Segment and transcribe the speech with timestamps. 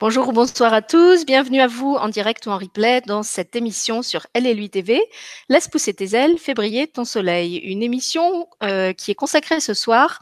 [0.00, 3.56] Bonjour ou bonsoir à tous, bienvenue à vous en direct ou en replay dans cette
[3.56, 5.02] émission sur Elle et lui TV.
[5.48, 7.56] Laisse pousser tes ailes, fais briller ton soleil.
[7.56, 10.20] Une émission euh, qui est consacrée ce soir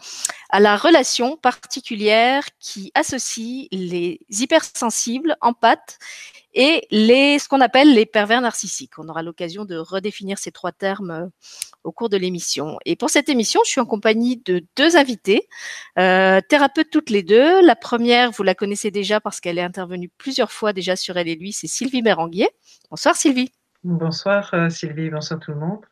[0.50, 5.98] à la relation particulière qui associe les hypersensibles, empathes
[6.56, 8.98] et ce qu'on appelle les pervers narcissiques.
[8.98, 11.26] On aura l'occasion de redéfinir ces trois termes euh,
[11.84, 12.78] au cours de l'émission.
[12.86, 15.48] Et pour cette émission, je suis en compagnie de deux invités,
[15.98, 17.64] euh, thérapeutes toutes les deux.
[17.64, 21.28] La première, vous la connaissez déjà parce qu'elle est intervenue plusieurs fois déjà sur Elle
[21.28, 22.48] et lui, c'est Sylvie Méranguier.
[22.90, 23.52] Bonsoir Sylvie.
[23.84, 25.84] Bonsoir euh, Sylvie, bonsoir tout le monde.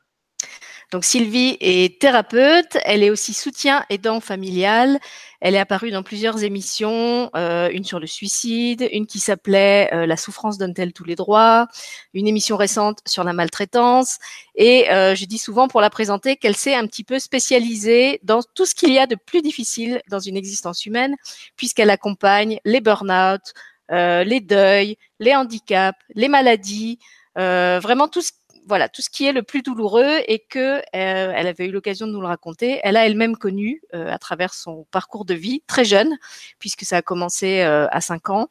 [0.93, 4.99] Donc Sylvie est thérapeute, elle est aussi soutien aidant familial.
[5.41, 10.07] Elle est apparue dans plusieurs émissions, euh, une sur le suicide, une qui s'appelait euh,
[10.07, 11.69] La souffrance donne-t-elle tous les droits,
[12.15, 14.19] une émission récente sur la maltraitance.
[14.55, 18.41] Et euh, je dis souvent pour la présenter qu'elle s'est un petit peu spécialisée dans
[18.55, 21.15] tout ce qu'il y a de plus difficile dans une existence humaine,
[21.57, 23.53] puisqu'elle accompagne les burn-out,
[23.91, 26.99] les deuils, les handicaps, les maladies,
[27.37, 28.33] vraiment tout ce
[28.67, 32.07] voilà tout ce qui est le plus douloureux et que euh, elle avait eu l'occasion
[32.07, 32.81] de nous le raconter.
[32.83, 36.17] Elle a elle-même connu euh, à travers son parcours de vie très jeune,
[36.59, 38.49] puisque ça a commencé euh, à 5 ans,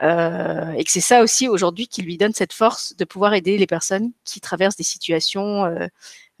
[0.00, 3.66] et que c'est ça aussi aujourd'hui qui lui donne cette force de pouvoir aider les
[3.66, 5.64] personnes qui traversent des situations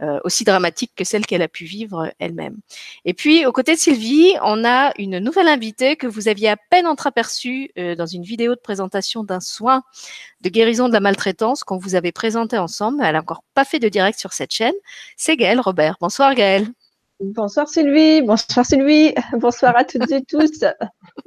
[0.02, 2.56] euh, aussi dramatique que celle qu'elle a pu vivre elle-même.
[3.04, 6.56] Et puis, aux côtés de Sylvie, on a une nouvelle invitée que vous aviez à
[6.56, 9.82] peine entreaperçue euh, dans une vidéo de présentation d'un soin
[10.40, 13.02] de guérison de la maltraitance qu'on vous avait présenté ensemble.
[13.04, 14.74] Elle n'a encore pas fait de direct sur cette chaîne.
[15.16, 15.96] C'est Gaëlle Robert.
[16.00, 16.66] Bonsoir Gaëlle.
[17.20, 20.64] Bonsoir Sylvie, bonsoir Sylvie, bonsoir à toutes et tous.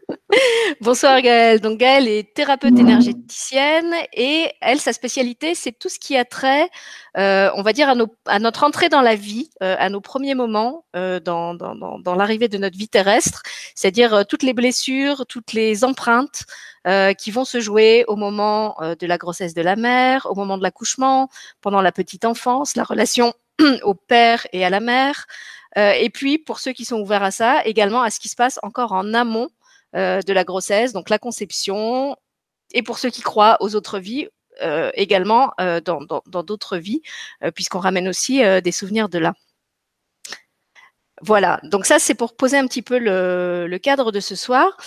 [0.81, 1.61] Bonsoir Gaëlle.
[1.61, 6.69] Donc Gaëlle est thérapeute énergéticienne et elle, sa spécialité, c'est tout ce qui a trait,
[7.17, 7.89] euh, on va dire,
[8.25, 12.49] à, notre entrée dans la vie, euh, à nos premiers moments euh, dans, dans, l'arrivée
[12.49, 13.41] de notre vie terrestre,
[13.73, 16.43] c'est-à-dire toutes les blessures, toutes les empreintes
[17.17, 20.63] qui vont se jouer au moment de la grossesse de la mère, au moment de
[20.63, 21.29] l'accouchement,
[21.59, 23.33] pendant la petite enfance, la relation
[23.83, 25.25] au père et à la mère.
[25.77, 28.59] Et puis, pour ceux qui sont ouverts à ça, également à ce qui se passe
[28.63, 29.49] encore en amont
[29.95, 32.17] euh, de la grossesse, donc la conception,
[32.73, 34.27] et pour ceux qui croient aux autres vies,
[34.61, 37.01] euh, également euh, dans d'autres vies,
[37.55, 39.33] puisqu'on ramène aussi des souvenirs de là.
[41.21, 44.77] Voilà, donc ça c'est pour poser un petit peu le, cadre de ce soir.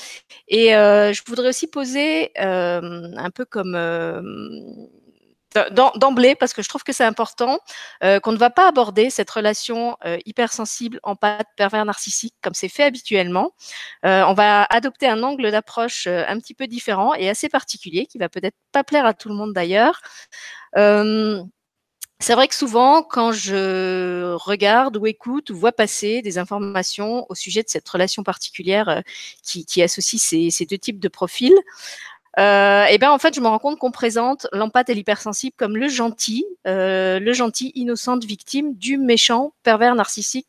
[0.48, 3.74] Et je voudrais aussi poser un peu comme
[5.96, 7.58] d'emblée parce que je trouve que c'est important
[8.04, 12.54] euh, qu'on ne va pas aborder cette relation euh, hypersensible en pâte pervers narcissique comme
[12.54, 13.52] c'est fait habituellement.
[14.04, 18.06] Euh, on va adopter un angle d'approche euh, un petit peu différent et assez particulier
[18.06, 20.00] qui va peut-être pas plaire à tout le monde d'ailleurs.
[22.22, 27.34] c'est vrai que souvent, quand je regarde ou écoute ou vois passer des informations au
[27.34, 29.02] sujet de cette relation particulière
[29.42, 31.56] qui, qui associe ces, ces, deux types de profils,
[32.38, 35.76] euh, et bien en fait je me rends compte qu'on présente l'empathe et l'hypersensible comme
[35.76, 40.46] le gentil, euh, le gentil innocente victime du méchant pervers narcissique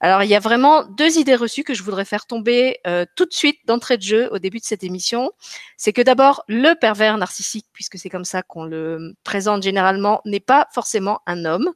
[0.00, 3.24] Alors il y a vraiment deux idées reçues que je voudrais faire tomber euh, tout
[3.24, 5.30] de suite d'entrée de jeu au début de cette émission.
[5.76, 10.40] C'est que d'abord le pervers narcissique, puisque c'est comme ça qu'on le présente généralement, n'est
[10.40, 11.70] pas forcément un homme.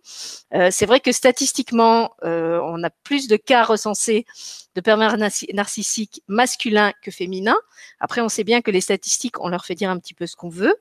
[0.55, 4.27] Euh, c'est vrai que statistiquement, euh, on a plus de cas recensés
[4.75, 7.59] de pervers narcissiques masculins que féminins.
[7.99, 10.37] Après, on sait bien que les statistiques, on leur fait dire un petit peu ce
[10.37, 10.77] qu'on veut.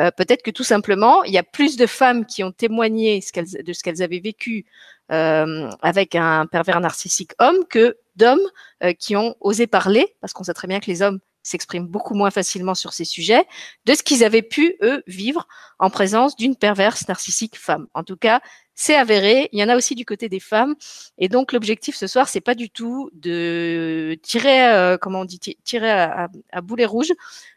[0.00, 3.72] Euh, peut-être que tout simplement, il y a plus de femmes qui ont témoigné de
[3.72, 4.64] ce qu'elles avaient vécu
[5.12, 8.40] avec un pervers narcissique homme que d'hommes
[8.82, 12.14] euh, qui ont osé parler, parce qu'on sait très bien que les hommes s'expriment beaucoup
[12.14, 13.44] moins facilement sur ces sujets,
[13.84, 15.48] de ce qu'ils avaient pu, eux, vivre
[15.80, 17.88] en présence d'une perverse narcissique femme.
[17.94, 18.40] En tout cas,
[18.76, 19.48] c'est avéré.
[19.52, 20.76] Il y en a aussi du côté des femmes.
[21.18, 25.40] Et donc, l'objectif ce soir, c'est pas du tout de tirer, euh, comment on dit,
[25.64, 27.12] tirer à, à, boulet rouge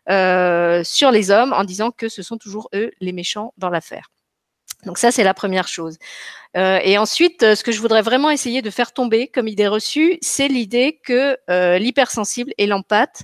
[0.10, 4.10] euh, sur les hommes en disant que ce sont toujours eux les méchants dans l'affaire.
[4.86, 5.98] Donc ça, c'est la première chose.
[6.58, 10.18] Euh, et ensuite, ce que je voudrais vraiment essayer de faire tomber comme idée reçue,
[10.22, 13.24] c'est l'idée que euh, l'hypersensible et l'empathe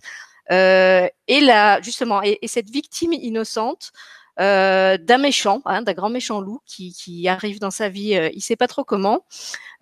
[0.52, 3.92] euh, et la justement et, cette victime innocente
[4.40, 8.42] euh, d'un méchant, hein, d'un grand méchant loup qui, arrive dans sa vie, euh, il
[8.42, 9.26] sait pas trop comment.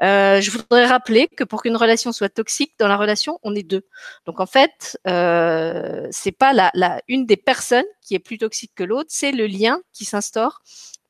[0.02, 3.64] Euh, je voudrais rappeler que pour qu'une relation soit toxique, dans la relation, on est
[3.64, 3.86] deux.
[4.26, 8.84] Donc en fait, euh, c'est pas la, une des personnes qui est plus toxique que
[8.84, 10.62] l'autre, c'est le lien qui s'instaure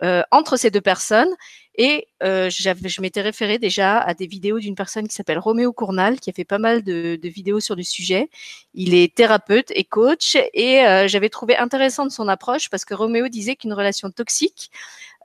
[0.01, 1.29] euh, entre ces deux personnes.
[1.75, 6.19] Et euh, je m'étais référé déjà à des vidéos d'une personne qui s'appelle Roméo Cournal,
[6.19, 8.29] qui a fait pas mal de, vidéos sur le sujet.
[8.73, 13.27] Il est thérapeute et coach, et euh, j'avais trouvé intéressante son approche parce que Roméo
[13.27, 14.71] disait qu'une relation toxique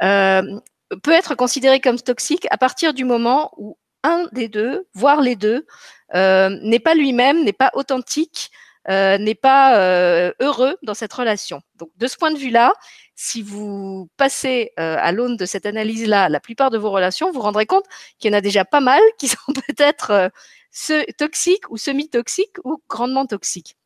[0.01, 5.37] peut être considérée comme toxique à partir du moment où un des deux, voire les
[5.37, 5.67] deux,
[6.13, 8.51] n'est pas lui-même, n'est pas authentique
[8.89, 11.61] n'est pas heureux dans cette relation.
[11.77, 12.73] Donc de ce point de vue-là,
[13.15, 17.41] si vous passez à l'aune de cette analyse-là la plupart de vos relations, vous vous
[17.41, 17.85] rendrez compte
[18.19, 20.31] qu'il y en a déjà pas mal qui sont peut-être
[21.19, 23.77] toxiques ou semi-toxiques ou grandement toxiques.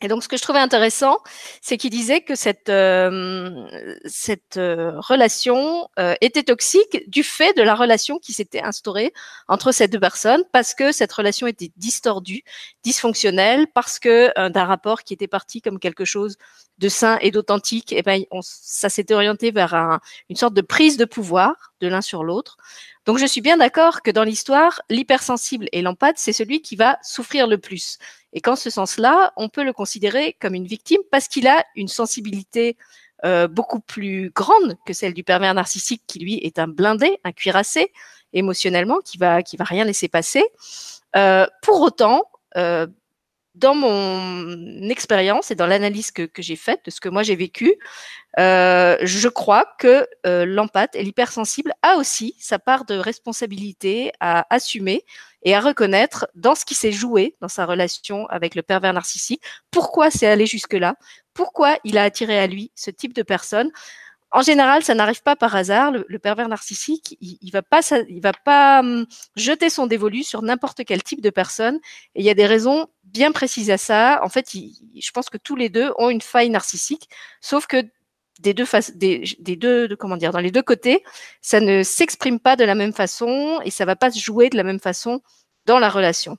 [0.00, 1.18] Et donc, ce que je trouvais intéressant,
[1.62, 3.66] c'est qu'il disait que cette, euh,
[4.04, 9.12] cette euh, relation euh, était toxique du fait de la relation qui s'était instaurée
[9.48, 12.42] entre ces deux personnes, parce que cette relation était distordue,
[12.82, 16.36] dysfonctionnelle, parce que d'un rapport qui était parti comme quelque chose
[16.78, 20.60] de sain et d'authentique, et eh ben, ça s'était orienté vers un, une sorte de
[20.60, 22.56] prise de pouvoir de l'un sur l'autre.
[23.06, 26.98] Donc, je suis bien d'accord que dans l'histoire, l'hypersensible et l'empathe, c'est celui qui va
[27.02, 27.98] souffrir le plus.
[28.32, 31.88] Et qu'en ce sens-là, on peut le considérer comme une victime parce qu'il a une
[31.88, 32.76] sensibilité
[33.24, 37.32] euh, beaucoup plus grande que celle du pervers narcissique qui lui est un blindé, un
[37.32, 37.92] cuirassé
[38.32, 40.44] émotionnellement, qui va qui va rien laisser passer.
[41.16, 42.24] Euh, pour autant,
[42.56, 42.86] euh,
[43.54, 47.74] dans mon expérience et dans l'analyse que, j'ai faite de ce que moi j'ai vécu,
[48.38, 54.46] euh, je crois que euh, l'empathe et l'hypersensible a aussi sa part de responsabilité à
[54.52, 55.04] assumer
[55.42, 59.42] et à reconnaître dans ce qui s'est joué dans sa relation avec le pervers narcissique,
[59.70, 60.96] pourquoi c'est allé jusque-là,
[61.32, 63.70] pourquoi il a attiré à lui ce type de personne.
[64.34, 65.92] En général, ça n'arrive pas par hasard.
[65.92, 70.42] Le, pervers narcissique, il, il va pas, il va pas hum, jeter son dévolu sur
[70.42, 71.76] n'importe quel type de personne.
[72.16, 74.20] Et il y a des raisons bien précises à ça.
[74.24, 77.08] En fait, je pense que tous les deux ont une faille narcissique,
[77.40, 77.84] sauf que
[78.40, 81.04] des deux faces, des, deux, comment dire, dans les deux côtés,
[81.40, 84.56] ça ne s'exprime pas de la même façon et ça va pas se jouer de
[84.56, 85.22] la même façon
[85.66, 86.36] dans la relation.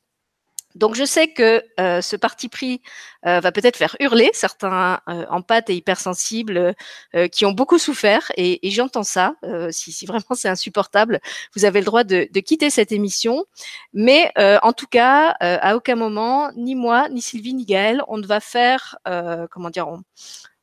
[0.76, 2.82] Donc je sais que euh, ce parti pris
[3.26, 6.76] euh, va peut-être faire hurler certains euh, empathes et hypersensibles
[7.16, 9.36] euh, qui ont beaucoup souffert et, et j'entends ça.
[9.72, 11.20] Si, si, vraiment c'est insupportable,
[11.56, 13.46] vous avez le droit de, de quitter cette émission.
[13.94, 18.26] Mais en tout cas, à aucun moment, ni moi, ni Sylvie, ni Gaël, on ne
[18.26, 18.98] va faire,
[19.52, 20.02] comment dire, on,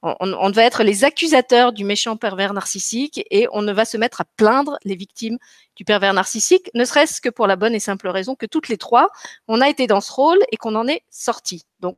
[0.03, 3.97] on, on, va être les accusateurs du méchant pervers narcissique et on ne va se
[3.97, 5.39] mettre à plaindre les victimes
[5.77, 8.79] du pervers narcissique, ne serait-ce que pour la bonne et simple raison que toutes les
[8.79, 9.11] trois,
[9.49, 11.65] on a été dans ce rôle et qu'on en est sorti.
[11.81, 11.97] Donc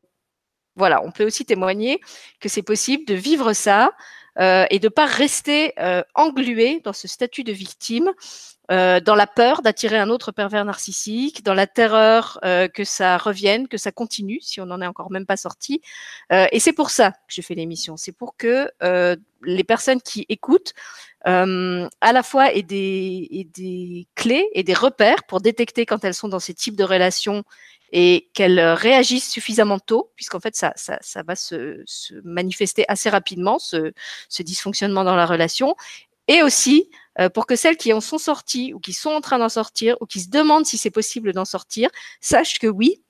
[0.77, 2.01] voilà, on peut aussi témoigner
[2.41, 3.93] que c'est possible de vivre ça
[4.41, 8.11] euh, et de pas rester euh, englué dans ce statut de victime,
[8.71, 13.19] euh, dans la peur d'attirer un autre pervers narcissique, dans la terreur euh, que ça
[13.19, 15.83] revienne, que ça continue, si on n'en est encore même pas sorti.
[16.33, 17.97] Euh, et c'est pour ça que je fais l'émission.
[17.97, 18.71] C'est pour que
[19.43, 20.73] les personnes qui écoutent
[21.25, 26.41] à la fois aient des, clés et des repères pour détecter quand elles sont dans
[26.41, 27.45] ces types de relations
[27.93, 30.75] et qu'elles réagissent suffisamment tôt, puisqu'en fait, ça,
[31.23, 31.85] va se,
[32.25, 33.93] manifester assez rapidement, ce,
[34.41, 35.77] dysfonctionnement dans la relation,
[36.29, 36.91] et aussi
[37.21, 39.97] euh, pour que celles qui en sont sorties ou qui sont en train d'en sortir
[40.01, 41.91] ou qui se demandent si c'est possible d'en sortir
[42.21, 43.03] sachent que oui,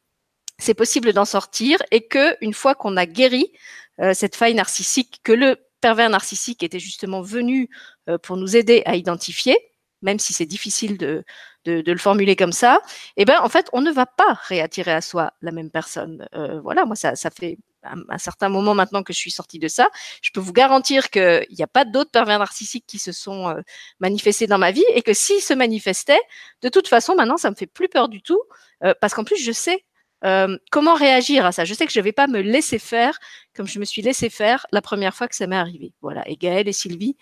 [0.58, 3.52] c'est possible d'en sortir et que une fois qu'on a guéri
[4.00, 7.68] euh, cette faille narcissique que le pervers narcissique était justement venu
[8.08, 9.56] euh, pour nous aider à identifier,
[10.02, 11.24] même si c'est difficile de,
[11.64, 12.80] de, de, le formuler comme ça,
[13.16, 16.26] eh ben en fait on ne va pas réattirer à soi la même personne.
[16.34, 19.58] Euh, voilà, moi ça, ça fait un, un, certain moment maintenant que je suis sortie
[19.58, 19.88] de ça.
[20.22, 23.60] Je peux vous garantir qu'il n'y a pas d'autres pervers narcissiques qui se sont euh,
[24.00, 26.20] manifestés dans ma vie et que s'ils se manifestaient,
[26.62, 28.40] de toute façon maintenant ça me fait plus peur du tout
[28.84, 29.84] euh, parce qu'en plus je sais
[30.24, 33.18] euh, comment réagir à ça Je sais que je ne vais pas me laisser faire
[33.54, 35.92] comme je me suis laissé faire la première fois que ça m'est arrivé.
[36.00, 36.26] Voilà.
[36.28, 37.16] Et Gaëlle et Sylvie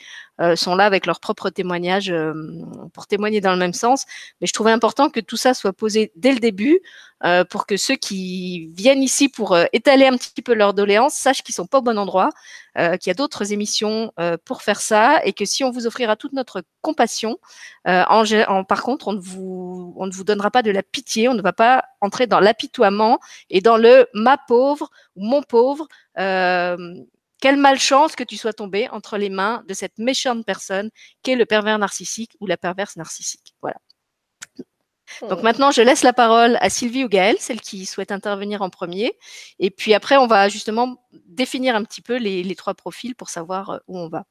[0.56, 2.32] sont là avec leur propre témoignage euh,
[2.92, 4.04] pour témoigner dans le même sens.
[4.40, 6.80] Mais je trouvais important que tout ça soit posé dès le début
[7.24, 11.14] euh, pour que ceux qui viennent ici pour euh, étaler un petit peu leur doléance
[11.14, 12.30] sachent qu'ils sont pas au bon endroit,
[12.78, 14.12] euh, qu'il y a d'autres émissions
[14.44, 17.38] pour faire ça et que si on vous offrira toute notre compassion,
[17.84, 21.42] par contre, on ne, vous, on ne vous donnera pas de la pitié, on ne
[21.42, 23.18] va pas entrer dans l'apitoiement
[23.50, 25.86] et dans le ma pauvre ou mon pauvre.
[27.42, 30.90] Quelle malchance que tu sois tombé entre les mains de cette méchante personne
[31.24, 33.54] qu'est le pervers narcissique ou la perverse narcissique.
[33.60, 33.78] Voilà.
[35.22, 35.42] Donc mmh.
[35.42, 39.18] maintenant, je laisse la parole à Sylvie ou Gaëlle, celle qui souhaite intervenir en premier.
[39.58, 43.28] Et puis après, on va justement définir un petit peu les, les trois profils pour
[43.28, 44.24] savoir euh, où on va.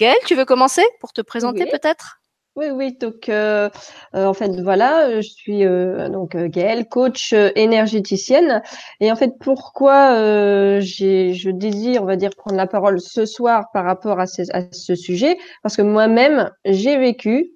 [0.00, 1.70] Gaëlle, tu veux commencer pour te présenter oui.
[1.70, 2.22] peut-être?
[2.56, 2.96] Oui, oui.
[3.00, 3.68] Donc, euh,
[4.14, 8.62] euh, en fait, voilà, je suis euh, donc Gaëlle, coach euh, énergéticienne.
[9.00, 13.66] Et en fait, pourquoi euh, je désire, on va dire, prendre la parole ce soir
[13.72, 15.36] par rapport à ce, à ce sujet?
[15.64, 17.50] Parce que moi-même, j'ai vécu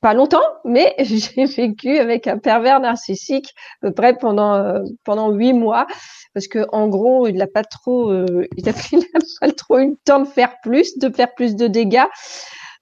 [0.00, 5.30] pas longtemps, mais j'ai vécu avec un pervers narcissique à peu près pendant euh, pendant
[5.30, 5.86] huit mois,
[6.34, 9.78] parce que en gros, il n'a pas trop, euh, il a, il a pas trop
[9.78, 12.02] eu le temps de faire plus, de faire plus de dégâts.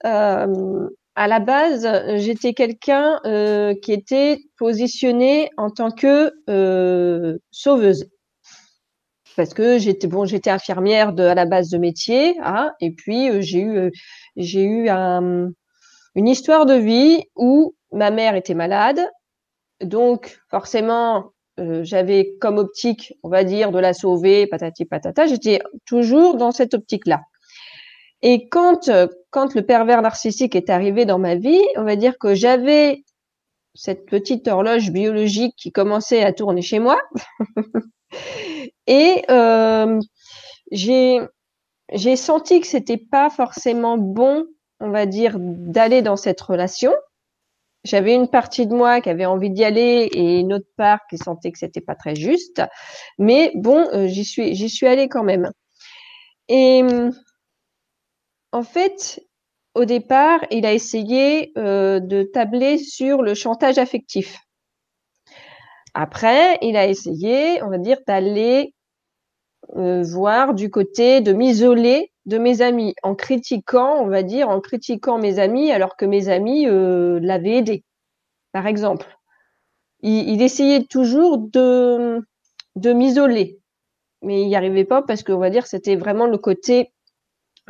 [0.06, 1.84] Euh, à la base,
[2.14, 8.08] j'étais quelqu'un euh, qui était positionné en tant que euh, sauveuse.
[9.36, 13.30] parce que j'étais bon, j'étais infirmière de, à la base de métier, hein, et puis
[13.30, 13.90] euh, j'ai eu
[14.36, 15.48] j'ai eu un,
[16.14, 19.00] une histoire de vie où ma mère était malade,
[19.82, 21.32] donc forcément
[21.82, 25.26] j'avais comme optique, on va dire, de la sauver, patati patata.
[25.26, 27.22] J'étais toujours dans cette optique-là.
[28.22, 28.90] Et quand
[29.30, 33.04] quand le pervers narcissique est arrivé dans ma vie, on va dire que j'avais
[33.74, 37.00] cette petite horloge biologique qui commençait à tourner chez moi.
[38.86, 40.00] Et euh,
[40.72, 41.20] j'ai
[41.92, 44.46] j'ai senti que c'était pas forcément bon,
[44.80, 46.92] on va dire, d'aller dans cette relation.
[47.84, 51.16] J'avais une partie de moi qui avait envie d'y aller et une autre part qui
[51.16, 52.60] sentait que c'était pas très juste.
[53.18, 55.50] Mais bon, euh, j'y suis j'y suis allée quand même.
[56.48, 56.82] Et
[58.52, 59.20] en fait,
[59.74, 64.40] au départ, il a essayé euh, de tabler sur le chantage affectif.
[65.94, 68.74] Après, il a essayé, on va dire, d'aller
[69.76, 74.60] euh, voir du côté de m'isoler de mes amis en critiquant, on va dire, en
[74.60, 77.84] critiquant mes amis alors que mes amis euh, l'avaient aidé,
[78.52, 79.06] par exemple.
[80.00, 82.22] Il, essayait toujours de,
[82.76, 83.58] m'isoler,
[84.22, 86.92] mais il n'y arrivait pas parce que, on va dire, c'était vraiment le côté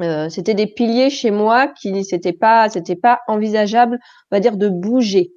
[0.01, 3.99] euh, c'était des piliers chez moi qui c'était pas c'était pas envisageable
[4.31, 5.33] on va dire de bouger.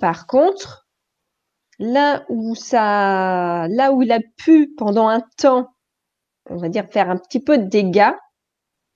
[0.00, 0.86] Par contre
[1.78, 5.68] là où ça là où il a pu pendant un temps
[6.50, 8.12] on va dire faire un petit peu de dégâts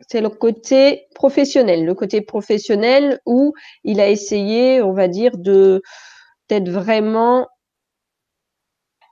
[0.09, 1.85] c'est le côté professionnel.
[1.85, 3.53] Le côté professionnel où
[3.85, 5.83] il a essayé on va dire de
[6.49, 7.47] d'être vraiment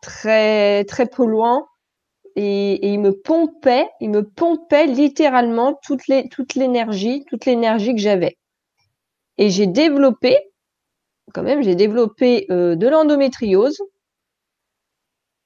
[0.03, 1.67] très très polluant
[2.37, 6.07] et, il me pompait, il me pompait littéralement toute
[6.55, 8.37] l'énergie, toute l'énergie que j'avais.
[9.39, 10.39] Et j'ai développé,
[11.35, 13.79] quand même, j'ai développé euh, de l'endométriose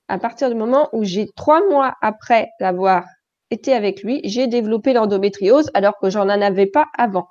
[0.08, 3.04] à partir du moment où j'ai trois mois après l'avoir
[3.50, 7.28] été avec lui, j'ai développé l'endométriose alors que j'en avais pas avant.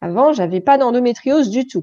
[0.00, 1.82] Avant, j'avais pas d'endométriose du tout.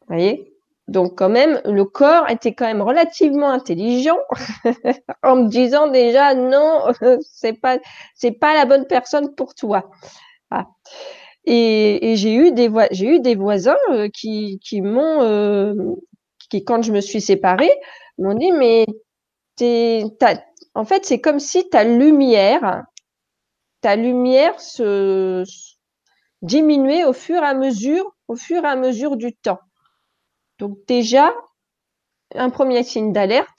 [0.00, 0.49] Vous voyez?
[0.90, 4.18] Donc quand même, le corps était quand même relativement intelligent
[5.22, 6.92] en me disant déjà non,
[7.22, 7.78] c'est pas
[8.16, 9.88] c'est pas la bonne personne pour toi.
[10.50, 10.66] Ah.
[11.44, 15.74] Et, j'ai eu des j'ai eu des voisins euh, qui qui m'ont euh,
[16.50, 17.72] qui quand je me suis séparée
[18.18, 18.84] m'ont dit mais
[19.56, 20.04] t'es
[20.74, 22.84] en fait c'est comme si ta lumière
[23.80, 25.44] ta lumière se
[26.42, 29.60] diminuait au fur et à mesure au fur et à mesure du temps.
[30.60, 31.34] Donc déjà,
[32.34, 33.58] un premier signe d'alerte.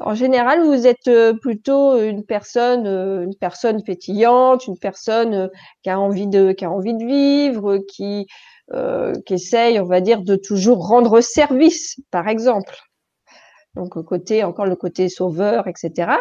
[0.00, 5.48] En général, vous êtes euh, plutôt une personne, euh, une personne pétillante, une personne euh,
[5.82, 6.54] qui a envie de,
[7.04, 8.26] vivre, qui,
[9.26, 12.74] qui essaye, on va dire, de toujours rendre service, par exemple.
[13.74, 16.12] Donc côté, encore le côté sauveur, etc.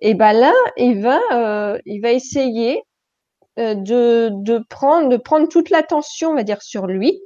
[0.00, 2.82] Et ben là, il va, il va essayer
[3.56, 7.22] de, de prendre, de prendre toute l'attention, on va dire, sur lui,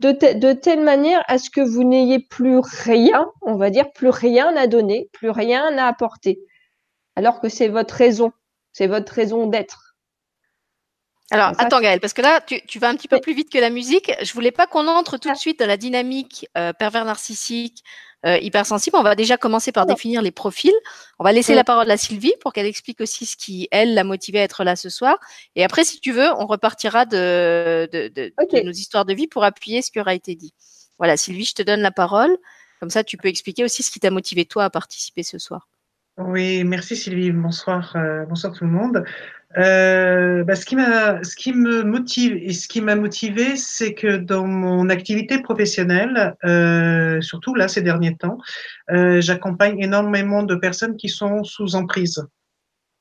[0.00, 4.56] de, telle manière à ce que vous n'ayez plus rien, on va dire, plus rien
[4.56, 6.40] à donner, plus rien à apporter.
[7.16, 8.32] Alors que c'est votre raison,
[8.72, 9.96] c'est votre raison d'être.
[11.30, 13.68] Alors, attends Gaëlle, parce que là, tu, vas un petit peu plus vite que la
[13.70, 14.10] musique.
[14.22, 17.82] Je voulais pas qu'on entre tout de suite dans la dynamique euh, pervers narcissique,
[18.26, 18.96] euh, hypersensible.
[18.96, 20.74] On va déjà commencer par définir les profils.
[21.18, 24.02] On va laisser la parole à Sylvie pour qu'elle explique aussi ce qui, elle, l'a
[24.02, 25.18] motivée à être là ce soir.
[25.54, 29.82] Et après, si tu veux, on repartira de, de, nos histoires de vie pour appuyer
[29.82, 30.52] ce qui aura été dit.
[30.98, 32.36] Voilà, Sylvie, je te donne la parole.
[32.80, 35.68] Comme ça, tu peux expliquer aussi ce qui t'a motivé toi à participer ce soir.
[36.18, 37.30] Oui, merci Sylvie.
[37.30, 39.04] Bonsoir, euh, bonsoir tout le monde.
[39.56, 43.94] Euh, bah, ce, qui m'a, ce qui me motive et ce qui m'a motivé, c'est
[43.94, 48.38] que dans mon activité professionnelle, euh, surtout là ces derniers temps,
[48.90, 52.22] euh, j'accompagne énormément de personnes qui sont sous emprise.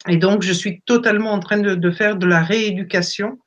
[0.08, 3.40] Et donc, je suis totalement en train de, de faire de la rééducation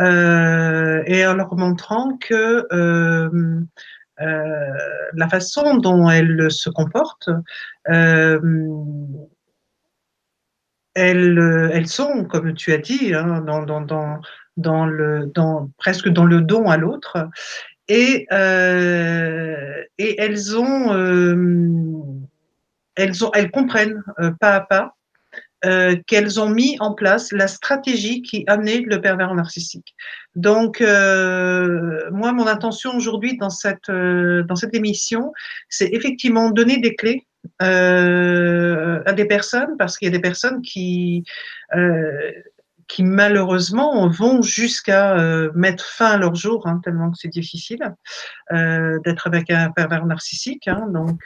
[0.00, 3.60] euh, et en leur montrant que euh,
[4.18, 7.30] la façon dont elles se comportent
[10.94, 14.20] elles, euh, elles sont, comme tu as dit, hein, dans, dans, dans,
[14.56, 17.28] dans, le, dans, presque dans le don à l'autre.
[17.88, 21.36] Et, euh, et elles ont, euh,
[22.94, 24.96] elles ont, elles comprennent euh, pas à pas
[25.64, 29.94] euh, qu'elles ont mis en place la stratégie qui amenait le pervers narcissique.
[30.34, 35.32] Donc, euh, moi, mon intention aujourd'hui dans cette, dans cette émission,
[35.68, 37.26] c'est effectivement donner des clés
[37.60, 41.24] euh, à des personnes parce qu'il y a des personnes qui,
[41.74, 42.32] euh,
[42.88, 47.94] qui malheureusement vont jusqu'à euh, mettre fin à leur jour, hein, tellement que c'est difficile
[48.50, 50.68] d'être avec un pervers narcissique.
[50.68, 51.22] Hein, donc,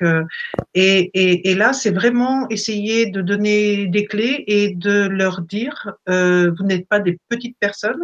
[0.75, 5.97] et, et, et, là, c'est vraiment essayer de donner des clés et de leur dire
[6.07, 8.03] vous n'êtes pas des petites personnes,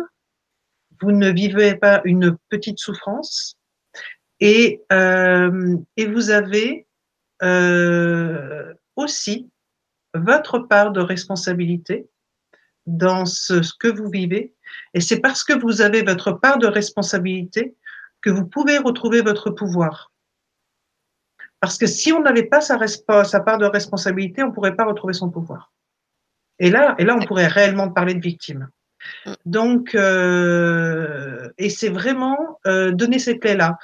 [1.01, 3.57] vous ne vivez pas une petite souffrance,
[4.41, 6.87] et, et vous avez
[8.97, 9.51] aussi
[10.15, 12.07] votre part de responsabilité
[12.87, 14.55] dans ce, que vous vivez.
[14.95, 17.75] Et c'est parce que vous avez votre part de responsabilité
[18.21, 20.13] que vous pouvez retrouver votre pouvoir.
[21.61, 22.79] Parce que si on n'avait pas sa,
[23.25, 25.73] sa, part de responsabilité, on ne pourrait pas retrouver son pouvoir.
[26.59, 28.69] Et là, et là, on pourrait réellement parler de victime.
[29.27, 29.33] Mm.
[29.47, 33.79] Donc, euh, et c'est vraiment euh, donner ces clés-là,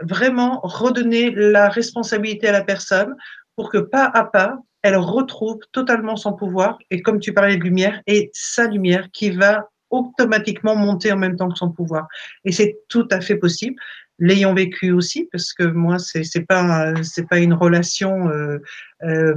[0.00, 3.14] vraiment redonner la responsabilité à la personne
[3.56, 7.62] pour que pas à pas, elle retrouve totalement son pouvoir et comme tu parlais de
[7.62, 12.06] lumière, et sa lumière qui va automatiquement monter en même temps que son pouvoir.
[12.44, 13.76] Et c'est tout à fait possible
[14.18, 18.58] l'ayant vécu aussi, parce que moi, c'est c'est pas c'est pas une relation euh,
[19.02, 19.34] euh,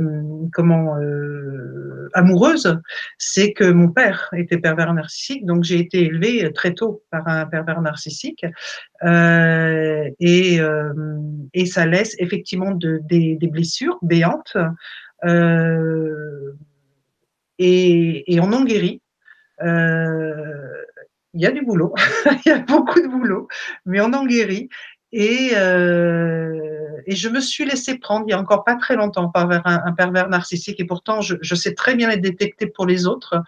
[0.54, 2.80] comment euh, amoureuse,
[3.18, 7.46] c'est que mon père était pervers narcissique, donc j'ai été élevée très tôt par un
[7.46, 8.46] pervers narcissique,
[9.04, 10.94] euh, et euh,
[11.54, 14.58] et ça laisse effectivement de, des, des blessures béantes,
[15.26, 16.54] euh,
[17.58, 19.02] et, et on en guérit.
[19.64, 20.84] Euh,
[21.38, 21.94] il y a du boulot,
[22.46, 23.48] il y a beaucoup de boulot,
[23.86, 24.70] mais on en guérit.
[25.14, 29.30] Et, euh, et je me suis laissée prendre il y a encore pas très longtemps
[29.30, 33.42] par un, pervers narcissique et pourtant je, sais très bien les détecter pour les autres,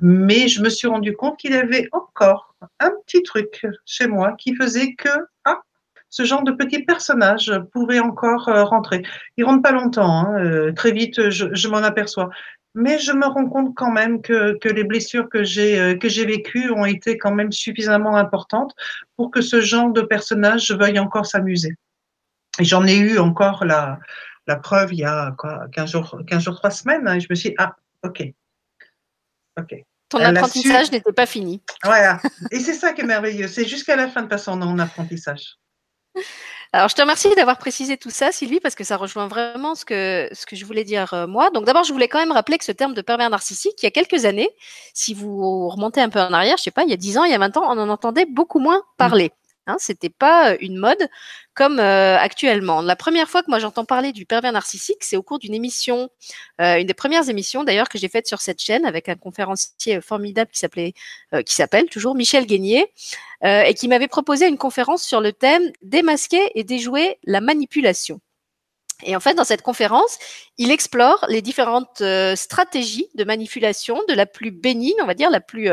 [0.00, 4.54] mais je me suis rendu compte qu'il avait encore un petit truc chez moi qui
[4.54, 5.10] faisait que
[5.44, 5.60] ah,
[6.08, 9.02] ce genre de petit personnage pouvait encore euh, rentrer.
[9.36, 12.30] Il rentre pas longtemps, hein, euh, très vite je, je m'en aperçois
[12.76, 16.10] mais je me rends compte quand même que, que les blessures que j'ai euh, que
[16.10, 18.74] j'ai vécues ont été quand même suffisamment importantes
[19.16, 21.74] pour que ce genre de personnage veuille encore s'amuser.
[22.58, 23.98] Et j'en ai eu encore la,
[24.46, 27.26] la preuve il y a quoi, 15 jours, 15 jours, 3 semaines, hein, et je
[27.30, 28.24] me suis dit, ah, ok,
[29.58, 29.74] ok.
[30.10, 30.92] Ton Elle apprentissage su...
[30.92, 31.62] n'était pas fini.
[31.82, 32.20] Voilà.
[32.52, 33.48] Et c'est ça qui est merveilleux.
[33.48, 35.56] C'est jusqu'à la fin de passer en apprentissage.
[36.72, 39.84] Alors, je te remercie d'avoir précisé tout ça, Sylvie, parce que ça rejoint vraiment ce
[39.84, 41.50] que, ce que je voulais dire euh, moi.
[41.50, 43.88] Donc, d'abord, je voulais quand même rappeler que ce terme de pervers narcissique, il y
[43.88, 44.50] a quelques années,
[44.92, 47.24] si vous remontez un peu en arrière, je sais pas, il y a 10 ans,
[47.24, 49.32] il y a 20 ans, on en entendait beaucoup moins parler.
[49.68, 51.08] Hein, c'était pas euh, une mode
[51.54, 52.82] comme euh, actuellement.
[52.82, 56.08] La première fois que moi j'entends parler du pervers narcissique, c'est au cours d'une émission,
[56.60, 60.00] euh, une des premières émissions d'ailleurs que j'ai faites sur cette chaîne avec un conférencier
[60.00, 60.94] formidable qui s'appelait,
[61.44, 62.92] qui s'appelle toujours Michel Guénier,
[63.44, 68.20] et qui m'avait proposé une conférence sur le thème démasquer et déjouer la manipulation.
[69.04, 70.18] Et en fait, dans cette conférence,
[70.58, 72.02] il explore les différentes
[72.34, 75.68] stratégies de manipulation, de la plus bénigne, on va dire, la plus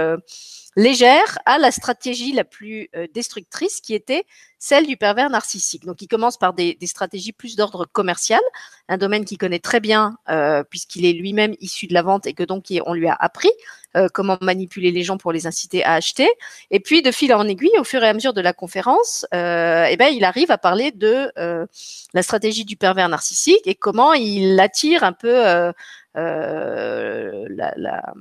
[0.76, 4.26] légère à la stratégie la plus euh, destructrice qui était
[4.58, 5.86] celle du pervers narcissique.
[5.86, 8.40] Donc, il commence par des, des stratégies plus d'ordre commercial,
[8.88, 12.34] un domaine qu'il connaît très bien euh, puisqu'il est lui-même issu de la vente et
[12.34, 13.52] que donc on lui a appris
[13.98, 16.30] euh, comment manipuler les gens pour les inciter à acheter.
[16.72, 19.86] Et puis, de fil en aiguille, au fur et à mesure de la conférence, euh,
[19.90, 21.66] eh ben, il arrive à parler de euh,
[22.14, 25.74] la stratégie du pervers narcissique et comment il attire un peu
[26.16, 28.14] euh, la, la,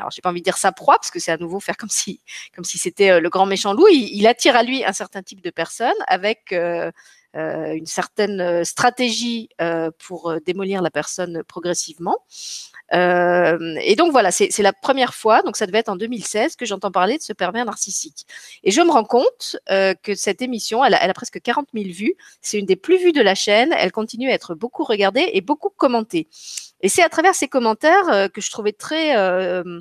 [0.00, 1.88] alors j'ai pas envie de dire sa proie parce que c'est à nouveau faire comme
[1.88, 2.20] si
[2.54, 3.88] comme si c'était euh, le grand méchant loup.
[3.88, 6.90] Il, attire à lui un certain type de personnes avec euh,
[7.36, 9.48] euh, une certaine stratégie
[9.98, 12.18] pour démolir la personne progressivement.
[12.92, 16.66] Euh, et donc voilà, c'est la première fois, donc ça devait être en 2016, que
[16.66, 18.26] j'entends parler de ce pervers narcissique.
[18.64, 21.68] Et je me rends compte euh, que cette émission, elle a, elle a, presque 40
[21.74, 22.14] 000 vues.
[22.40, 23.74] C'est une des plus vues de la chaîne.
[23.78, 26.28] Elle continue à être beaucoup regardée et beaucoup commentée.
[26.80, 29.80] Et c'est à travers ces commentaires euh, que je trouvais très euh,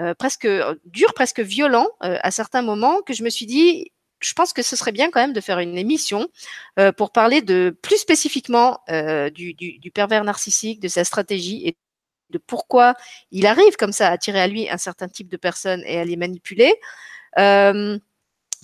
[0.00, 0.48] euh, presque
[0.84, 4.76] dur, presque violent à certains moments, que je me suis dit, je pense que ce
[4.76, 6.28] serait bien quand même de faire une émission
[6.78, 11.66] euh, pour parler de plus spécifiquement euh, du, du, du, pervers narcissique, de sa stratégie
[11.66, 11.76] et
[12.30, 12.94] de pourquoi
[13.30, 16.04] il arrive comme ça à attirer à lui un certain type de personnes et à
[16.04, 16.74] les manipuler.
[17.38, 17.98] Euh,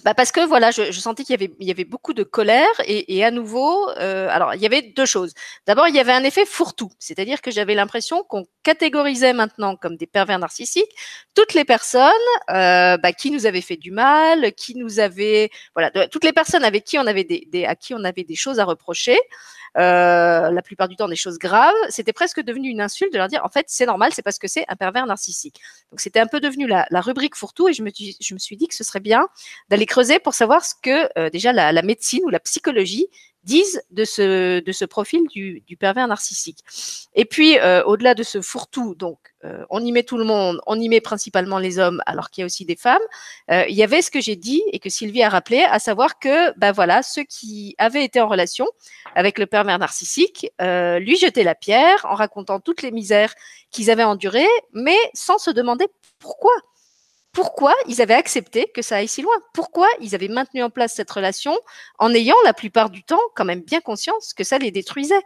[0.05, 3.88] bah parce que voilà, je, sentais qu'il y avait, beaucoup de colère et, à nouveau,
[3.98, 5.33] euh, alors il y avait deux choses.
[5.66, 9.96] D'abord, il y avait un effet fourre-tout, c'est-à-dire que j'avais l'impression qu'on catégorisait maintenant comme
[9.96, 10.90] des pervers narcissiques
[11.35, 12.11] toutes les personnes
[12.50, 16.64] euh, bah, qui nous avaient fait du mal, qui nous avaient, voilà, toutes les personnes
[16.64, 19.18] avec qui on avait des, à qui on avait des choses à reprocher
[19.78, 23.28] euh, la plupart du temps des choses graves, c'était presque devenu une insulte de leur
[23.28, 25.61] dire en fait c'est normal, c'est parce que c'est un pervers narcissique.
[25.90, 28.57] Donc c'était un peu devenu la, la rubrique fourre-tout et je me, je me suis
[28.57, 29.26] dit que ce serait bien
[29.70, 33.07] d'aller creuser pour savoir ce que euh, déjà la, médecine ou la psychologie
[33.45, 36.61] disent de ce, de ce profil du, pervers narcissique.
[37.14, 40.61] Et puis, euh, au-delà de ce fourre-tout, donc, euh, on y met tout le monde,
[40.68, 43.03] on y met principalement les hommes, alors qu'il y a aussi des femmes.
[43.49, 46.57] Il y avait ce que j'ai dit et que Sylvie a rappelé, à savoir que,
[46.57, 48.68] ben voilà, ceux qui avaient été en relation
[49.16, 53.35] avec le pervers narcissique, lui jetaient la pierre en racontant toutes les misères
[53.73, 55.87] qu'ils avaient endurées, mais sans se demander
[56.21, 56.53] pourquoi
[57.33, 59.35] pourquoi ils avaient accepté que ça aille si loin?
[59.55, 61.59] Pourquoi ils avaient maintenu en place cette relation
[61.99, 65.23] en ayant la plupart du temps quand même bien conscience que ça les détruisait?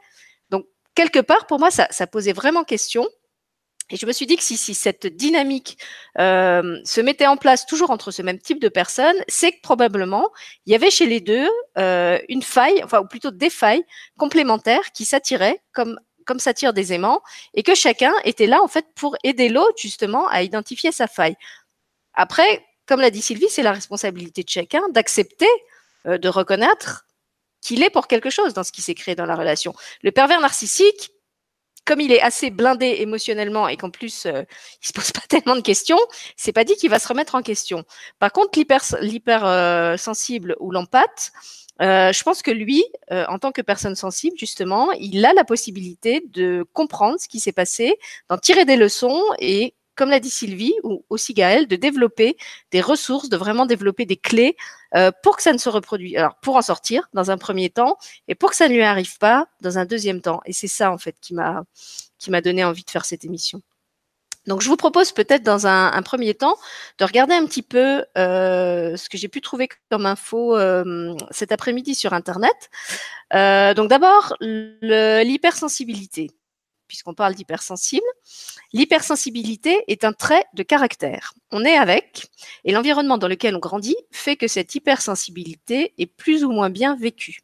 [0.50, 3.06] Donc, quelque part, pour moi, ça, posait vraiment question.
[3.90, 5.78] Et je me suis dit que si, si cette dynamique
[6.18, 10.30] euh, se mettait en place toujours entre ce même type de personnes, c'est que probablement
[10.66, 13.84] il y avait chez les deux euh, une faille, enfin ou plutôt des failles
[14.18, 17.22] complémentaires qui s'attiraient comme comme s'attirent des aimants,
[17.54, 21.36] et que chacun était là en fait pour aider l'autre justement à identifier sa faille.
[22.16, 25.48] Après, comme l'a dit Sylvie, c'est la responsabilité de chacun d'accepter,
[26.06, 27.06] euh, de reconnaître
[27.60, 29.74] qu'il est pour quelque chose dans ce qui s'est créé dans la relation.
[30.02, 31.10] Le pervers narcissique,
[31.84, 34.42] comme il est assez blindé émotionnellement et qu'en plus euh,
[34.82, 35.98] il se pose pas tellement de questions,
[36.36, 37.84] c'est pas dit qu'il va se remettre en question.
[38.18, 39.96] Par contre, l'hyper l'hyper euh,
[40.60, 41.32] ou l'empathe,
[41.82, 45.44] euh, je pense que lui, euh, en tant que personne sensible, justement, il a la
[45.44, 47.98] possibilité de comprendre ce qui s'est passé,
[48.30, 52.36] d'en tirer des leçons et comme l'a dit Sylvie ou aussi Gaël, de développer
[52.70, 54.56] des ressources, de vraiment développer des clés
[54.94, 56.16] euh, pour que ça ne se reproduise.
[56.16, 59.18] Alors, pour en sortir dans un premier temps et pour que ça ne lui arrive
[59.18, 60.40] pas dans un deuxième temps.
[60.44, 61.64] Et c'est ça, en fait, qui m'a
[62.18, 63.60] qui m'a donné envie de faire cette émission.
[64.46, 66.56] Donc, je vous propose peut-être dans un, premier temps
[66.98, 71.50] de regarder un petit peu euh, ce que j'ai pu trouver comme info euh, cet
[71.50, 72.54] après-midi sur Internet.
[73.32, 76.30] Donc, d'abord, l'hypersensibilité
[76.88, 78.06] puisqu'on parle d'hypersensible.
[78.72, 81.34] L'hypersensibilité est un trait de caractère.
[81.50, 82.26] On est avec,
[82.64, 86.96] et l'environnement dans lequel on grandit fait que cette hypersensibilité est plus ou moins bien
[86.96, 87.40] vécue.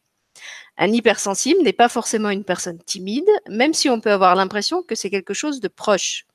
[0.78, 4.94] Un hypersensible n'est pas forcément une personne timide, même si on peut avoir l'impression que
[4.94, 6.26] c'est quelque chose de proche.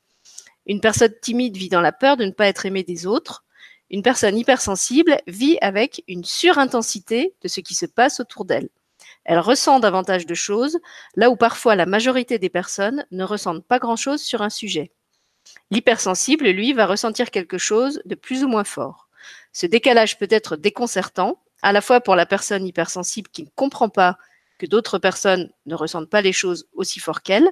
[0.67, 3.45] Une personne timide vit dans la peur de ne pas être aimée des autres.
[3.89, 8.69] Une personne hypersensible vit avec une surintensité de ce qui se passe autour d'elle.
[9.27, 10.79] Elle ressent davantage de choses,
[11.15, 14.93] là où parfois la majorité des personnes ne ressentent pas grand-chose sur un sujet.
[15.69, 19.09] L'hypersensible, lui, va ressentir quelque chose de plus ou moins fort.
[19.51, 23.89] Ce décalage peut être déconcertant, à la fois pour la personne hypersensible qui ne comprend
[23.89, 24.17] pas
[24.59, 27.49] que d'autres personnes ne ressentent pas les choses aussi fort qu'elle,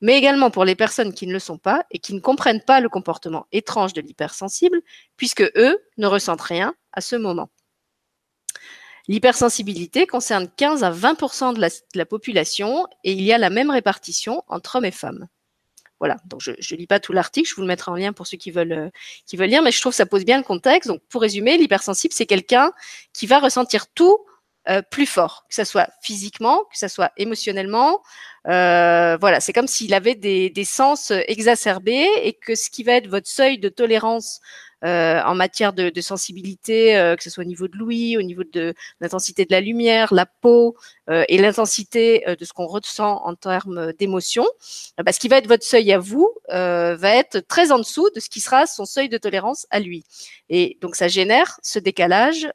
[0.00, 2.80] mais également pour les personnes qui ne le sont pas et qui ne comprennent pas
[2.80, 4.80] le comportement étrange de l'hypersensible,
[5.16, 7.50] puisque eux ne ressentent rien à ce moment.
[9.10, 13.50] L'hypersensibilité concerne 15 à 20 de la, de la, population et il y a la
[13.50, 15.26] même répartition entre hommes et femmes.
[15.98, 18.28] Voilà, donc je ne lis pas tout l'article, je vous le mettrai en lien pour
[18.28, 18.88] ceux qui veulent, euh,
[19.26, 20.86] qui veulent lire, mais je trouve que ça pose bien le contexte.
[20.86, 22.70] Donc pour résumer, l'hypersensible, c'est quelqu'un
[23.12, 24.16] qui va ressentir tout
[24.68, 28.02] euh, plus fort, que ce soit physiquement, que ce soit émotionnellement.
[28.46, 32.92] Euh, voilà, c'est comme s'il avait des, des, sens exacerbés et que ce qui va
[32.92, 34.40] être votre seuil de tolérance
[34.84, 38.22] euh, en matière de, de sensibilité, euh, que ce soit au niveau de l'ouïe, au
[38.22, 40.74] niveau de l'intensité de la lumière, la peau
[41.10, 44.46] euh, et l'intensité euh, de ce qu'on ressent en termes d'émotion,
[44.96, 48.20] bah, ce qui va être votre seuil à vous va être très en dessous de
[48.20, 50.04] ce qui sera son seuil de tolérance à lui.
[50.48, 52.48] Et donc ça génère ce décalage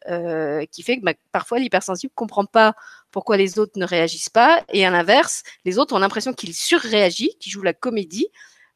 [0.72, 2.74] qui fait que bah, parfois l'hypersensible comprend pas
[3.16, 7.38] pourquoi les autres ne réagissent pas, et à l'inverse, les autres ont l'impression qu'il surréagit,
[7.40, 8.28] qu'il joue la comédie,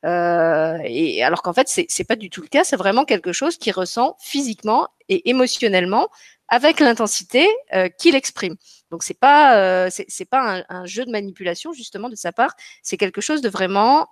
[0.05, 2.63] euh, et alors qu'en fait, c'est, pas du tout le cas.
[2.63, 6.07] C'est vraiment quelque chose qui ressent physiquement et émotionnellement
[6.47, 8.55] avec l'intensité euh, qu'il exprime.
[8.91, 12.55] Donc c'est pas euh, c'est, pas un, un, jeu de manipulation justement de sa part.
[12.81, 14.07] C'est quelque chose de vraiment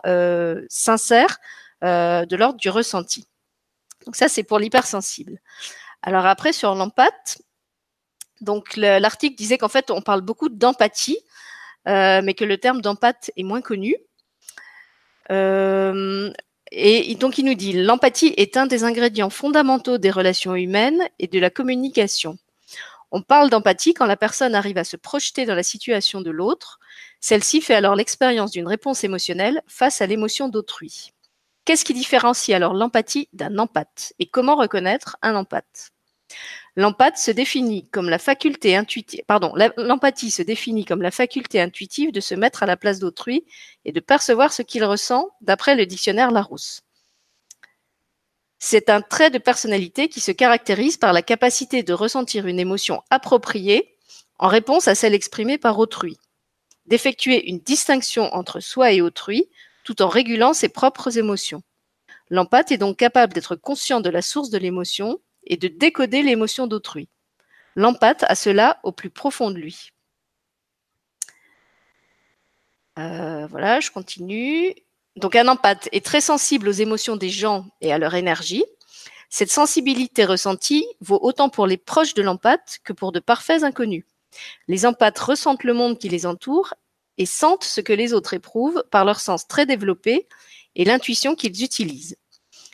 [0.67, 1.37] sincère
[1.81, 3.29] de l'ordre du ressenti.
[4.05, 5.39] Donc ça c'est pour l'hypersensible.
[6.01, 7.37] Alors après sur l'empathe,
[8.41, 11.19] donc le, l'article disait qu'en fait on parle beaucoup d'empathie,
[11.87, 13.95] euh, mais que le terme d'empathe est moins connu.
[15.31, 16.31] Euh,
[16.71, 21.27] et donc il nous dit l'empathie est un des ingrédients fondamentaux des relations humaines et
[21.27, 22.37] de la communication.
[23.11, 26.79] On parle d'empathie quand la personne arrive à se projeter dans la situation de l'autre.
[27.21, 31.13] Celle-ci fait alors l'expérience d'une réponse émotionnelle face à l'émotion d'autrui.
[31.63, 35.91] Qu'est-ce qui différencie alors l'empathie d'un empathe et comment reconnaître un empathe?
[36.77, 39.23] L'empathie se définit comme la faculté intuitive,
[39.77, 40.31] l'empathie
[42.11, 43.45] de se mettre à la place d'autrui
[43.83, 46.83] et de percevoir ce qu'il ressent d'après le dictionnaire Larousse.
[48.59, 53.01] C'est un trait de personnalité qui se caractérise par la capacité de ressentir une émotion
[53.09, 53.97] appropriée
[54.37, 56.17] en réponse à celle exprimée par autrui,
[56.85, 59.49] d'effectuer une distinction entre soi et autrui
[59.83, 61.63] tout en régulant ses propres émotions.
[62.29, 66.67] L'empathe est donc capable d'être conscient de la source de l'émotion et de décoder l'émotion
[66.67, 67.09] d'autrui.
[67.75, 69.91] L'empathe a cela au plus profond de lui.
[72.97, 74.73] Euh, voilà, je continue.
[75.15, 78.65] Donc un empathe est très sensible aux émotions des gens et à leur énergie.
[79.29, 84.05] Cette sensibilité ressentie vaut autant pour les proches de l'empathe que pour de parfaits inconnus.
[84.67, 86.73] Les empathes ressentent le monde qui les entoure
[87.17, 90.27] et sentent ce que les autres éprouvent par leur sens très développé
[90.75, 92.15] et l'intuition qu'ils utilisent.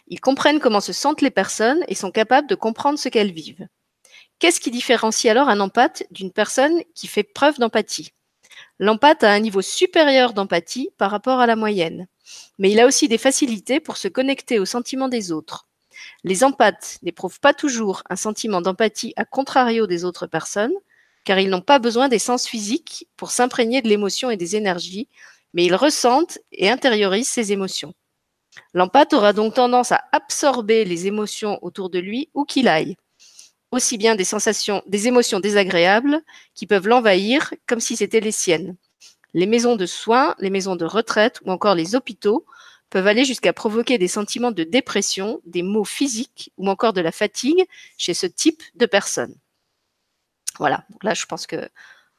[0.07, 3.67] Ils comprennent comment se sentent les personnes et sont capables de comprendre ce qu'elles vivent.
[4.39, 8.13] Qu'est-ce qui différencie alors un empathe d'une personne qui fait preuve d'empathie?
[8.79, 12.07] L'empathe a un niveau supérieur d'empathie par rapport à la moyenne,
[12.57, 15.67] mais il a aussi des facilités pour se connecter aux sentiments des autres.
[16.23, 20.73] Les empathes n'éprouvent pas toujours un sentiment d'empathie à contrario des autres personnes,
[21.23, 25.07] car ils n'ont pas besoin des sens physiques pour s'imprégner de l'émotion et des énergies,
[25.53, 27.93] mais ils ressentent et intériorisent ces émotions.
[28.73, 32.97] L'empathe aura donc tendance à absorber les émotions autour de lui où qu'il aille,
[33.71, 36.21] aussi bien des sensations, des émotions désagréables
[36.53, 38.75] qui peuvent l'envahir comme si c'était les siennes.
[39.33, 42.45] Les maisons de soins, les maisons de retraite ou encore les hôpitaux
[42.91, 47.11] peuvent aller jusqu'à provoquer des sentiments de dépression, des maux physiques ou encore de la
[47.11, 47.65] fatigue
[47.97, 49.35] chez ce type de personnes.
[50.59, 51.67] Voilà, donc là je pense que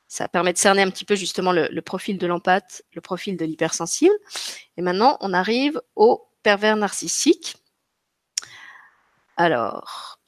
[0.08, 3.44] ça permet de cerner un petit peu justement le, profil de l'empathe, le profil de
[3.44, 4.14] l'hypersensible.
[4.76, 7.56] Et maintenant, on arrive au pervers narcissique.
[9.36, 10.18] Alors,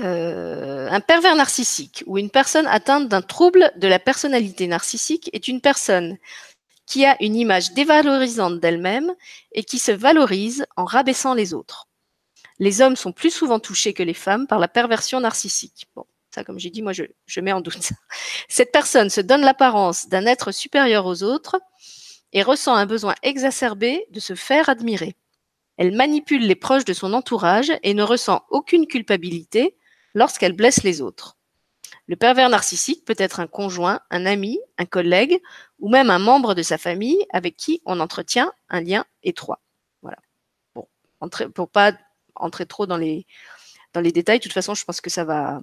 [0.00, 5.48] euh, un pervers narcissique ou une personne atteinte d'un trouble de la personnalité narcissique est
[5.48, 6.18] une personne
[6.86, 9.14] qui a une image dévalorisante d'elle-même
[9.52, 11.88] et qui se valorise en rabaissant les autres.
[12.58, 15.86] Les hommes sont plus souvent touchés que les femmes par la perversion narcissique.
[16.30, 17.94] Ça, comme j'ai dit, moi, je, je mets en doute ça.
[18.48, 21.60] Cette personne se donne l'apparence d'un être supérieur aux autres
[22.32, 25.16] et ressent un besoin exacerbé de se faire admirer.
[25.76, 29.76] Elle manipule les proches de son entourage et ne ressent aucune culpabilité
[30.14, 31.36] lorsqu'elle blesse les autres.
[32.06, 35.40] Le pervers narcissique peut être un conjoint, un ami, un collègue
[35.78, 39.60] ou même un membre de sa famille avec qui on entretient un lien étroit.
[40.02, 40.18] Voilà.
[40.74, 40.86] Bon,
[41.54, 41.92] pour pas
[42.34, 43.26] entrer trop dans les
[43.92, 45.60] dans les détails, de toute façon, je pense que ça va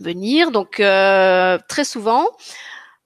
[0.00, 0.50] venir.
[0.50, 2.28] Donc euh, très souvent,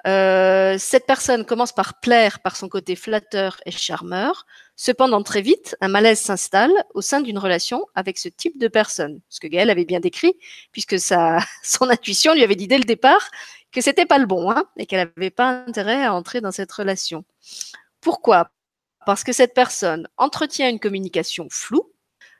[0.06, 4.46] euh, cette personne commence par plaire par son côté flatteur et charmeur.
[4.76, 9.20] Cependant, très vite, un malaise s'installe au sein d'une relation avec ce type de personne.
[9.28, 10.34] Ce que Gaëlle avait bien décrit,
[10.72, 13.30] puisque sa, son intuition lui avait dit dès le départ
[13.72, 16.72] que c'était pas le bon, hein, et qu'elle n'avait pas intérêt à entrer dans cette
[16.72, 17.24] relation.
[18.00, 18.50] Pourquoi?
[19.04, 21.92] Parce que cette personne entretient une communication floue,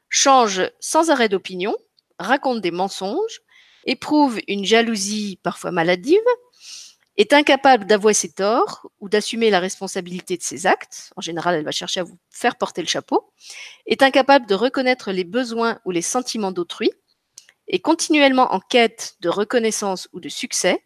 [0.09, 1.77] change sans arrêt d'opinion,
[2.19, 3.43] raconte des mensonges,
[3.89, 6.19] éprouve une jalousie parfois maladive,
[7.17, 11.65] est incapable d'avouer ses torts ou d'assumer la responsabilité de ses actes, en général elle
[11.65, 13.33] va chercher à vous faire porter le chapeau,
[13.87, 16.93] est incapable de reconnaître les besoins ou les sentiments d'autrui,
[17.67, 20.85] est continuellement en quête de reconnaissance ou de succès,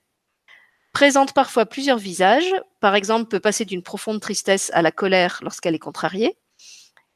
[0.93, 5.75] présente parfois plusieurs visages, par exemple peut passer d'une profonde tristesse à la colère lorsqu'elle
[5.75, 6.39] est contrariée,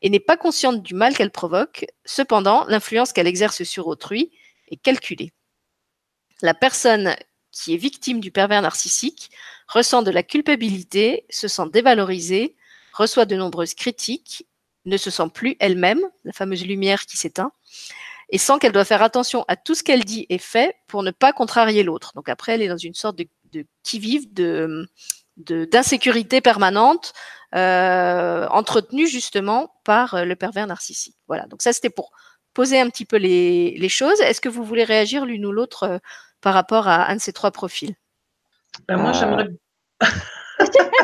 [0.03, 4.33] et n'est pas consciente du mal qu'elle provoque, cependant l'influence qu'elle exerce sur autrui
[4.69, 5.33] est calculée.
[6.43, 7.17] La personne
[7.51, 9.31] qui est victime du pervers narcissique,
[9.69, 12.57] ressent de la culpabilité, se sent dévalorisée,
[12.93, 14.47] reçoit de nombreuses critiques,
[14.85, 17.53] ne se sent plus elle-même, la fameuse lumière qui s'éteint,
[18.31, 21.11] et sent qu'elle doit faire attention à tout ce qu'elle dit et fait pour ne
[21.11, 22.13] pas contrarier l'autre.
[22.15, 23.27] Donc après, elle est dans une sorte de,
[23.83, 24.27] qui-vive,
[25.37, 27.13] d'insécurité permanente,
[27.55, 31.17] euh, entretenue justement par le pervers narcissique.
[31.27, 32.11] Voilà, donc ça c'était pour
[32.55, 34.21] poser un petit peu les, les choses.
[34.21, 35.99] Est-ce que vous voulez réagir l'une ou l'autre euh,
[36.41, 37.95] par rapport à un de ces trois profils
[38.89, 39.49] ben, Moi, j'aimerais.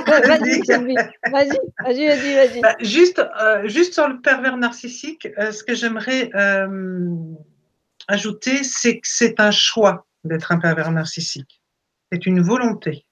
[0.07, 0.61] vas-y,
[1.33, 2.61] vas-y, vas-y, vas-y.
[2.61, 7.11] Bah, juste, euh, juste sur le pervers narcissique, euh, ce que j'aimerais euh,
[8.09, 11.63] ajouter, c'est que c'est un choix d'être un pervers narcissique.
[12.11, 13.07] C'est une volonté.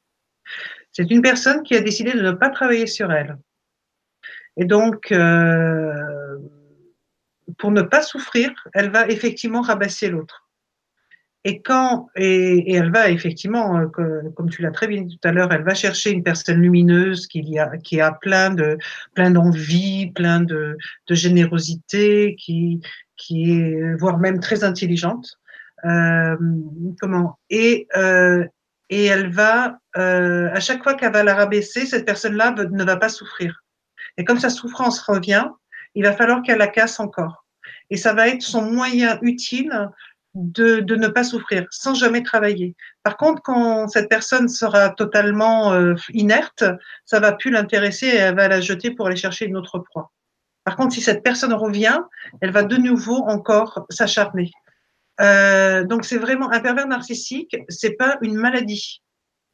[0.92, 3.38] C'est une personne qui a décidé de ne pas travailler sur elle.
[4.56, 5.14] Et donc,
[7.58, 10.49] pour ne pas souffrir, elle va effectivement rabasser l'autre.
[11.44, 13.86] Et quand et, elle va effectivement, euh,
[14.36, 17.26] comme tu l'as très bien dit tout à l'heure, elle va chercher une personne lumineuse
[17.26, 18.76] qui a qui a plein de
[19.14, 20.76] plein d'envie, plein de,
[21.06, 22.80] de générosité, qui
[23.16, 25.38] qui est voire même très intelligente.
[25.84, 26.36] Euh,
[27.00, 27.38] comment?
[27.48, 28.44] Et euh,
[28.90, 32.96] et elle va euh, à chaque fois qu'elle va la rabaisser, cette personne-là ne va
[32.96, 33.62] pas souffrir.
[34.18, 35.46] Et comme sa souffrance revient,
[35.94, 37.46] il va falloir qu'elle la casse encore.
[37.88, 39.88] Et ça va être son moyen utile
[40.34, 42.76] de, ne pas souffrir sans jamais travailler.
[43.02, 46.64] Par contre, quand cette personne sera totalement euh, inerte,
[47.04, 50.12] ça va plus l'intéresser et elle va la jeter pour aller chercher une autre proie.
[50.64, 51.98] Par contre, si cette personne revient,
[52.40, 54.50] elle va de nouveau encore s'acharner.
[55.20, 59.02] Euh, donc c'est vraiment un pervers narcissique, c'est pas une maladie.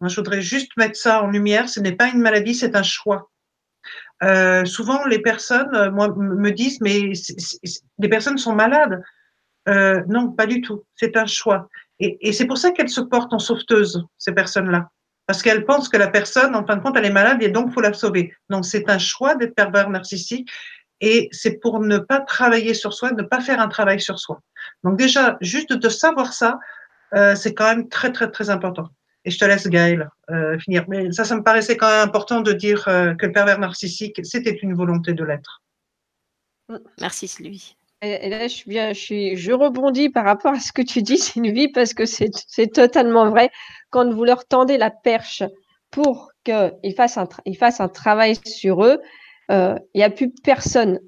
[0.01, 1.71] Moi, je voudrais juste mettre ça en lumière.
[1.71, 3.31] Ce n'est pas une maladie, c'est un choix.
[4.23, 7.13] Euh, souvent, les personnes, moi, me disent, mais
[7.99, 9.03] les personnes sont malades.
[9.69, 10.85] Euh, non, pas du tout.
[10.95, 11.69] C'est un choix.
[11.99, 14.91] Et, c'est pour ça qu'elles se portent en sauveteuse, ces personnes-là.
[15.27, 17.73] Parce qu'elles pensent que la personne, en fin de compte, elle est malade et donc
[17.73, 18.35] faut la sauver.
[18.49, 20.51] Donc, c'est un choix d'être pervers narcissique
[21.01, 24.41] et c'est pour ne pas travailler sur soi, ne pas faire un travail sur soi.
[24.85, 26.61] Donc, déjà, juste de savoir ça,
[27.15, 28.89] euh, c'est quand même très, très, très important.
[29.25, 30.85] Et je te laisse, Gaël, euh, finir.
[30.87, 34.55] Mais ça, ça me paraissait quand même important de dire que le pervers narcissique, c'était
[34.55, 35.63] une volonté de l'être.
[37.01, 37.77] Merci, Sylvie.
[38.03, 42.73] Et, là, je, rebondis par rapport à ce que tu dis, Sylvie, parce que c'est
[42.73, 43.51] totalement vrai.
[43.91, 45.43] Quand vous leur tendez la perche
[45.91, 47.19] pour qu'ils fassent,
[47.81, 49.01] un, travail sur eux,
[49.51, 51.01] euh, il n'y a plus personne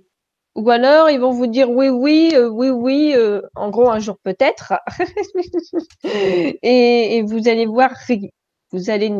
[0.58, 4.00] ou alors, ils vont vous dire oui, oui, euh, oui, oui, euh, en gros, un
[4.00, 4.72] jour peut-être.
[6.02, 7.94] et, vous allez voir,
[8.72, 9.12] vous allez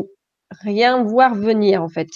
[0.59, 2.09] rien voir venir, en fait.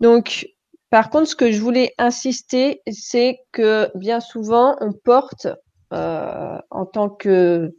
[0.00, 0.48] Donc,
[0.90, 5.48] par contre, ce que je voulais insister, c'est que bien souvent, on porte
[5.92, 7.76] euh, en tant que,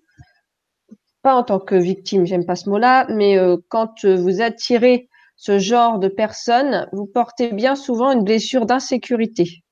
[1.22, 3.38] pas en tant que victime, j'aime pas ce mot-là, mais
[3.70, 9.64] quand vous attirez ce genre de personnes, vous portez bien souvent une blessure d'insécurité.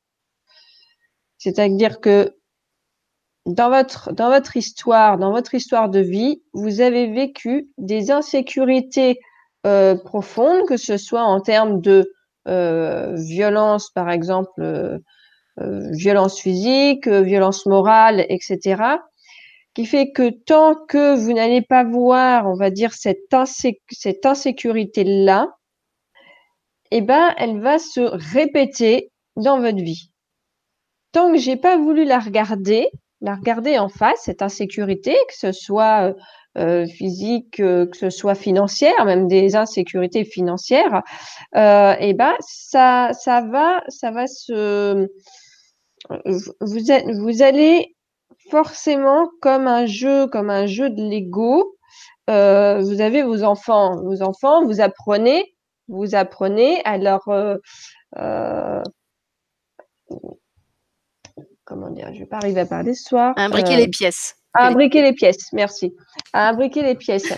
[1.38, 2.36] C'est-à-dire que
[3.45, 9.19] dans votre, dans votre histoire, dans votre histoire de vie, vous avez vécu des insécurités
[9.65, 12.13] euh, profondes, que ce soit en termes de euh,
[13.16, 15.00] violence, par exemple, euh,
[15.92, 18.82] violence physique, violence morale, etc.,
[19.74, 23.36] qui fait que tant que vous n'allez pas voir, on va dire, cette,
[23.92, 25.48] cette insécurité-là,
[26.92, 30.10] eh ben, elle va se répéter dans votre vie
[31.12, 32.90] tant que j'ai pas voulu la regarder,
[33.22, 36.14] la regarder en face, cette insécurité, que ce soit
[36.60, 41.02] euh, physique, euh, que ce soit financière, même des insécurités financières,
[41.56, 45.08] euh, et eh ben ça, ça va, ça va se,
[46.62, 47.95] vous, êtes, vous allez
[48.50, 51.76] forcément comme un jeu, comme un jeu de Lego.
[52.30, 55.56] Euh, vous avez vos enfants, vos enfants, vous apprenez,
[55.88, 57.58] vous apprenez à leur euh,
[61.69, 63.34] comment dire, je vais pas arriver à parler ce soir.
[63.38, 64.38] Imbriquer les pièces.
[64.54, 65.96] À imbriquer les pièces, merci.
[66.34, 67.34] À imbriquer les pièces.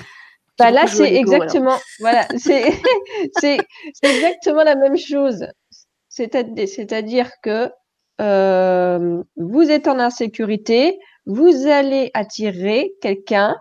[0.58, 2.72] Bah, là, c'est exactement, voilà, c'est
[4.04, 5.48] exactement la même chose.
[6.10, 7.72] C'est-à-dire que
[8.20, 13.56] euh, vous êtes en insécurité, vous allez attirer quelqu'un,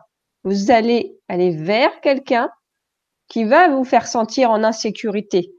[0.44, 2.50] vous allez aller vers quelqu'un
[3.28, 5.52] qui va vous faire sentir en insécurité.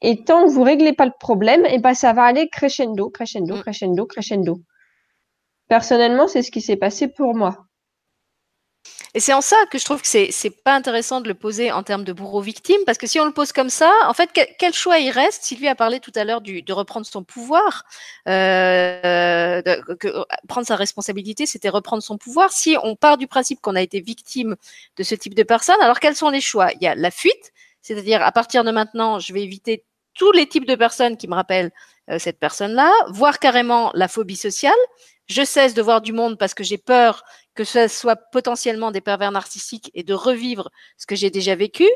[0.00, 3.10] Et tant que vous réglez pas le problème, et eh ben ça va aller crescendo,
[3.10, 3.60] crescendo, mm.
[3.60, 4.60] crescendo, crescendo.
[5.68, 7.66] Personnellement, c'est ce qui s'est passé pour moi.
[9.14, 11.72] Et c'est en ça que je trouve que c'est c'est pas intéressant de le poser
[11.72, 14.74] en termes de bourreau-victime, parce que si on le pose comme ça, en fait, quel,
[14.74, 15.42] choix il reste?
[15.42, 17.84] Sylvie a parlé tout à l'heure de reprendre son pouvoir,
[18.28, 20.08] euh, que,
[20.48, 22.52] prendre sa responsabilité, c'était reprendre son pouvoir.
[22.52, 24.54] Si on part du principe qu'on a été victime
[24.98, 26.70] de ce type de personne, alors quels sont les choix?
[26.74, 30.46] Il y a la fuite, c'est-à-dire, à partir de maintenant, je vais éviter tous les
[30.46, 31.70] types de personnes qui me rappellent
[32.10, 34.74] euh, cette personne-là, voire carrément la phobie sociale.
[35.26, 39.00] Je cesse de voir du monde parce que j'ai peur que ce soit potentiellement des
[39.00, 41.86] pervers narcissiques et de revivre ce que j'ai déjà vécu.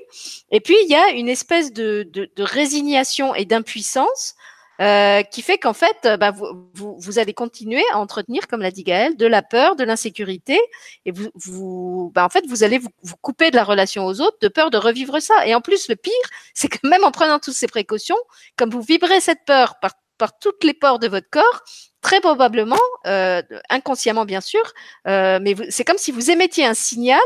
[0.51, 4.35] Et puis, il y a une espèce de, de, de résignation et d'impuissance
[4.81, 8.63] euh, qui fait qu'en fait, euh, bah, vous, vous, vous, allez continuer à entretenir, comme
[8.63, 10.59] l'a dit Gaëlle, de la peur, de l'insécurité,
[11.05, 14.23] et vous, vous bah, en fait, vous allez vous, vous, couper de la relation aux
[14.23, 15.47] autres de peur de revivre ça.
[15.47, 16.13] Et en plus, le pire,
[16.55, 18.17] c'est que même en prenant toutes ces précautions,
[18.57, 21.63] comme vous vibrez cette peur par, par toutes les pores de votre corps,
[22.01, 24.63] très probablement, euh, inconsciemment bien sûr,
[25.07, 27.21] euh, mais c'est comme si vous émettiez un signal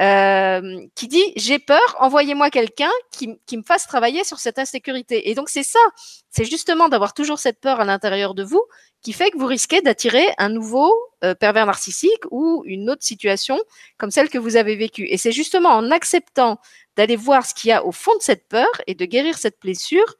[0.00, 5.30] euh, qui dit j'ai peur, envoyez-moi quelqu'un qui, qui, me fasse travailler sur cette insécurité.
[5.30, 5.78] Et donc c'est ça,
[6.30, 8.64] c'est justement d'avoir toujours cette peur à l'intérieur de vous
[9.02, 10.92] qui fait que vous risquez d'attirer un nouveau
[11.24, 13.58] euh, pervers narcissique ou une autre situation
[13.98, 15.06] comme celle que vous avez vécue.
[15.08, 16.58] Et c'est justement en acceptant
[16.96, 19.60] d'aller voir ce qu'il y a au fond de cette peur et de guérir cette
[19.60, 20.16] blessure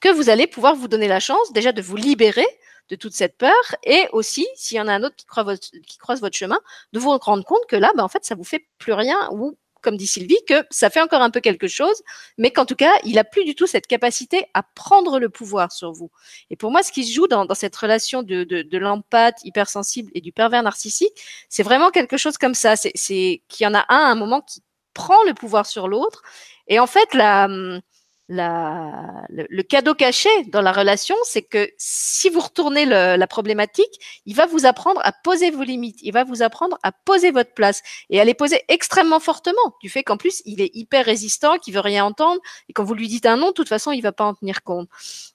[0.00, 2.46] que vous allez pouvoir vous donner la chance déjà de vous libérer
[2.88, 5.70] de toute cette peur et aussi, s'il y en a un autre qui croise votre,
[5.86, 6.58] qui croise votre chemin,
[6.92, 9.56] de vous rendre compte que là, ben, en fait, ça vous fait plus rien ou
[9.84, 12.02] comme dit Sylvie, que ça fait encore un peu quelque chose,
[12.38, 15.70] mais qu'en tout cas, il a plus du tout cette capacité à prendre le pouvoir
[15.70, 16.10] sur vous.
[16.50, 19.36] Et pour moi, ce qui se joue dans, dans cette relation de, de, de l'empathe
[19.44, 21.12] hypersensible et du pervers narcissique,
[21.50, 22.76] c'est vraiment quelque chose comme ça.
[22.76, 24.62] C'est qu'il y en a un à un moment qui
[24.94, 26.22] prend le pouvoir sur l'autre.
[26.66, 27.46] Et en fait, la,
[28.28, 34.22] la, le, cadeau caché dans la relation, c'est que si vous retournez le, la problématique,
[34.24, 37.52] il va vous apprendre à poser vos limites, il va vous apprendre à poser votre
[37.52, 41.58] place et à les poser extrêmement fortement, du fait qu'en plus il est hyper résistant,
[41.58, 44.00] qu'il veut rien entendre et quand vous lui dites un non, de toute façon il
[44.00, 44.88] va pas en tenir compte.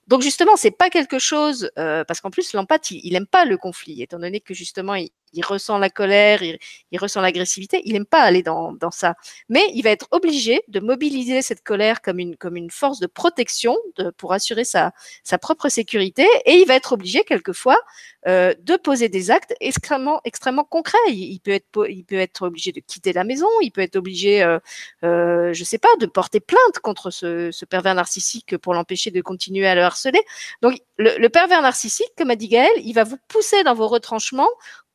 [0.08, 3.44] Donc justement, c'est pas quelque chose euh, parce qu'en plus l'empathie, il, il aime pas
[3.44, 7.92] le conflit, étant donné que justement il, il ressent la colère, il, ressent l'agressivité, il
[7.92, 9.14] n'aime pas aller dans, dans, ça.
[9.48, 13.06] Mais il va être obligé de mobiliser cette colère comme une, comme une force de
[13.06, 14.92] protection de, pour assurer sa,
[15.24, 17.78] sa propre sécurité et il va être obligé quelquefois
[18.26, 20.98] euh, de poser des actes extrêmement, extrêmement concrets.
[21.08, 24.42] Il, peut être, il peut être obligé de quitter la maison, il peut être obligé,
[24.42, 24.58] euh,
[25.04, 29.20] euh, je sais pas, de porter plainte contre ce, ce pervers narcissique pour l'empêcher de
[29.22, 30.20] continuer à le harceler.
[30.60, 33.88] Donc le, le pervers narcissique, comme a dit Gaël, il va vous pousser dans vos
[33.88, 34.50] retranchements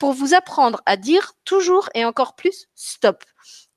[0.06, 3.24] pour vous apprendre à dire toujours et encore plus stop.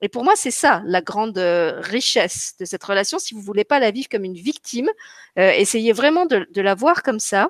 [0.03, 3.19] Et pour moi, c'est ça la grande euh, richesse de cette relation.
[3.19, 4.91] Si vous voulez pas la vivre comme une victime,
[5.39, 7.49] euh, essayez vraiment de, de, la voir comme ça.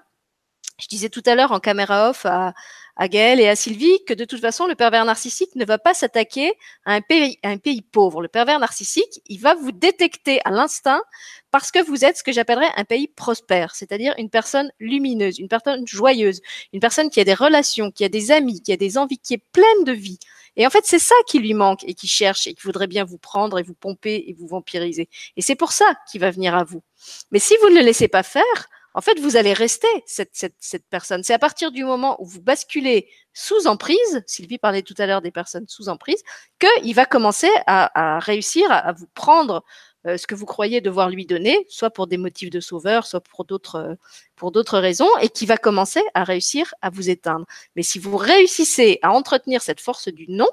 [0.81, 2.55] Je disais tout à l'heure en caméra off à,
[2.99, 6.53] à et à Sylvie que de toute façon, le pervers narcissique ne va pas s'attaquer
[6.85, 8.23] à un pays, à un pays pauvre.
[8.23, 11.03] Le pervers narcissique, il va vous détecter à l'instinct
[11.51, 15.49] parce que vous êtes ce que j'appellerais un pays prospère, c'est-à-dire une personne lumineuse, une
[15.49, 16.41] personne joyeuse,
[16.73, 19.35] une personne qui a des relations, qui a des amis, qui a des envies, qui
[19.35, 20.19] est pleine de vie.
[20.57, 23.05] Et en fait, c'est ça qui lui manque et qui cherche et qui voudrait bien
[23.05, 25.09] vous prendre et vous pomper et vous vampiriser.
[25.37, 26.83] Et c'est pour ça qu'il va venir à vous.
[27.31, 30.57] Mais si vous ne le laissez pas faire, en fait, vous allez rester cette, cette,
[30.59, 31.23] cette personne.
[31.23, 35.23] C'est à partir du moment où vous basculez sous emprise, Sylvie parlait tout à l'heure
[35.23, 36.23] des personnes sous emprise,
[36.59, 39.63] qu'il va commencer à, réussir à, à, vous prendre
[40.07, 43.21] euh, ce que vous croyez devoir lui donner, soit pour des motifs de sauveur, soit
[43.21, 43.95] pour d'autres euh,
[44.37, 47.47] pour d'autres raisons, et qui va commencer à réussir à vous éteindre.
[47.77, 50.49] Mais si vous réussissez à entretenir cette force du non,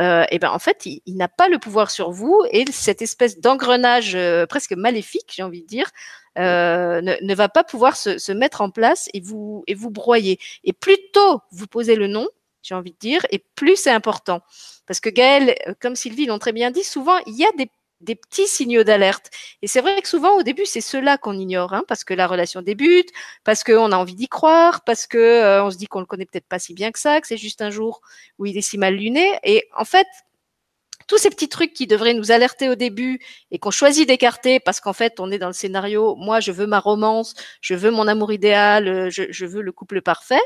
[0.00, 3.02] euh, et ben en fait, il, il n'a pas le pouvoir sur vous et cette
[3.02, 5.90] espèce d'engrenage euh, presque maléfique, j'ai envie de dire,
[6.38, 9.90] euh, ne, ne, va pas pouvoir se, se, mettre en place et vous et vous
[9.90, 10.40] broyer.
[10.64, 12.28] Et plus tôt vous posez le nom,
[12.62, 14.40] j'ai envie de dire, et plus c'est important.
[14.86, 17.70] Parce que Gaël, euh, comme Sylvie l'ont très bien dit, souvent il y a des
[18.04, 19.30] des petits signaux d'alerte.
[19.62, 22.26] Et c'est vrai que souvent, au début, c'est cela qu'on ignore, hein, parce que la
[22.26, 23.10] relation débute,
[23.44, 26.48] parce qu'on a envie d'y croire, parce que euh, se dit qu'on le connaît peut-être
[26.48, 28.00] pas si bien que ça, que c'est juste un jour
[28.38, 29.38] où il est si mal luné.
[29.42, 30.06] Et en fait,
[31.06, 34.80] tous ces petits trucs qui devraient nous alerter au début et qu'on choisit d'écarter parce
[34.80, 38.08] qu'en fait, on est dans le scénario, moi, je veux ma romance, je veux mon
[38.08, 40.40] amour idéal, euh, je veux le couple parfait.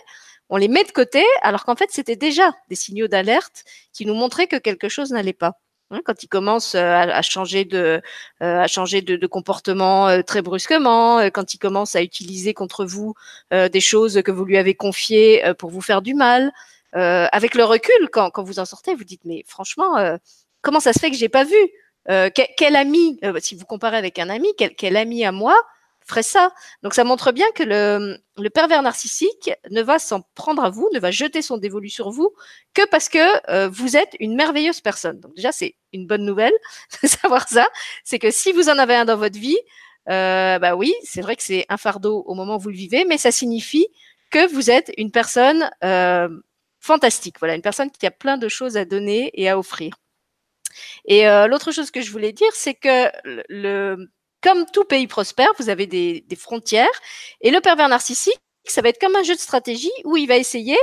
[0.51, 4.15] On les met de côté, alors qu'en fait, c'était déjà des signaux d'alerte qui nous
[4.15, 5.61] montraient que quelque chose n'allait pas.
[5.91, 8.03] Hein, quand il commence euh, à, changer de,
[8.43, 13.15] euh, à changer de, comportement euh, très brusquement, quand il commence à utiliser contre vous
[13.51, 16.53] des choses que vous lui avez confiées pour vous faire du mal,
[16.93, 20.19] avec le recul, quand, quand vous en sortez, vous dites mais franchement,
[20.63, 21.57] comment ça se fait que j'ai pas vu
[22.07, 25.57] quel, quel, ami, si vous comparez avec un ami, quel, quel ami à moi
[26.09, 26.53] ferait ça.
[26.83, 30.99] Donc ça montre bien que le, pervers narcissique ne va s'en prendre à vous, ne
[30.99, 32.35] va jeter son dévolu sur vous
[32.75, 35.21] que parce que euh, vous êtes une merveilleuse personne.
[35.21, 36.55] Donc déjà c'est une bonne nouvelle
[37.03, 37.69] de savoir ça,
[38.05, 39.59] c'est que si vous en avez un dans votre vie,
[40.09, 43.05] euh, bah oui, c'est vrai que c'est un fardeau au moment où vous le vivez,
[43.05, 43.89] mais ça signifie
[44.31, 46.29] que vous êtes une personne euh,
[46.81, 47.37] fantastique.
[47.39, 49.95] Voilà, une personne qui a plein de choses à donner et à offrir.
[51.07, 53.11] Et euh, l'autre chose que je voulais dire, c'est que
[53.49, 54.11] le,
[54.43, 56.87] comme tout pays prospère, vous avez des, des, frontières.
[57.41, 60.37] Et le pervers narcissique, ça va être comme un jeu de stratégie où il va
[60.37, 60.79] essayer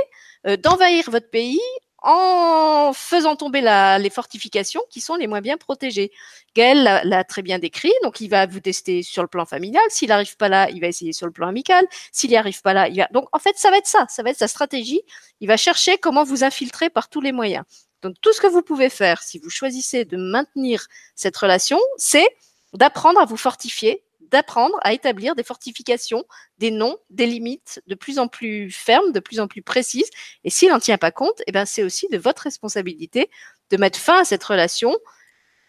[0.46, 1.60] euh, d'envahir votre pays
[2.02, 6.12] en faisant tomber la, les fortifications qui sont les moins bien protégées.
[6.54, 9.82] Gaël l'a très bien décrit, donc il va vous tester sur le plan familial.
[9.88, 11.84] S'il n'arrive pas là, il va essayer sur le plan amical.
[12.12, 13.08] S'il n'y arrive pas là, il va...
[13.12, 15.00] Donc en fait, ça va être ça, ça va être sa stratégie.
[15.40, 17.64] Il va chercher comment vous infiltrer par tous les moyens.
[18.02, 20.86] Donc tout ce que vous pouvez faire, si vous choisissez de maintenir
[21.16, 22.28] cette relation, c'est
[22.72, 26.24] d'apprendre à vous fortifier, d'apprendre à établir des fortifications,
[26.58, 30.10] des noms, des limites de plus en plus fermes, de plus en plus précises.
[30.44, 33.30] Et s'il n'en tient pas compte, eh ben c'est aussi de votre responsabilité
[33.70, 34.96] de mettre fin à cette relation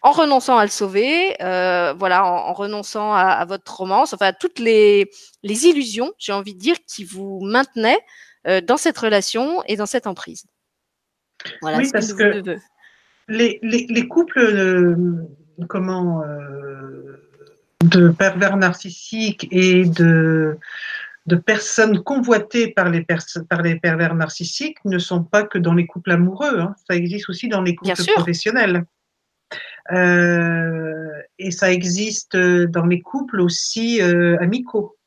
[0.02, 4.32] en renonçant à le sauver, euh, voilà, en, en renonçant à, à, votre romance, enfin
[4.32, 5.10] toutes les,
[5.42, 7.98] les illusions, j'ai envie de dire, qui vous maintenaient
[8.46, 10.44] euh, dans cette relation et dans cette emprise.
[11.62, 12.58] Voilà, oui, parce que, que
[13.28, 14.96] les, les, les, couples, euh,
[15.66, 17.22] comment euh,
[17.84, 20.58] de pervers narcissiques et de,
[21.26, 25.74] de personnes convoitées par les, pers par les pervers narcissiques ne sont pas que dans
[25.74, 26.74] les couples amoureux, hein.
[26.88, 28.84] ça existe aussi dans les couples professionnels.
[29.92, 34.98] Euh, et ça existe dans les couples aussi euh, amicaux.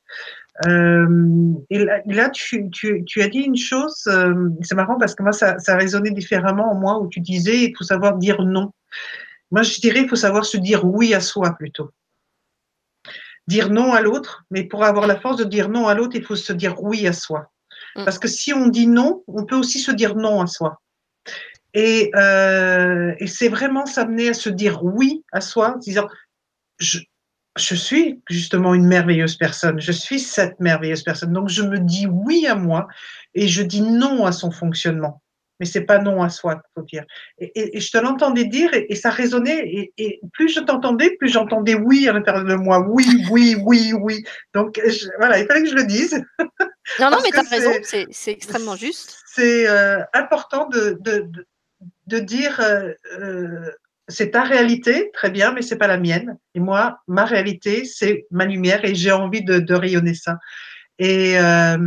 [0.67, 5.15] Euh, et là, là tu, tu, tu, as dit une chose, euh, c'est marrant parce
[5.15, 8.41] que moi, ça, ça résonnait différemment en moi où tu disais il faut savoir dire
[8.43, 8.71] non.
[9.51, 11.91] Moi, je dirais il faut savoir se dire oui à soi plutôt
[13.47, 16.23] dire non à l'autre, mais pour avoir la force de dire non à l'autre, il
[16.23, 17.51] faut se dire oui à soi.
[17.95, 18.05] Mm.
[18.05, 20.81] Parce que si on dit non, on peut aussi se dire non à soi.
[21.73, 26.07] Et, euh, et c'est vraiment s'amener à se dire oui à soi, en disant
[26.79, 26.99] je,
[27.57, 31.33] je suis justement une merveilleuse personne, je suis cette merveilleuse personne.
[31.33, 32.87] Donc je me dis oui à moi
[33.33, 35.21] et je dis non à son fonctionnement.
[35.61, 37.05] Mais c'est pas non à soi, faut dire.
[37.37, 39.91] Et, et, je te l'entendais dire et, ça résonnait.
[39.97, 42.83] Et, plus je t'entendais, plus j'entendais oui à l'intérieur de moi.
[42.89, 44.23] Oui, oui, oui, oui.
[44.55, 44.81] Donc
[45.19, 46.19] voilà, il fallait que je le dise.
[46.99, 49.21] Non, non, mais tu as raison, c'est extrêmement juste.
[49.27, 51.31] C'est euh, important de, de,
[52.07, 53.71] de, dire euh, euh,
[54.07, 56.37] c'est ta réalité, très bien, mais c'est pas la mienne.
[56.55, 60.39] Et moi, ma réalité, c'est ma lumière et j'ai envie de, de, rayonner ça.
[61.03, 61.79] Et, euh,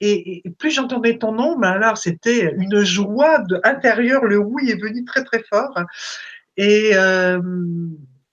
[0.00, 4.24] et, plus j'entendais ton nom, ben alors c'était une joie de, intérieure.
[4.26, 5.76] Le oui est venu très très fort.
[6.56, 7.42] Et, euh,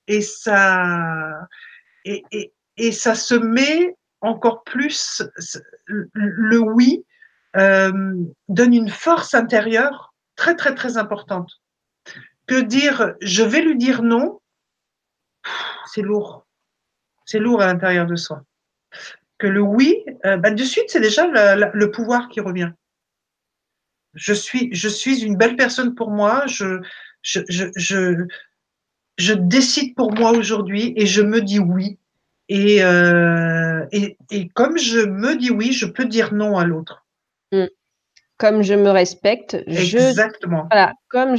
[0.05, 1.47] et ça
[2.05, 2.23] et,
[2.77, 5.23] et, ça se met encore plus.
[5.87, 7.03] Le oui
[7.57, 8.13] euh,
[8.47, 11.49] donne une force intérieure très très très importante.
[12.45, 14.39] Que dire je vais lui dire non,
[15.87, 16.45] c'est lourd.
[17.25, 18.43] C'est lourd à l'intérieur de soi
[19.41, 22.71] que le oui, euh, bah, de suite, c'est déjà le, pouvoir qui revient.
[24.13, 26.79] Je suis, je suis une belle personne pour moi, je,
[27.23, 28.27] je, je,
[29.17, 31.97] je, décide pour moi aujourd'hui et je me dis oui.
[32.49, 37.07] Et, euh, et, et, comme je me dis oui, je peux dire non à l'autre.
[37.51, 37.65] Mm
[38.41, 40.63] comme je me respecte, Exactement.
[40.71, 41.35] voilà, comme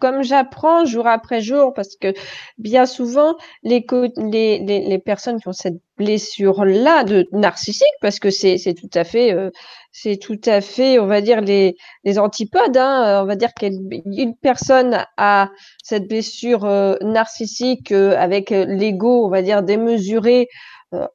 [0.00, 2.14] comme j'apprends jour après jour, parce que
[2.56, 3.84] bien souvent les,
[4.16, 8.88] les, les, personnes qui ont cette blessure là de narcissique, parce que c'est c'est tout
[8.94, 9.50] à fait euh,
[9.92, 14.34] c'est tout à fait on va dire les les antipodes, hein, on va dire qu'une
[14.40, 15.50] personne a
[15.84, 20.48] cette blessure euh, narcissique euh, avec l'ego on va dire démesuré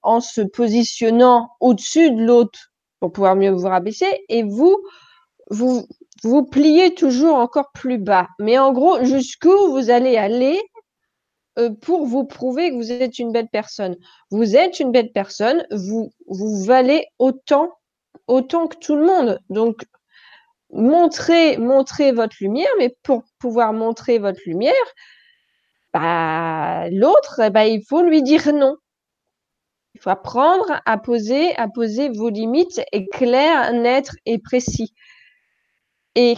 [0.03, 2.59] en se positionnant au-dessus de l'autre
[2.99, 4.77] pour pouvoir mieux vous rabaisser, et vous
[5.49, 8.27] vous pliez toujours encore plus bas.
[8.39, 10.59] Mais en gros, jusqu'où vous allez aller
[11.59, 13.97] euh, pour vous prouver que vous êtes une belle personne.
[14.29, 16.11] Vous êtes une belle personne, vous,
[16.65, 17.69] valez autant,
[18.27, 19.39] autant que tout le monde.
[19.49, 19.83] Donc,
[20.71, 24.73] montrez, votre lumière, mais pour pouvoir montrer votre lumière,
[25.93, 28.77] bah, l'autre, bah, il faut lui dire non.
[29.93, 34.93] Il faut apprendre à poser, à poser vos limites et claires, nettes et précis.
[36.16, 36.36] Et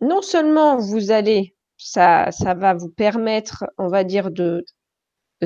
[0.00, 4.64] non seulement vous allez, ça, ça va vous permettre, on va dire, de,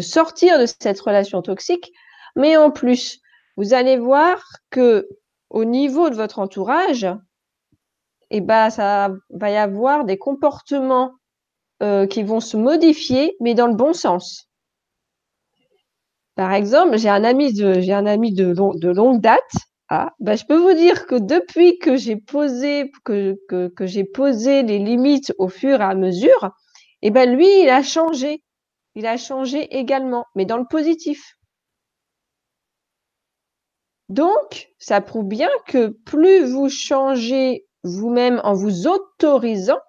[0.00, 1.92] sortir de cette relation toxique,
[2.36, 3.20] mais en plus,
[3.56, 5.08] vous allez voir que
[5.50, 7.06] au niveau de votre entourage,
[8.30, 11.12] eh ben, ça va y avoir des comportements
[11.82, 14.48] euh, qui vont se modifier, mais dans le bon sens.
[16.34, 19.52] Par exemple, j'ai un ami de, j'ai un ami de, de longue date
[19.88, 23.36] ah, bah, je peux vous dire que depuis que j'ai posé, que,
[23.82, 26.50] j'ai posé les limites au fur et à mesure,
[27.02, 28.42] eh ben lui, il a changé.
[28.96, 31.36] Il a changé également, mais dans le positif.
[34.08, 39.80] Donc, ça prouve bien que plus vous changez vous-même en vous autorisant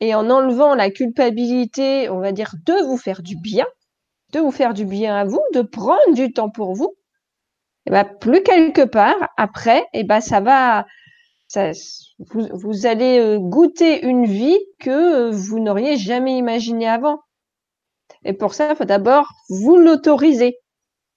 [0.00, 3.66] et en enlevant la culpabilité, on va dire, de vous faire du bien,
[4.32, 6.95] de vous faire du bien à vous, de prendre du temps pour vous,
[7.86, 10.86] et eh ben, plus quelque part, après, et eh ben, ça va,
[11.46, 11.70] ça,
[12.18, 17.20] vous, vous, allez euh, goûter une vie que vous n'auriez jamais imaginée avant.
[18.24, 20.58] Et pour ça, il faut d'abord vous l'autoriser.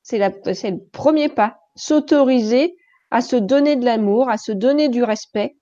[0.03, 1.57] C'est le premier pas.
[1.75, 2.75] S'autoriser
[3.09, 5.57] à se donner de l'amour, à se donner du respect.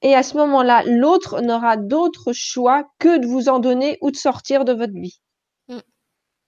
[0.00, 4.16] Et à ce moment-là, l'autre n'aura d'autre choix que de vous en donner ou de
[4.16, 5.20] sortir de votre vie.
[5.68, 5.80] Mm.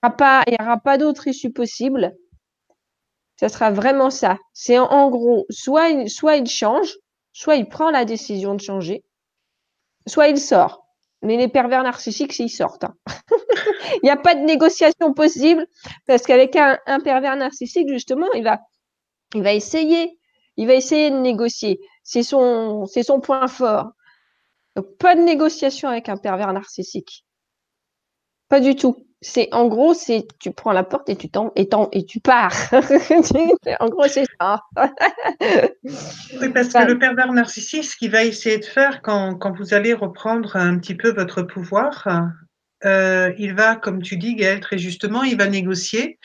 [0.04, 2.16] Il n'y aura pas d'autre issue possible.
[3.42, 4.38] Ça sera vraiment ça.
[4.52, 6.08] C'est en, gros, soit il,
[6.46, 6.96] change,
[7.32, 9.02] soit il prend la décision de changer,
[10.06, 10.86] soit il sort.
[11.22, 12.84] Mais les pervers narcissiques, s'ils sortent.
[12.84, 12.94] Hein.
[13.94, 15.66] il n'y a pas de négociation possible
[16.06, 18.60] parce qu'avec un, pervers narcissique, justement, il va,
[19.52, 20.20] essayer,
[20.56, 21.80] il va essayer de négocier.
[22.04, 23.90] C'est son, c'est son point fort.
[25.00, 27.24] Pas de négociation avec un pervers narcissique.
[28.48, 31.68] Pas du tout c'est en gros, c'est tu prends la porte et tu t'en, et,
[31.92, 32.52] et tu pars.
[33.80, 34.60] en gros, c'est ça.
[35.40, 39.74] oui, parce que le pervers narcissique, ce qu'il va essayer de faire quand, quand, vous
[39.74, 42.08] allez reprendre un petit peu votre pouvoir,
[42.84, 46.18] euh, il va, comme tu dis, Gaël, très justement, il va négocier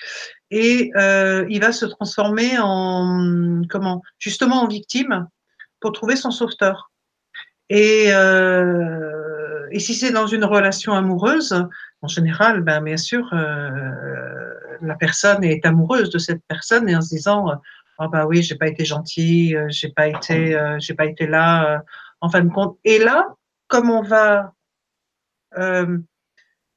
[0.49, 5.27] et euh, il va se transformer en comment justement en victime
[5.79, 6.91] pour trouver son sauveteur.
[7.69, 11.67] Et, euh, et si c'est dans une relation amoureuse,
[12.01, 17.09] en général, ben, bien sûr, la personne est amoureuse de cette personne et en se
[17.09, 17.59] disant
[17.99, 21.83] ah bah oui, j'ai pas été gentil, j'ai pas été, j'ai pas été là
[22.21, 22.77] en fin de compte.
[22.83, 23.25] Et là,
[23.67, 24.53] comme on va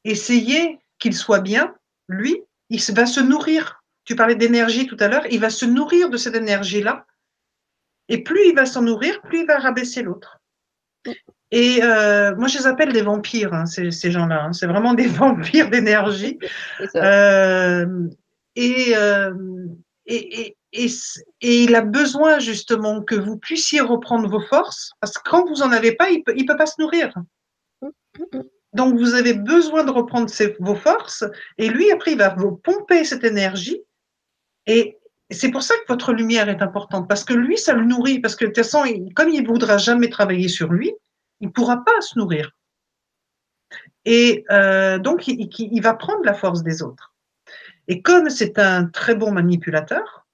[0.04, 1.74] essayer qu'il soit bien,
[2.08, 3.82] lui, il va se nourrir.
[4.04, 7.06] Tu parlais d'énergie tout à l'heure, il va se nourrir de cette énergie-là.
[8.08, 10.40] Et plus il va s'en nourrir, plus il va rabaisser l'autre.
[11.52, 14.44] Et euh, moi, je les appelle des vampires, hein, ces, ces gens-là.
[14.44, 14.52] Hein.
[14.52, 16.38] C'est vraiment des vampires d'énergie.
[16.94, 18.08] Euh,
[18.56, 19.34] et, euh,
[20.06, 20.86] et, et, et,
[21.40, 25.56] et, il a besoin justement que vous puissiez reprendre vos forces, parce que quand vous
[25.56, 27.12] n'en avez pas, il ne peut, il peut pas se nourrir.
[28.72, 30.30] Donc, vous avez besoin de reprendre
[30.60, 31.24] vos forces,
[31.58, 33.80] et lui, après, il va vous pomper cette énergie.
[34.66, 34.98] Et
[35.30, 38.36] c'est pour ça que votre lumière est importante, parce que lui, ça le nourrit, parce
[38.36, 38.84] que de toute façon,
[39.16, 40.92] comme il ne voudra jamais travailler sur lui,
[41.40, 42.50] il ne pourra pas se nourrir.
[44.04, 47.14] Et euh, donc, il, va prendre la force des autres.
[47.88, 50.26] Et comme c'est un très bon manipulateur,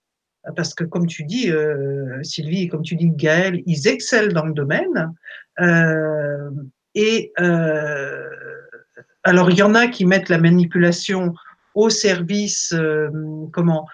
[0.55, 4.53] parce que comme tu dis, euh, Sylvie, comme tu dis, Gaël, ils excellent dans le
[4.53, 5.13] domaine.
[5.61, 6.51] Euh,
[6.95, 8.29] et euh,
[9.25, 11.35] alors, il y en a qui mettent la manipulation
[11.75, 12.75] au service,
[13.53, 13.87] comment,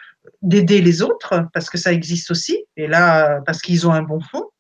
[0.43, 4.21] d'aider les autres, parce que ça existe aussi, et là, parce qu'ils ont un bon
[4.21, 4.52] fond.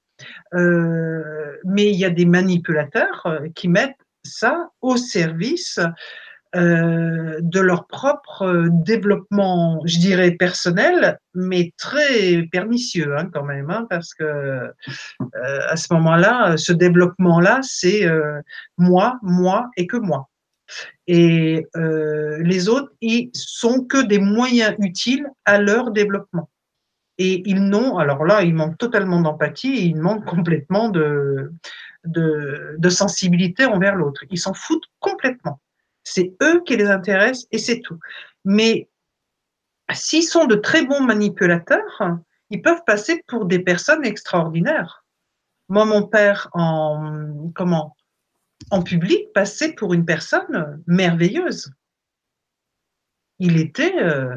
[0.54, 5.80] Euh, mais il y a des manipulateurs qui mettent ça au service
[6.54, 13.86] euh, de leur propre développement, je dirais personnel, mais très pernicieux hein, quand même, hein,
[13.88, 14.70] parce que euh,
[15.40, 18.38] à ce moment-là, ce développement-là, c'est euh,
[18.76, 20.28] moi, moi et que moi.
[21.06, 26.50] Et euh, les autres, ils sont que des moyens utiles à leur développement.
[27.24, 31.52] Et ils n'ont, alors là, ils manquent totalement d'empathie, ils manquent complètement de,
[32.88, 34.24] sensibilité envers l'autre.
[34.28, 35.60] Ils s'en foutent complètement.
[36.02, 38.00] C'est eux qui les intéressent et c'est tout.
[38.44, 38.88] Mais
[39.92, 42.18] s'ils sont de très bons manipulateurs,
[42.50, 45.04] ils peuvent passer pour des personnes extraordinaires.
[45.68, 47.96] Moi, mon père, en, comment,
[48.72, 51.72] en public, passait pour une personne merveilleuse.
[53.38, 54.34] Il était euh,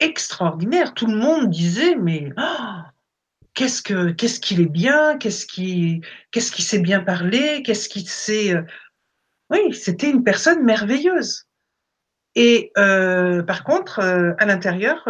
[0.00, 0.94] extraordinaire.
[0.94, 2.82] Tout le monde disait, mais oh,
[3.58, 8.04] qu'est-ce que qu'est-ce qu'il est bien, qu'est-ce qui qu'est-ce qui sait bien parler, qu'est-ce qui
[8.06, 8.62] sait euh,
[9.50, 11.46] oui, c'était une personne merveilleuse.
[12.34, 15.02] Et euh, par contre, euh, à l'intérieur,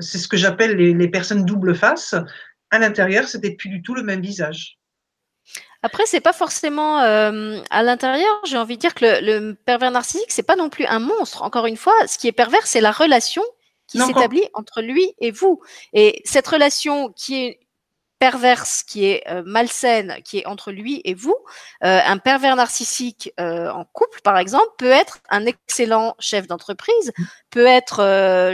[0.00, 2.14] c'est ce que j'appelle les, personnes double face.
[2.70, 4.78] À l'intérieur, c'était plus du tout le même visage.
[5.82, 8.40] Après, c'est pas forcément à l'intérieur.
[8.46, 11.42] J'ai envie de dire que le, pervers narcissique, c'est pas non plus un monstre.
[11.42, 13.42] Encore une fois, ce qui est pervers, c'est la relation
[13.86, 15.60] qui s'établit entre lui et vous.
[15.92, 17.60] Et cette relation qui est
[18.18, 21.36] perverse, qui est euh, malsaine, qui est entre lui et vous,
[21.84, 27.12] euh, un pervers narcissique euh, en couple, par exemple, peut être un excellent chef d'entreprise,
[27.16, 27.24] mmh.
[27.50, 27.96] peut être,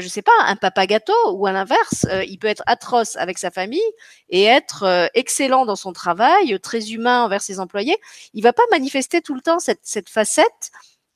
[0.00, 3.50] je sais pas, un papa gâteau, ou à l'inverse, il peut être atroce avec sa
[3.50, 3.80] famille
[4.28, 7.96] et être excellent dans son travail, très humain envers ses employés.
[8.34, 10.70] Il va pas manifester tout le temps cette, cette facette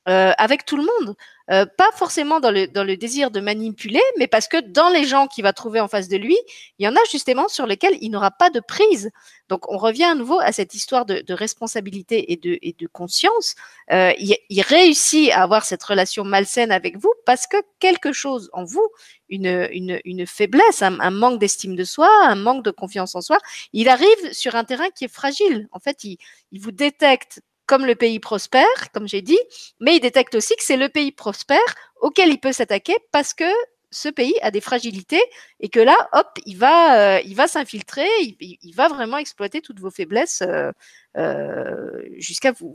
[0.07, 1.17] avec tout le monde.
[1.49, 5.45] Euh, pas forcément dans le, désir de manipuler, mais parce que dans les gens qu'il
[5.45, 6.37] va trouver en face de lui,
[6.79, 9.11] il y en a justement sur lesquels il n'aura pas de prise.
[9.49, 13.55] Donc on revient à nouveau à cette histoire de, responsabilité et de, conscience.
[13.93, 18.65] Euh, il, réussit à avoir cette relation malsaine avec vous parce que quelque chose en
[18.65, 18.89] vous,
[19.29, 23.39] une, faiblesse, un, manque d'estime de soi, un manque de confiance en soi,
[23.73, 25.69] il arrive sur un terrain qui est fragile.
[25.71, 26.19] En fait, il
[26.61, 29.39] vous détecte comme le pays prospère, comme j'ai dit,
[29.81, 31.59] mais il détecte aussi que c'est le pays prospère
[32.01, 33.45] auquel il peut s'attaquer parce que
[33.91, 35.23] ce pays a des fragilités
[35.61, 39.81] et que là, hop, il va, euh, il va s'infiltrer, il, va vraiment exploiter toutes
[39.81, 40.71] vos faiblesses euh,
[41.17, 42.75] euh, jusqu'à vous,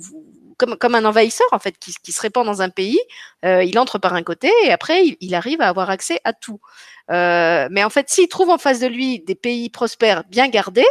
[0.57, 2.99] comme, un envahisseur en fait qui, se répand dans un pays.
[3.43, 6.59] Il entre par un côté et après il, arrive à avoir accès à tout.
[7.09, 10.87] Mais en fait, s'il trouve en face de lui des pays prospères bien gardés,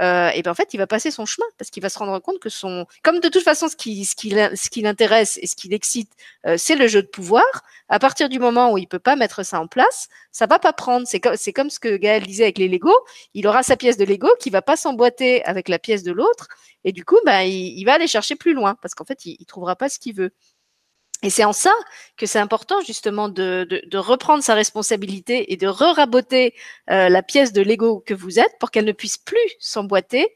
[0.00, 2.18] euh, et ben en fait il va passer son chemin parce qu'il va se rendre
[2.18, 5.46] compte que son comme de toute façon ce qui ce qui ce qui l'intéresse et
[5.46, 6.10] ce qui l'excite
[6.46, 7.44] euh, c'est le jeu de pouvoir
[7.88, 10.72] à partir du moment où il peut pas mettre ça en place ça va pas
[10.72, 11.06] prendre.
[11.06, 12.92] C'est comme c'est comme ce que Gaël disait avec les Lego.
[13.34, 16.48] Il aura sa pièce de Lego qui va pas s'emboîter avec la pièce de l'autre.
[16.84, 19.36] Et du coup ben il, il, va aller chercher plus loin parce qu'en fait il,
[19.38, 20.32] il trouvera pas ce qu'il veut
[21.22, 21.72] et c'est en ça
[22.16, 26.54] que c'est important justement de, de, de, reprendre sa responsabilité et de re-raboter
[26.90, 30.28] euh, la pièce de l'ego que vous êtes pour qu'elle ne puisse plus s'emboîter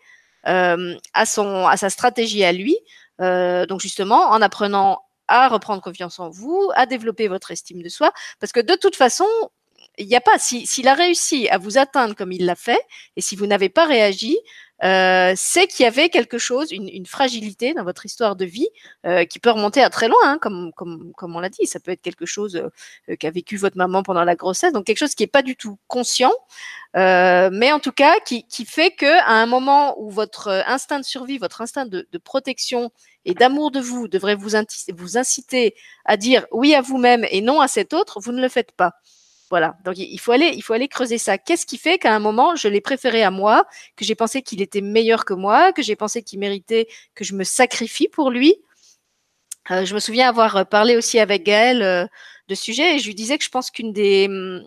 [0.46, 2.76] euh, à, son, à sa stratégie à lui.
[3.20, 7.88] Euh, donc justement, en apprenant à reprendre confiance en vous, à développer votre estime de
[7.88, 9.26] soi, parce que de toute façon,
[9.98, 12.80] il n'y a pas, s'il si, a réussi à vous atteindre comme il l'a fait,
[13.16, 14.36] et si vous n'avez pas réagi,
[14.84, 18.68] euh, c'est qu'il y avait quelque chose, une, fragilité dans votre histoire de vie
[19.06, 20.72] euh, qui peut remonter à très loin, hein, comme,
[21.20, 21.66] on l'a dit.
[21.66, 24.98] Ça peut être quelque chose euh, qu'a vécu votre maman pendant la grossesse, donc quelque
[24.98, 26.32] chose qui n'est pas du tout conscient,
[26.94, 31.04] mais en tout cas qui, qui fait que à un moment où votre instinct de
[31.04, 32.90] survie, votre instinct de, de protection
[33.24, 35.74] et d'amour de vous devrait vous inciter
[36.04, 38.92] à dire oui à vous-même et non à cet autre, vous ne le faites pas.
[39.50, 39.76] Voilà.
[39.84, 41.38] Donc il faut aller, il creuser ça.
[41.38, 43.66] Qu'est-ce qui fait qu'à un moment je l'ai préféré à moi,
[43.96, 47.34] que j'ai pensé qu'il était meilleur que moi, que j'ai pensé qu'il méritait que je
[47.34, 48.56] me sacrifie pour lui?
[49.70, 52.06] Euh, je me souviens avoir parlé aussi avec Gaël euh,
[52.48, 54.64] de sujet et je lui disais que je pense qu'une des, hum,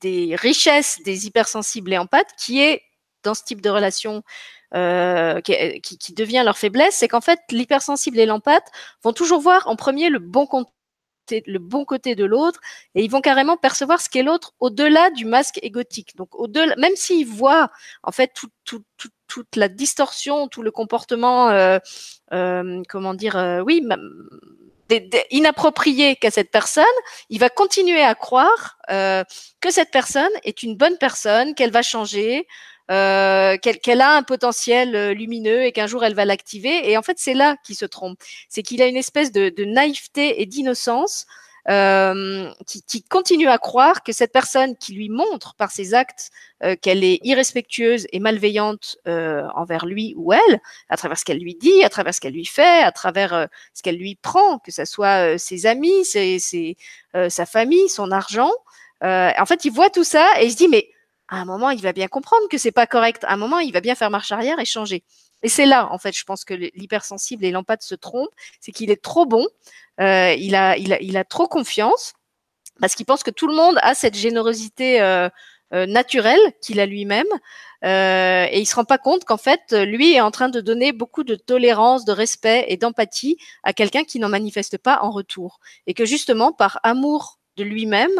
[0.00, 2.82] des richesses des hypersensibles et empathes, qui est
[3.22, 4.22] dans ce type de relation
[4.74, 8.66] euh, qui, devient leur faiblesse, c'est qu'en fait l'hypersensible et l'empathe
[9.02, 10.68] vont toujours voir en premier le bon compte
[11.30, 12.60] le bon côté de l'autre
[12.94, 16.16] et ils vont carrément percevoir ce qu'est l'autre au-delà du masque égotique.
[16.16, 17.70] Donc au-delà, même s'ils voient
[18.02, 18.32] en fait
[18.64, 21.78] toute la distorsion, tout le comportement, euh,
[22.32, 23.82] euh, comment dire, euh, oui,
[25.30, 26.84] inapproprié qu'à cette personne,
[27.30, 32.46] il va continuer à croire que cette personne est une bonne personne, qu'elle va changer,
[32.90, 36.90] euh, qu'elle a un potentiel euh, lumineux et qu'un jour elle va l'activer.
[36.90, 38.18] Et en fait, c'est là qu'il se trompe.
[38.48, 41.26] C'est qu'il a une espèce de, de naïveté et d'innocence
[41.70, 46.30] euh, qui, qui, continue à croire que cette personne qui lui montre par ses actes
[46.62, 50.60] euh, qu'elle est irrespectueuse et malveillante euh, envers lui ou elle,
[50.90, 53.46] à travers ce qu'elle lui dit, à travers ce qu'elle lui fait, à travers euh,
[53.72, 56.76] ce qu'elle lui prend, que ce soit ses amis, ses, ses
[57.28, 58.52] sa famille, son argent.
[59.00, 60.90] en fait, il voit tout ça et il se dit mais
[61.28, 63.24] à un moment, il va bien comprendre que c'est pas correct.
[63.24, 65.04] À un moment, il va bien faire marche arrière et changer.
[65.42, 68.34] Et c'est là, en fait, je pense que l'hypersensible et l'empathe se trompent.
[68.60, 69.46] C'est qu'il est trop bon,
[70.00, 72.14] euh, il, a, il, a, il a trop confiance,
[72.80, 75.28] parce qu'il pense que tout le monde a cette générosité euh,
[75.72, 77.26] euh, naturelle qu'il a lui-même.
[77.84, 80.92] Euh, et il se rend pas compte qu'en fait, lui est en train de donner
[80.92, 85.60] beaucoup de tolérance, de respect et d'empathie à quelqu'un qui n'en manifeste pas en retour.
[85.86, 88.10] Et que justement, par amour de lui-même,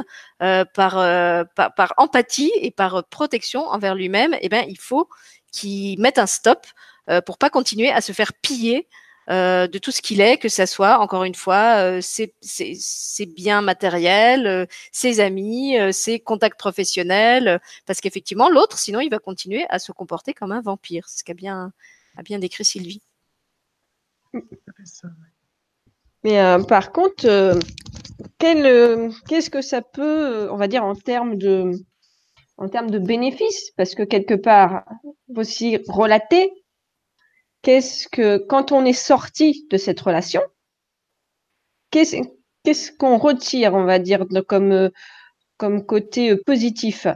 [0.42, 5.08] euh, par, euh, par, par, empathie et par protection envers lui-même, eh ben, il faut
[5.52, 6.66] qu'il mette un stop
[7.10, 8.88] euh, pour pas continuer à se faire piller
[9.28, 14.68] de tout ce qu'il est, que ça soit, encore une fois, ses, ses, biens matériels,
[14.92, 20.34] ses amis, ses contacts professionnels, parce qu'effectivement, l'autre, sinon, il va continuer à se comporter
[20.34, 21.08] comme un vampire.
[21.08, 21.72] Ce qu'a bien,
[22.18, 23.00] a bien décrit Sylvie.
[26.24, 27.54] Mais par contre, euh,
[28.38, 31.70] qu'est-ce que ça peut, on va dire, en termes de,
[32.56, 33.70] en termes de bénéfices?
[33.76, 34.84] Parce que quelque part,
[35.36, 36.50] aussi relater,
[37.62, 40.40] qu'est-ce que, quand on est sorti de cette relation,
[41.90, 44.88] qu'est-ce qu'on retire, on va dire, comme, euh,
[45.58, 47.06] comme côté euh, positif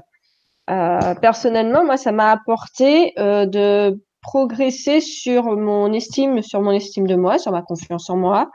[1.22, 7.38] Personnellement, moi, ça m'a apporté de progresser sur mon estime, sur mon estime de moi,
[7.38, 8.50] sur ma confiance en moi,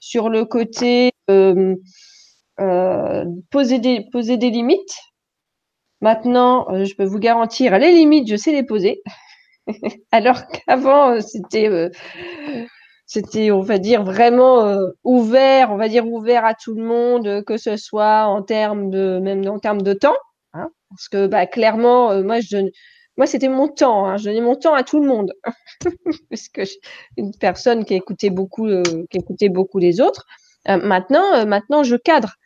[0.00, 1.12] sur le côté
[2.60, 4.96] euh, poser, des, poser des limites.
[6.00, 9.02] Maintenant, euh, je peux vous garantir, les limites, je sais les poser.
[10.12, 11.68] Alors qu'avant, euh, c'était,
[13.06, 17.56] c'était, on va dire, vraiment ouvert, on va dire ouvert à tout le monde, que
[17.56, 20.16] ce soit en termes de, même en termes de temps.
[20.52, 22.70] Hein, parce que, bah, clairement, moi, je,
[23.16, 24.06] moi, c'était mon temps.
[24.06, 25.32] Hein, je donnais mon temps à tout le monde.
[26.30, 26.62] parce que
[27.16, 28.68] une personne qui écoutait beaucoup,
[29.10, 30.26] qui écoutait beaucoup les autres.
[30.66, 32.36] maintenant, maintenant, je cadre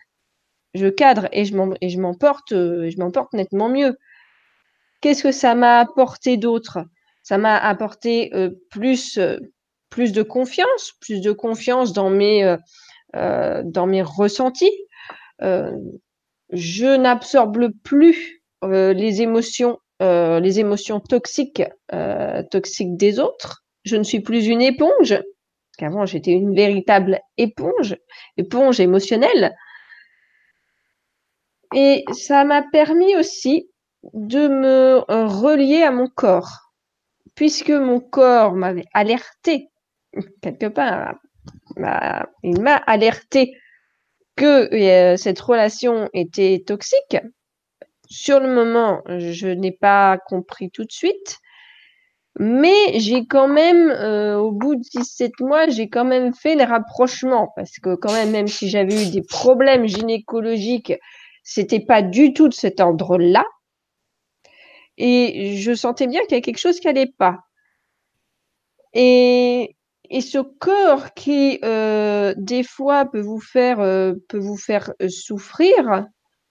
[0.74, 3.96] je cadre et je m'emporte euh, je m'emporte nettement mieux.
[5.00, 6.80] Qu'est-ce que ça m'a apporté d'autre?
[7.22, 9.38] Ça m'a apporté euh, plus euh,
[9.90, 12.56] plus de confiance, plus de confiance dans mes
[13.14, 14.72] dans mes ressentis.
[15.40, 21.62] je n'absorbe plus les émotions les émotions toxiques
[22.50, 23.64] toxiques des autres.
[23.84, 25.20] Je ne suis plus une éponge.
[25.78, 27.96] Qu'avant j'étais une véritable éponge,
[28.36, 29.54] éponge émotionnelle.
[31.74, 33.70] Et ça m'a permis aussi
[34.14, 36.72] de me euh, relier à mon corps,
[37.34, 39.68] puisque mon corps m'avait alerté
[40.42, 41.14] quelque part.
[42.42, 43.54] Il m'a alerté
[44.36, 47.18] que euh, cette relation était toxique.
[48.08, 51.38] Sur le moment, je n'ai pas compris tout de suite,
[52.38, 56.64] mais j'ai quand même, euh, au bout de 17 mois, j'ai quand même fait les
[56.64, 60.94] rapprochements, parce que quand même, même si j'avais eu des problèmes gynécologiques
[61.48, 63.42] c'était pas du tout de cet ordre-là.
[64.98, 67.38] Et je sentais bien qu'il y a quelque chose qui allait pas.
[68.92, 69.74] Et,
[70.10, 76.04] et ce corps qui, euh, des fois, peut vous faire, euh, peut vous faire souffrir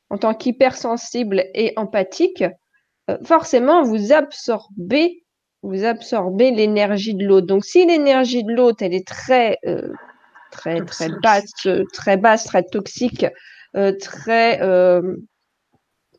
[0.10, 2.44] en tant qu'hypersensible et empathique,
[3.24, 5.24] forcément, vous absorbez
[5.64, 7.48] vous absorbez l'énergie de l'autre.
[7.48, 9.92] Donc, si l'énergie de l'autre, elle est très, euh,
[10.52, 11.52] très, très basse,
[11.94, 13.26] très basse, très toxique,
[13.76, 15.02] euh, très, euh,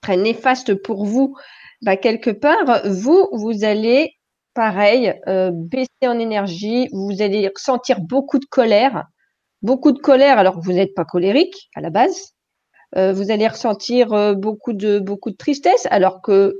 [0.02, 1.36] très néfaste pour vous,
[1.82, 4.12] bah, quelque part, vous, vous allez,
[4.54, 5.14] pareil,
[5.52, 9.04] baisser en énergie, vous allez ressentir beaucoup de colère,
[9.62, 12.34] beaucoup de colère alors que vous n'êtes pas colérique à la base.
[12.94, 16.54] Vous allez ressentir beaucoup de beaucoup de tristesse alors que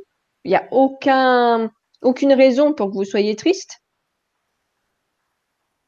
[0.44, 1.70] il n'y a aucun
[2.02, 3.82] aucune raison pour que vous soyez triste.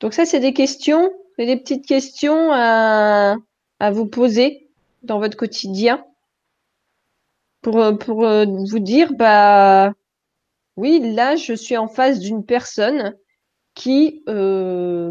[0.01, 3.37] Donc ça, c'est des questions, c'est des petites questions à,
[3.79, 4.71] à vous poser
[5.03, 6.05] dans votre quotidien
[7.63, 9.93] pour, pour euh, vous dire, bah
[10.77, 13.15] oui, là, je suis en face d'une personne
[13.75, 15.11] qui, euh,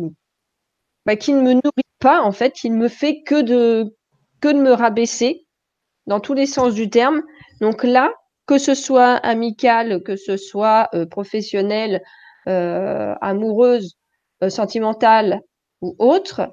[1.06, 3.96] bah, qui ne me nourrit pas, en fait, qui ne me fait que de,
[4.42, 5.46] que de me rabaisser
[6.08, 7.22] dans tous les sens du terme.
[7.62, 8.12] Donc là,
[8.50, 12.02] que ce soit amical, que ce soit euh, professionnel,
[12.48, 13.96] euh, amoureuse,
[14.44, 15.42] euh, sentimentale
[15.82, 16.52] ou autre,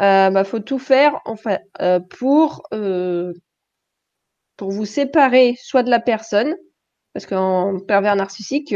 [0.00, 1.58] il bah, faut tout faire enfin,
[2.10, 2.66] pour,
[4.60, 6.54] vous séparer soit de la personne,
[7.12, 8.74] parce qu'en pervers narcissique,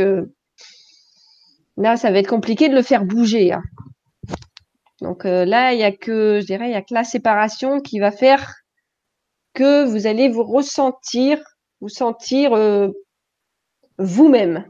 [1.76, 3.52] là, ça va être compliqué de le faire bouger.
[3.52, 3.62] Hein.
[5.00, 8.00] Donc là, il y a que, je dirais, il y a que la séparation qui
[8.00, 8.54] va faire
[9.58, 11.40] que vous allez vous ressentir,
[11.80, 12.88] vous sentir euh,
[13.98, 14.64] vous-même.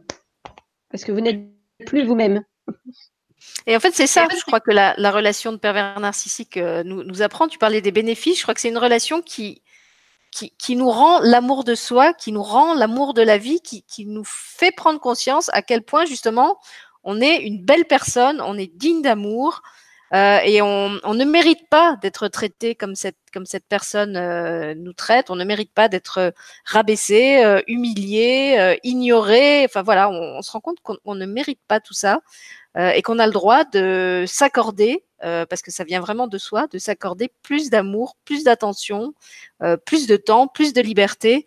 [0.91, 1.43] Parce que vous n'êtes
[1.87, 2.43] plus vous-même.
[3.67, 7.23] Et en fait, c'est ça, je crois que la, relation de pervers narcissique euh, nous,
[7.23, 7.49] apprend.
[7.49, 8.39] Tu parlais des bénéfices.
[8.39, 9.63] Je crois que c'est une relation qui,
[10.31, 14.07] qui, nous rend l'amour de soi, qui nous rend l'amour de la vie, qui, qui
[14.07, 16.59] nous fait prendre conscience à quel point, justement,
[17.05, 19.63] on est une belle personne, on est digne d'amour,
[20.15, 24.75] euh, et on, on, ne mérite pas d'être traité comme cette, comme cette personne euh,
[24.75, 25.31] nous traite.
[25.31, 26.33] On ne mérite pas d'être
[26.65, 29.65] rabaissé, euh, humilié, euh, ignoré.
[29.65, 32.21] Enfin voilà, on, on se rend compte qu'on ne mérite pas tout ça
[32.95, 36.79] et qu'on a le droit de s'accorder, parce que ça vient vraiment de soi, de
[36.79, 39.15] s'accorder plus d'amour, plus d'attention,
[39.85, 41.45] plus de temps, plus de liberté.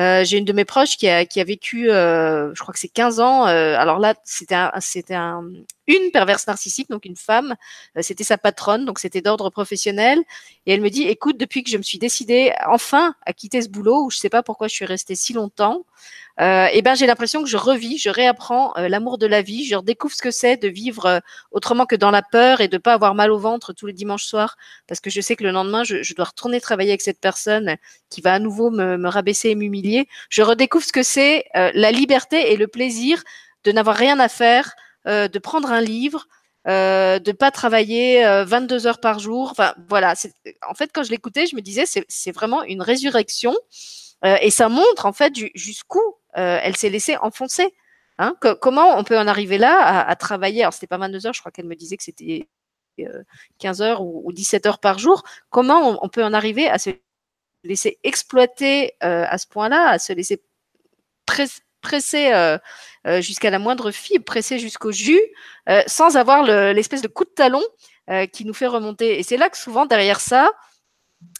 [0.00, 2.80] Euh, j'ai une de mes proches qui a, qui a vécu, euh, je crois que
[2.80, 3.46] c'est 15 ans.
[3.46, 5.44] Euh, alors là, c'était un, c'était un,
[5.86, 7.54] une perverse narcissique, donc une femme.
[8.00, 10.20] c'était sa patronne, donc c'était d'ordre professionnel.
[10.66, 13.68] Et elle me dit, écoute, depuis que je me suis décidée enfin à quitter ce
[13.68, 15.84] boulot, où je sais pas pourquoi je suis restée si longtemps,
[16.40, 19.64] euh, et ben j'ai l'impression que je revis, je réapprends euh, l'amour de la vie,
[19.64, 21.20] je redécouvre ce que c'est de vivre euh,
[21.52, 24.24] autrement que dans la peur et de pas avoir mal au ventre tous les dimanches
[24.24, 24.56] soirs,
[24.88, 27.76] parce que je sais que le lendemain je, je dois retourner travailler avec cette personne
[28.10, 30.08] qui va à nouveau me, me rabaisser et m'humilier.
[30.28, 33.22] Je redécouvre ce que c'est euh, la liberté et le plaisir
[33.62, 34.74] de n'avoir rien à faire,
[35.06, 36.26] de prendre un livre.
[36.66, 39.50] Euh, de pas travailler 22 heures par jour.
[39.50, 40.14] Enfin, voilà.
[40.66, 43.54] En fait, quand je l'écoutais, je me disais, c'est vraiment une résurrection.
[44.24, 46.00] et ça montre en fait jusqu'où
[46.36, 47.74] euh, elle s'est laissée enfoncer.
[48.18, 50.62] Hein comment on peut en arriver là à, à travailler?
[50.62, 52.48] Alors, c'était pas 22 heures, je crois qu'elle me disait que c'était
[53.58, 55.24] 15 euh, heures ou, 17 heures par jour.
[55.50, 56.90] Comment on, peut en arriver à se
[57.64, 60.42] laisser exploiter euh, à ce point-là, à se laisser
[61.26, 62.58] presser
[63.06, 65.20] euh, euh, jusqu'à la moindre fibre, presser jusqu'au jus,
[65.68, 67.62] euh, sans avoir l'espèce de coup de talon
[68.32, 69.18] qui nous fait remonter.
[69.18, 70.52] Et c'est là que souvent derrière ça,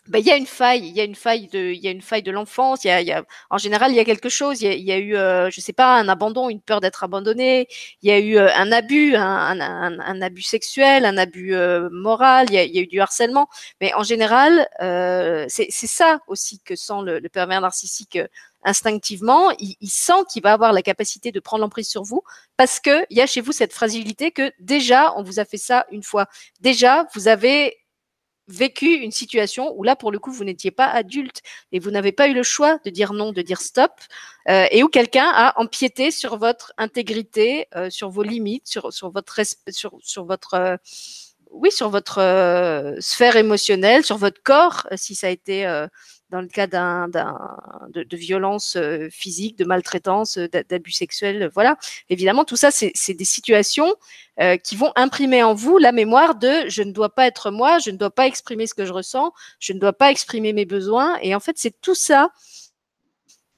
[0.09, 1.90] ben, il y a une faille, il y a une faille de, il y a
[1.90, 2.84] une faille de l'enfance.
[2.84, 4.61] Il y a, y a, en général, il y a quelque chose.
[4.61, 7.05] Il y a, y a eu, euh, je sais pas, un abandon, une peur d'être
[7.05, 7.68] abandonné.
[8.02, 11.88] Il y a eu euh, un abus, un, un, un, abus sexuel, un abus euh,
[11.90, 12.46] moral.
[12.50, 13.48] Il y, a, il y, a, eu du harcèlement.
[13.80, 18.18] Mais en général, euh, c'est ça aussi que sent le, le pervers narcissique
[18.62, 19.52] instinctivement.
[19.59, 22.22] Il, il sent qu'il va avoir la capacité de prendre l'emprise sur vous
[22.59, 25.59] parce que il y a chez vous cette fragilité que déjà on vous a fait
[25.59, 26.26] ça une fois.
[26.61, 27.84] Déjà, vous avez
[28.49, 31.42] vécu une situation où là, pour le coup, vous n'étiez pas adulte
[31.72, 33.92] et vous n'avez pas eu le choix de dire non, de dire stop,
[34.49, 39.11] euh, et où quelqu'un a empiété sur votre intégrité, euh, sur vos limites, sur, sur
[39.11, 39.40] votre
[39.70, 40.76] sur, sur votre euh,
[41.51, 45.64] oui, sur votre euh, sphère émotionnelle, sur votre corps, si ça a été
[46.35, 51.76] dans le cas d'un, de, de, violence euh, physique, de maltraitance, euh, d'abus sexuels, voilà.
[52.11, 53.95] Évidemment, tout ça, c'est, des situations
[54.41, 57.78] euh, qui vont imprimer en vous la mémoire de je ne dois pas être moi,
[57.78, 60.64] je ne dois pas exprimer ce que je ressens, je ne dois pas exprimer mes
[60.64, 61.16] besoins.
[61.22, 62.30] Et en fait, c'est tout ça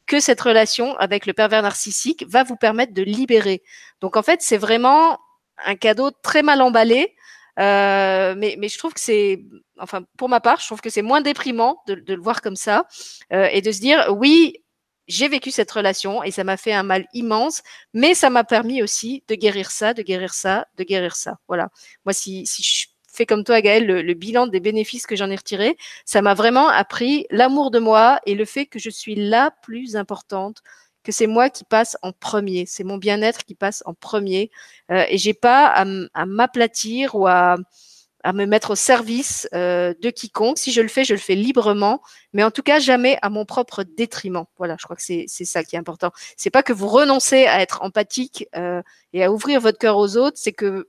[0.05, 3.62] que cette relation avec le pervers narcissique va vous permettre de libérer.
[4.03, 5.18] Donc en fait, c'est vraiment
[5.64, 7.16] un cadeau très mal emballé
[7.59, 9.44] euh, mais, mais je trouve que c'est,
[9.78, 12.57] enfin, pour ma part, je trouve que c'est moins déprimant de, de, le voir comme
[12.57, 12.86] ça
[13.32, 14.62] euh, et de se dire, oui,
[15.09, 17.62] j'ai vécu cette relation et ça m'a fait un mal immense,
[17.94, 21.38] mais ça m'a permis aussi de guérir ça, de guérir ça, de guérir ça.
[21.48, 21.70] Voilà.
[22.04, 25.30] Moi, si, si je fais comme toi, Gaël, le, le bilan des bénéfices que j'en
[25.30, 29.14] ai retirés, ça m'a vraiment appris l'amour de moi et le fait que je suis
[29.14, 30.62] la plus importante
[31.07, 34.50] que c'est moi qui passe en premier, c'est mon bien-être qui passe en premier,
[34.90, 37.57] euh, et j'ai pas à, m'aplatir ou à,
[38.34, 40.59] me mettre au service euh, de quiconque.
[40.59, 42.02] Si je le fais, je le fais librement,
[42.32, 44.46] mais en tout cas jamais à mon propre détriment.
[44.59, 46.11] Voilà, je crois que c'est ça qui est important.
[46.36, 48.82] C'est pas que vous renoncez à être empathique euh,
[49.12, 50.88] et à ouvrir votre cœur aux autres, c'est que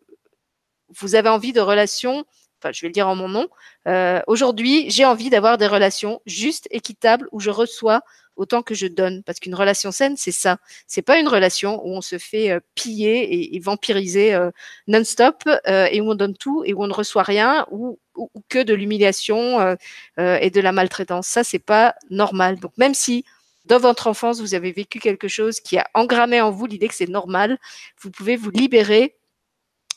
[0.99, 2.25] vous avez envie de relations
[2.59, 3.47] enfin je vais le dire en mon nom,
[3.87, 8.01] euh, aujourd'hui j'ai envie d'avoir des relations justes, équitables, où je reçois
[8.37, 9.23] autant que je donne.
[9.23, 10.57] Parce qu'une relation saine, c'est ça.
[10.87, 14.51] C'est pas une relation où on se fait euh, piller et, vampiriser euh,
[14.87, 18.63] non-stop et où on donne tout et où on ne reçoit rien ou, ou, que
[18.63, 19.75] de l'humiliation
[20.17, 21.27] et de la maltraitance.
[21.27, 22.59] Ça, c'est pas normal.
[22.59, 23.25] Donc même si
[23.67, 26.95] dans votre enfance, vous avez vécu quelque chose qui a engrammé en vous l'idée que
[26.95, 27.57] c'est normal,
[28.01, 29.15] vous pouvez vous libérer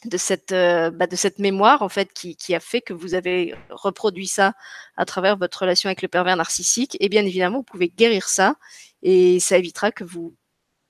[0.05, 3.15] de cette, euh, bah, de cette mémoire en fait qui, qui, a fait que vous
[3.15, 4.55] avez reproduit ça
[4.97, 6.97] à travers votre relation avec le pervers narcissique.
[7.01, 8.57] Et bien évidemment, vous pouvez guérir ça
[9.03, 10.35] et ça évitera que vous,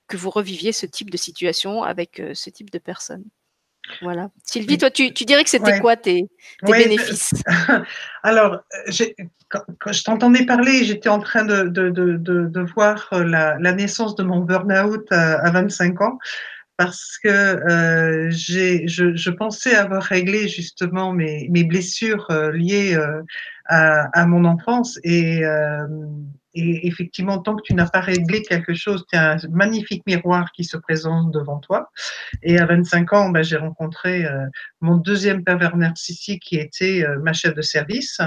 [0.07, 3.23] que vous reviviez ce type de situation avec euh, ce type de personne.
[4.01, 4.29] Voilà.
[4.45, 6.29] Sylvie, toi, tu, tu dirais que c'était quoi tes,
[6.65, 7.33] tes bénéfices?
[8.23, 8.59] Alors,
[9.49, 14.15] quand, je t'entendais parler, j'étais en train de, de, de, de voir la, la, naissance
[14.15, 16.17] de mon burn-out à, à 25 ans
[16.77, 23.21] parce que euh, je, je, pensais avoir réglé justement mes, blessures euh, liées euh,
[23.65, 25.41] à, à, mon enfance et
[26.53, 30.51] et effectivement, tant que tu n'as pas réglé quelque chose, tu as un magnifique miroir
[30.51, 31.89] qui se présente devant toi.
[32.43, 34.45] Et à 25 ans, ben, j'ai rencontré euh,
[34.81, 38.19] mon deuxième pervers narcissique qui était euh, ma chef de service.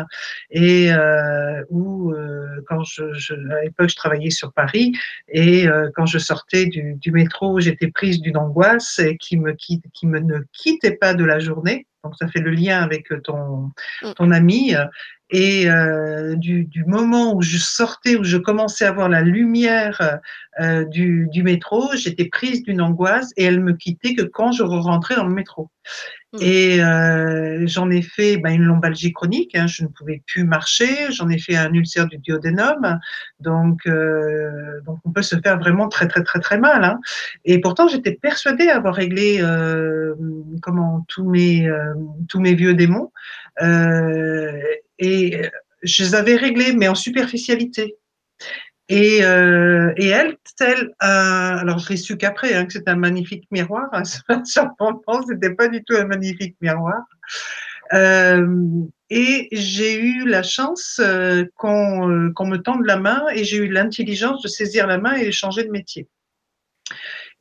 [0.51, 4.93] Et euh, où, euh, quand je, je, à l'époque, je travaillais sur Paris.
[5.29, 10.07] Et quand je sortais du, du métro, j'étais prise d'une angoisse qui me, qui, qui
[10.07, 11.87] me ne quittait pas de la journée.
[12.05, 13.71] Donc ça fait le lien avec ton,
[14.03, 14.13] mm.
[14.17, 14.75] ton ami.
[15.31, 20.21] Et euh, du, du, moment où je sortais, où je commençais à voir la lumière
[20.61, 24.63] euh, du, du, métro, j'étais prise d'une angoisse et elle me quittait que quand je
[24.63, 25.71] rentrais dans le métro.
[26.35, 26.39] Mmh.
[26.43, 31.11] Et euh, j'en ai fait ben, une lombalgie chronique, hein, je ne pouvais plus marcher,
[31.11, 32.99] j'en ai fait un ulcère du duodénum,
[33.41, 33.89] donc,
[34.85, 36.85] donc on peut se faire vraiment très très très très mal.
[36.85, 37.01] Hein.
[37.45, 39.43] Et pourtant j'étais persuadée d'avoir réglé
[40.61, 41.71] comment tous mes
[42.29, 43.11] tous mes vieux démons.
[43.63, 44.61] Euh,
[44.99, 45.43] et
[45.83, 47.97] je les avais réglés, mais en superficialité.
[48.89, 53.47] Et, euh, elle, tel un, alors je l'ai su qu'après, hein, que c'était un magnifique
[53.51, 53.89] miroir.
[53.93, 54.05] Hein,
[54.45, 57.03] sur mon c'était pas du tout un magnifique miroir.
[57.93, 58.47] Euh,
[59.11, 63.69] et j'ai eu la chance euh, qu'on euh, me tende la main et j'ai eu
[63.69, 66.09] l'intelligence de saisir la main et de changer de métier.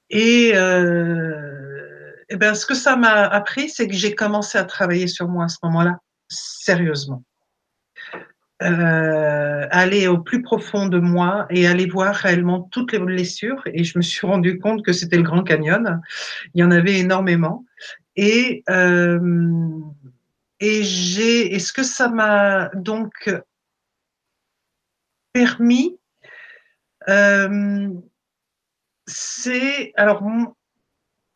[0.09, 5.07] Et, euh, et ben, ce que ça m'a appris, c'est que j'ai commencé à travailler
[5.07, 5.97] sur moi à ce moment-là,
[6.29, 7.23] sérieusement
[8.63, 13.61] euh, aller au plus profond de moi et aller voir réellement toutes les blessures.
[13.65, 16.01] Et je me suis rendu compte que c'était le Grand Canyon.
[16.53, 17.65] Il y en avait énormément.
[18.15, 19.19] Et, euh,
[20.59, 23.29] et j'ai, est-ce que ça m'a donc
[25.33, 25.97] permis,
[27.09, 27.89] euh,
[29.07, 30.23] c'est, alors,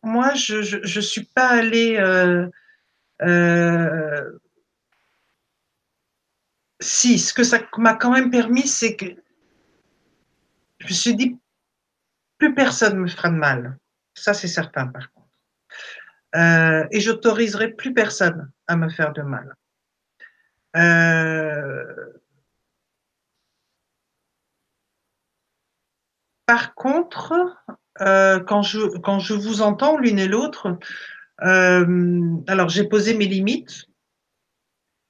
[0.03, 1.97] moi, je, je, je suis pas allée,
[6.79, 9.05] si, ce que ça m'a quand même permis, c'est que
[10.79, 11.37] je me suis dit,
[12.37, 13.77] plus personne me fera de mal.
[14.13, 15.27] Ça, c'est certain, par contre.
[16.35, 19.55] Euh, et j'autoriserai plus personne à me faire de mal.
[20.75, 22.13] Euh,
[26.45, 27.33] par contre,
[28.01, 30.77] euh, quand, je, vous entends l'une et l'autre,
[31.39, 33.86] alors j'ai posé mes limites,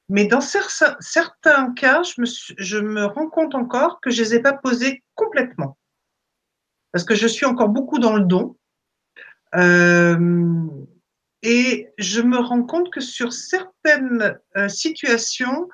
[0.10, 2.26] mais dans certains cas, je me,
[2.58, 5.78] je me rends compte encore que je ne les ai pas posés complètement.
[6.92, 8.58] Parce que je suis encore beaucoup dans le don.
[9.56, 10.66] Euh,
[11.44, 15.70] et je me rends compte que sur certaines euh, situations,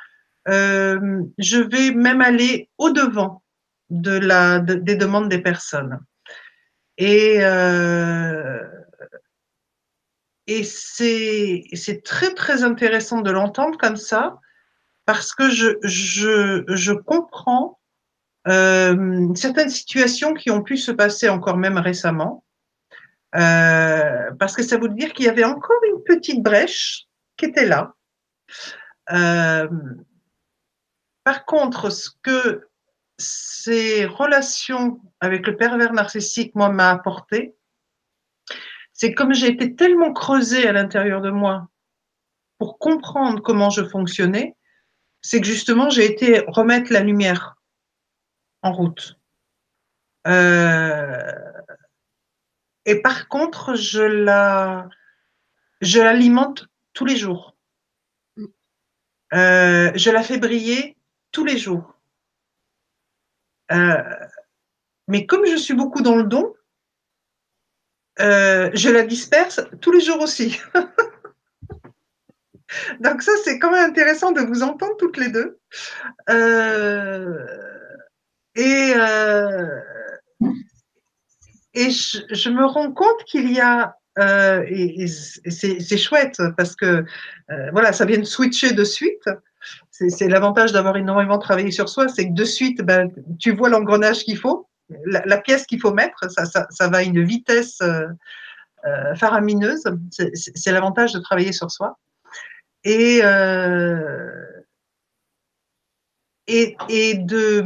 [0.47, 3.43] euh, je vais même aller au-devant
[3.89, 5.99] de la, de, des demandes des personnes.
[6.97, 8.59] Et euh,
[10.47, 14.39] et c'est, très, très intéressant de l'entendre comme ça,
[15.05, 17.79] parce que je, je, je comprends
[18.47, 22.43] euh, certaines situations qui ont pu se passer encore même récemment,
[23.35, 27.05] euh, parce que ça veut dire qu'il y avait encore une petite brèche
[27.37, 27.93] qui était là.
[29.11, 29.67] Euh,
[31.23, 32.67] par contre, ce que
[33.17, 37.55] ces relations avec le pervers narcissique, moi, m'a apporté,
[39.04, 41.68] c'est comme j'ai été tellement creusée à l'intérieur de moi
[42.58, 44.56] pour comprendre comment je fonctionnais,
[45.22, 47.58] c'est que justement j'ai été remettre la lumière
[48.62, 49.20] en route.
[50.26, 51.34] Euh,
[52.86, 54.88] et par contre, je la,
[55.82, 57.58] je l'alimente tous les jours.
[59.34, 60.95] Euh, je la fais briller
[61.34, 61.99] tous les jours.
[63.74, 64.01] Euh,
[65.10, 66.56] mais comme je suis beaucoup dans le don,
[68.20, 70.59] euh, je la disperse tous les jours aussi.
[73.01, 75.59] Donc ça, c'est quand même intéressant de vous entendre toutes les deux.
[78.55, 78.93] et
[81.74, 87.03] et je, me rends compte qu'il y a euh, et, c'est chouette parce que
[87.51, 89.28] euh, voilà, ça vient de switcher de suite.
[89.89, 93.09] C'est l'avantage d'avoir énormément travaillé sur soi, c'est que de suite, ben,
[93.39, 94.68] tu vois l'engrenage qu'il faut,
[95.05, 98.07] la, pièce qu'il faut mettre, ça, va à une vitesse euh,
[98.85, 99.83] euh faramineuse.
[100.11, 101.97] C'est l'avantage de travailler sur soi.
[102.83, 104.45] Et, euh,
[106.47, 107.61] de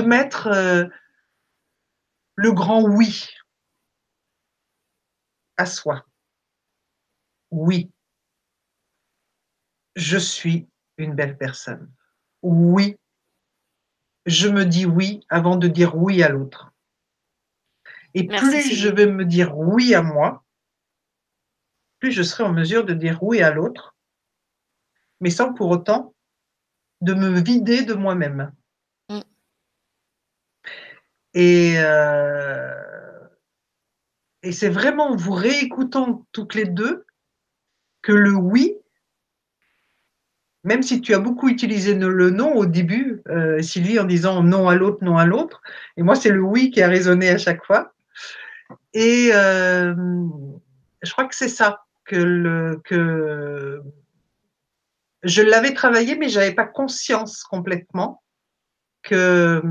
[0.00, 0.90] mettre
[2.36, 3.28] le grand oui
[5.56, 6.04] à soi.
[7.50, 7.90] Oui,
[9.96, 11.90] je suis une belle personne.
[12.42, 12.96] Oui,
[14.26, 16.72] je me dis oui avant de dire oui à l'autre.
[18.14, 20.44] Et plus je vais me dire oui à moi,
[21.98, 23.96] plus je serai en mesure de dire oui à l'autre,
[25.20, 26.14] mais sans pour autant
[27.00, 28.52] de me vider de moi-même.
[29.08, 29.20] Mm.
[31.34, 32.82] Et euh,
[34.42, 37.06] et c'est vraiment en vous réécoutant toutes les deux
[38.02, 38.76] que le oui,
[40.64, 44.68] même si tu as beaucoup utilisé le non au début, euh, Sylvie, en disant non
[44.68, 45.60] à l'autre, non à l'autre,
[45.96, 47.92] et moi c'est le oui qui a résonné à chaque fois.
[48.94, 49.94] Et euh,
[51.02, 52.80] je crois que c'est ça que,
[55.24, 58.22] je l'avais travaillé, mais j'avais pas conscience complètement
[59.02, 59.62] que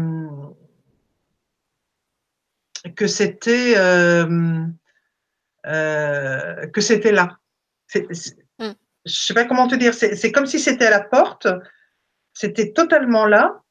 [2.96, 4.66] que c'était euh,
[7.12, 7.38] là.
[9.06, 9.94] Je sais pas comment te dire.
[9.94, 11.48] C'est, comme si c'était à la porte.
[12.34, 13.62] C'était totalement là,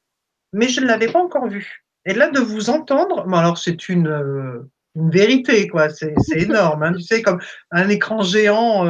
[0.53, 1.85] mais je ne l'avais pas encore vu.
[2.05, 5.89] Et là, de vous entendre, bon alors c'est une, euh, une vérité, quoi.
[5.89, 6.83] C'est, énorme.
[6.83, 6.93] Hein.
[6.93, 8.85] Tu sais, comme un écran géant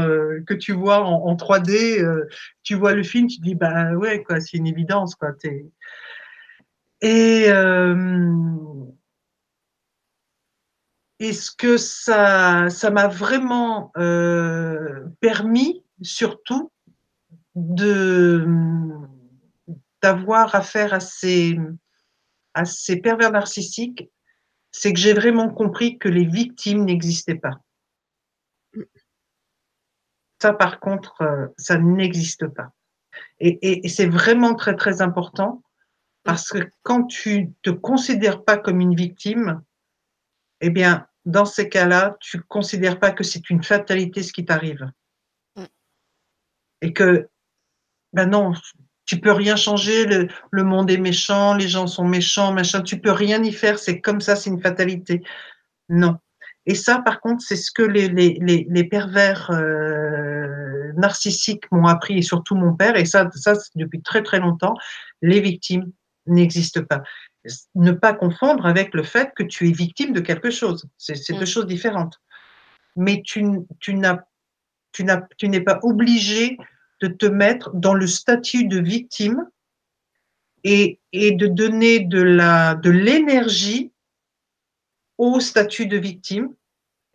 [0.46, 2.04] que tu vois en, 3D,
[2.64, 5.30] tu vois le film, tu dis, bah ouais, quoi, c'est une évidence, quoi.
[7.00, 7.48] Et
[11.20, 16.70] et ce que ça, ça m'a vraiment euh, permis, surtout,
[20.02, 21.56] d'avoir affaire à ces,
[23.02, 24.10] pervers narcissiques,
[24.72, 27.60] c'est que j'ai vraiment compris que les victimes n'existaient pas.
[30.40, 32.72] Ça, par contre, euh, ça n'existe pas.
[33.40, 35.62] Et, c'est vraiment très, très important
[36.22, 39.62] parce que quand tu te considères pas comme une victime,
[40.60, 44.44] eh bien, dans ces cas-là, tu ne considères pas que c'est une fatalité ce qui
[44.44, 44.90] t'arrive.
[46.82, 47.28] Et que,
[48.12, 48.52] ben non,
[49.06, 53.10] tu peux rien changer, le, monde est méchant, les gens sont méchants, machin, tu peux
[53.10, 55.22] rien y faire, c'est comme ça, c'est une fatalité.
[55.88, 56.16] Non.
[56.66, 62.18] Et ça, par contre, c'est ce que les, les, les, pervers euh, narcissiques m'ont appris,
[62.18, 64.74] et surtout mon père, et ça, ça depuis très très longtemps,
[65.22, 65.90] les victimes
[66.26, 67.02] n'existent pas
[67.74, 70.86] ne pas confondre avec le fait que tu es victime de quelque chose.
[70.98, 71.46] C'est deux mm.
[71.46, 72.20] choses différentes.
[72.96, 73.44] Mais tu,
[73.78, 73.94] tu
[74.98, 76.58] n'es pas obligé
[77.00, 79.48] de te mettre dans le statut de victime
[80.64, 83.92] et, de donner de l'énergie
[85.18, 86.54] au statut de victime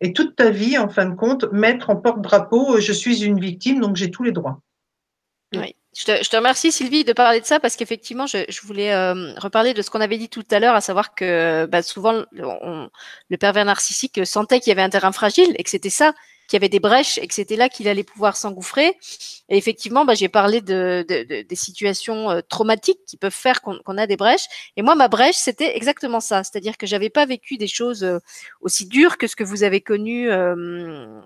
[0.00, 3.80] et toute ta vie, en fin de compte, mettre en porte-drapeau je suis une victime,
[3.80, 4.60] donc j'ai tous les droits.
[5.54, 5.74] Oui.
[5.96, 9.80] Je te, remercie Sylvie de parler de ça parce qu'effectivement, je, voulais euh, reparler de
[9.80, 14.26] ce qu'on avait dit tout à l'heure, à savoir que bah, souvent le pervers narcissique
[14.26, 16.12] sentait qu'il y avait un terrain fragile et que c'était ça
[16.46, 18.96] qu'il y avait des brèches et que c'était là qu'il allait pouvoir s'engouffrer.
[19.48, 23.98] Et effectivement, bah, j'ai parlé de, de, des situations euh, traumatiques qui peuvent faire qu'on
[23.98, 24.46] a des brèches.
[24.76, 26.42] Et moi, ma brèche, c'était exactement ça.
[26.44, 28.18] C'est-à-dire que j'avais pas vécu des choses euh,
[28.60, 31.20] aussi dures que ce que vous avez connu euh,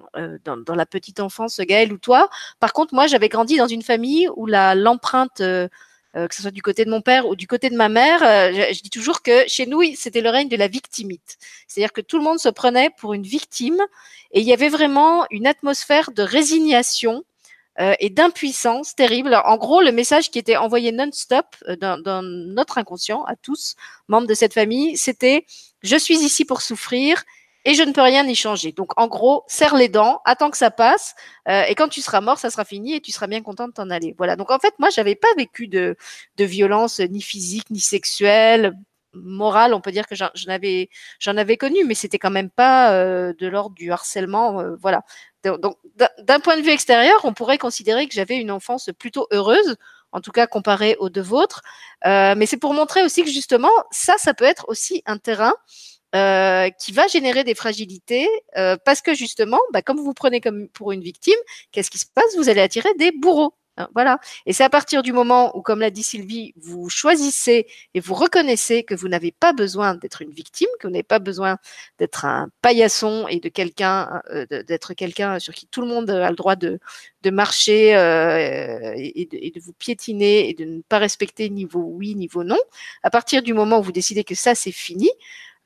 [0.45, 2.29] dans, dans, la petite enfance, Gaël ou toi.
[2.59, 5.43] Par contre, moi, j'avais grandi dans une famille où la l'empreinte
[6.17, 8.23] euh, que ce soit du côté de mon père ou du côté de ma mère,
[8.23, 11.39] euh, je, dis toujours que chez nous, c'était le règne de la victimite.
[11.69, 13.81] C'est-à-dire que tout le monde se prenait pour une victime
[14.33, 17.23] et il y avait vraiment une atmosphère de résignation
[17.81, 19.41] euh, et d'impuissance terrible.
[19.45, 21.47] En gros, le message qui était envoyé non-stop
[21.81, 23.77] dans, dans, notre inconscient à tous,
[24.09, 25.47] membres de cette famille, c'était
[25.83, 27.23] «je suis ici pour souffrir»
[27.65, 28.73] et je ne peux rien y changer.
[28.73, 31.15] Donc, en gros, serre les dents, attends que ça passe,
[31.49, 33.73] euh, et quand tu seras mort, ça sera fini et tu seras bien content de
[33.73, 34.15] t'en aller.
[34.19, 34.37] Voilà.
[34.37, 35.97] Donc, en fait, moi, j'avais pas vécu de,
[36.37, 38.75] de violence ni physique ni sexuelle,
[39.13, 40.89] morale, on peut dire que j'en avais,
[41.19, 45.03] j'en avais connu, mais c'était quand même pas euh, de l'ordre du harcèlement, euh, voilà.
[45.45, 45.79] Donc,
[46.19, 49.77] d'un point de vue extérieur, on pourrait considérer que j'avais une enfance plutôt heureuse,
[50.13, 51.63] en tout cas comparée aux deux vôtres.
[52.05, 55.55] Euh, mais c'est pour montrer aussi que justement, ça, ça peut être aussi un terrain
[56.13, 58.29] qui va générer des fragilités
[58.85, 61.39] parce que justement, bah, comme vous vous prenez comme pour une victime,
[61.73, 62.37] qu'est-ce qui se passe?
[62.37, 63.55] Vous allez attirer des bourreaux.
[63.81, 64.19] Hein, voilà.
[64.47, 68.15] Et c'est à partir du moment où, comme l'a dit Sylvie, vous choisissez et vous
[68.15, 71.57] reconnaissez que vous n'avez pas besoin d'être une victime, que vous n'avez pas besoin
[71.99, 76.31] d'être un paillasson et de quelqu'un, euh, d'être quelqu'un sur qui tout le monde a
[76.31, 76.79] le droit de,
[77.23, 81.81] de marcher euh, et, de, et, de, vous piétiner et de ne pas respecter niveau
[81.81, 82.59] oui, niveau non.
[83.03, 85.11] À partir du moment où vous décidez que ça c'est fini,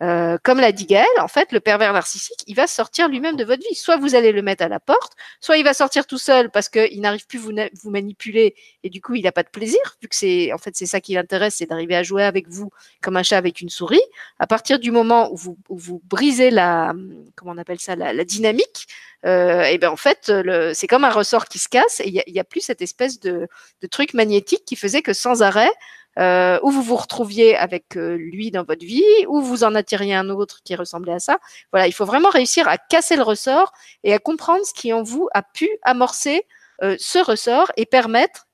[0.02, 3.44] euh, comme l'a dit Gaël, en fait, le pervers narcissique, il va sortir lui-même de
[3.44, 3.74] votre vie.
[3.76, 6.68] Soit vous allez le mettre à la porte, soit il va sortir tout seul parce
[6.68, 7.52] qu'il n'arrive plus vous,
[7.82, 10.74] vous manipuler et du coup il n'a pas de plaisir, vu que c'est en fait
[10.76, 12.70] c'est ça qui l'intéresse, c'est d'arriver à jouer avec vous
[13.02, 14.02] comme un chat avec une souris.
[14.40, 16.92] À partir du moment où vous, où vous brisez la
[17.36, 18.88] comment on appelle ça la, dynamique,
[19.24, 20.32] euh, et ben en fait
[20.74, 23.20] c'est comme un ressort qui se casse et il n'y a, a, plus cette espèce
[23.20, 23.48] de,
[23.80, 25.70] de truc magnétique qui faisait que sans arrêt
[26.18, 30.14] euh, où vous vous retrouviez avec euh, lui dans votre vie, ou vous en attiriez
[30.14, 31.38] un autre qui ressemblait à ça.
[31.72, 33.72] Voilà, il faut vraiment réussir à casser le ressort
[34.02, 36.46] et à comprendre ce qui en vous a pu amorcer
[36.82, 38.46] euh, ce ressort et permettre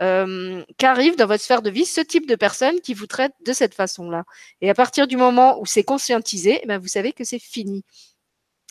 [0.00, 3.52] euh, qu'arrive dans votre sphère de vie ce type de personne qui vous traite de
[3.52, 4.24] cette façon-là.
[4.60, 7.84] Et à partir du moment où c'est conscientisé, eh ben vous savez que c'est fini.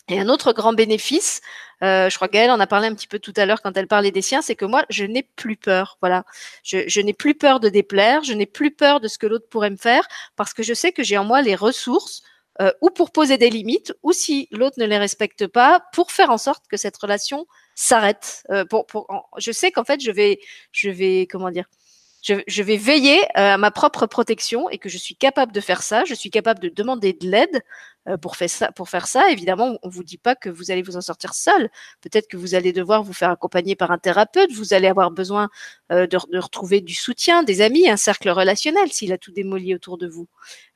[0.10, 1.42] Et un autre grand bénéfice,
[1.84, 3.88] euh, je crois qu'elle en a parlé un petit peu tout à l'heure quand elle
[3.88, 5.98] parlait des siens, c'est que moi, je n'ai plus peur.
[6.02, 6.24] Voilà,
[6.64, 9.50] je, je n'ai plus peur de déplaire, je n'ai plus peur de ce que l'autre
[9.50, 10.08] pourrait me faire,
[10.38, 12.24] parce que je sais que j'ai en moi les ressources
[12.62, 16.32] euh, ou pour poser des limites, ou si l'autre ne les respecte pas, pour faire
[16.32, 18.44] en sorte que cette relation s'arrête.
[18.50, 20.40] Euh, pour, pour, je sais qu'en fait, je vais,
[20.72, 21.66] je vais, comment dire,
[22.48, 25.82] je, vais veiller euh, à ma propre protection et que je suis capable de faire
[25.82, 26.04] ça.
[26.06, 27.62] Je suis capable de demander de l'aide
[28.08, 29.30] euh, pour, faire ça, pour faire ça.
[29.32, 31.70] Évidemment, on vous dit pas que vous allez vous en sortir seul.
[32.02, 34.52] Peut-être que vous allez devoir vous faire accompagner par un thérapeute.
[34.52, 35.50] Vous allez avoir besoin
[35.92, 39.74] euh, de, de, retrouver du soutien, des amis, un cercle relationnel s'il a tout démoli
[39.74, 40.28] autour de vous.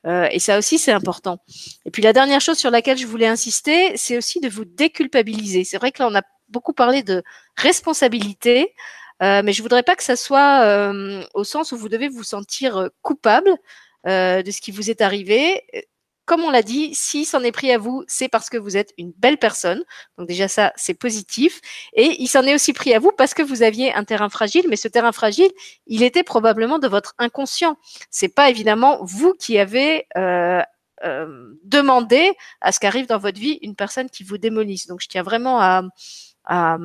[0.04, 1.38] et ça aussi, c'est important.
[1.84, 5.64] Et puis la dernière chose sur laquelle je voulais insister, c'est aussi de vous déculpabiliser.
[5.64, 7.22] C'est vrai que là, on a beaucoup parlé de
[7.56, 8.74] responsabilité.
[9.22, 12.24] Euh, mais je voudrais pas que ça soit euh, au sens où vous devez vous
[12.24, 13.50] sentir euh, coupable
[14.04, 15.62] de ce qui vous est arrivé.
[16.24, 18.92] Comme on l'a dit, si s'en est pris à vous, c'est parce que vous êtes
[18.96, 19.84] une belle personne.
[20.18, 21.60] Donc déjà ça, c'est positif.
[21.94, 24.64] Et il s'en est aussi pris à vous parce que vous aviez un terrain fragile.
[24.68, 25.50] Mais ce terrain fragile,
[25.86, 27.76] il était probablement de votre inconscient.
[28.10, 30.62] C'est pas évidemment vous qui avez euh,
[31.04, 34.86] euh, demandé à ce qu'arrive dans votre vie une personne qui vous démolisse.
[34.86, 35.82] Donc je tiens vraiment à,
[36.44, 36.78] à,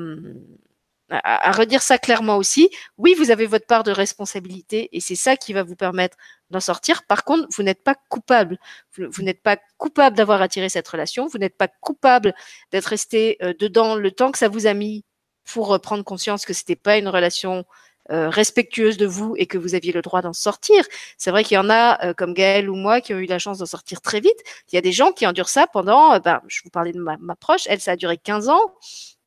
[1.10, 2.70] à, redire ça clairement aussi.
[2.98, 6.18] Oui, vous avez votre part de responsabilité et c'est ça qui va vous permettre
[6.50, 7.04] d'en sortir.
[7.06, 8.58] Par contre, vous n'êtes pas coupable.
[8.98, 11.28] Vous, n'êtes pas coupable d'avoir attiré cette relation.
[11.28, 12.34] Vous n'êtes pas coupable
[12.72, 15.04] d'être resté euh, dedans le temps que ça vous a mis
[15.46, 17.66] pour prendre conscience que c'était pas une relation
[18.12, 20.86] euh, respectueuse de vous et que vous aviez le droit d'en sortir.
[21.18, 23.40] C'est vrai qu'il y en a, euh, comme Gaëlle ou moi, qui ont eu la
[23.40, 24.38] chance d'en sortir très vite.
[24.72, 27.36] Il y a des gens qui endurent ça pendant, ben, je vous parlais de ma
[27.36, 28.62] proche, elle, ça a duré 15 ans.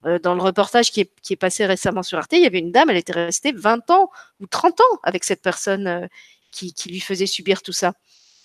[0.06, 2.58] Euh, dans le reportage qui est, qui est, passé récemment sur Arte, il y avait
[2.58, 4.10] une dame, elle était restée 20 ans
[4.40, 6.06] ou 30 ans avec cette personne euh,
[6.52, 7.92] qui, qui, lui faisait subir tout ça.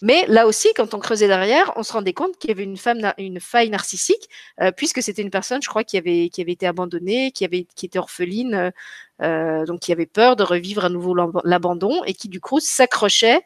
[0.01, 2.77] Mais là aussi, quand on creusait derrière, on se rendait compte qu'il y avait une
[2.77, 4.29] femme, une faille narcissique,
[4.61, 7.65] euh, puisque c'était une personne, je crois, qui avait, qui avait été abandonnée, qui avait,
[7.75, 8.71] qui était orpheline,
[9.21, 11.15] euh, donc qui avait peur de revivre à nouveau
[11.45, 13.41] l'abandon et qui du coup s'accrochait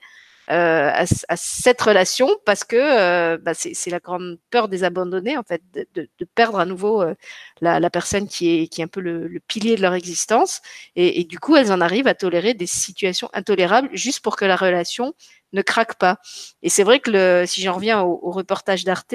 [0.49, 5.43] à, à, cette relation parce que euh, bah, c'est la grande peur des abandonnés en
[5.43, 7.13] fait de, de, de perdre à nouveau euh,
[7.61, 10.61] la, la, personne qui est qui est un peu le, le pilier de leur existence
[10.95, 14.45] et, et, du coup elles en arrivent à tolérer des situations intolérables juste pour que
[14.45, 15.13] la relation
[15.53, 16.17] ne craque pas
[16.63, 19.13] et c'est vrai que le, si j'en reviens au, au reportage d'Arte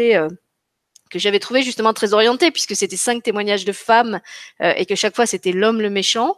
[1.11, 4.21] que j'avais trouvé justement très orienté puisque c'était cinq témoignages de femmes
[4.61, 6.37] euh, et que chaque fois c'était l'homme le méchant.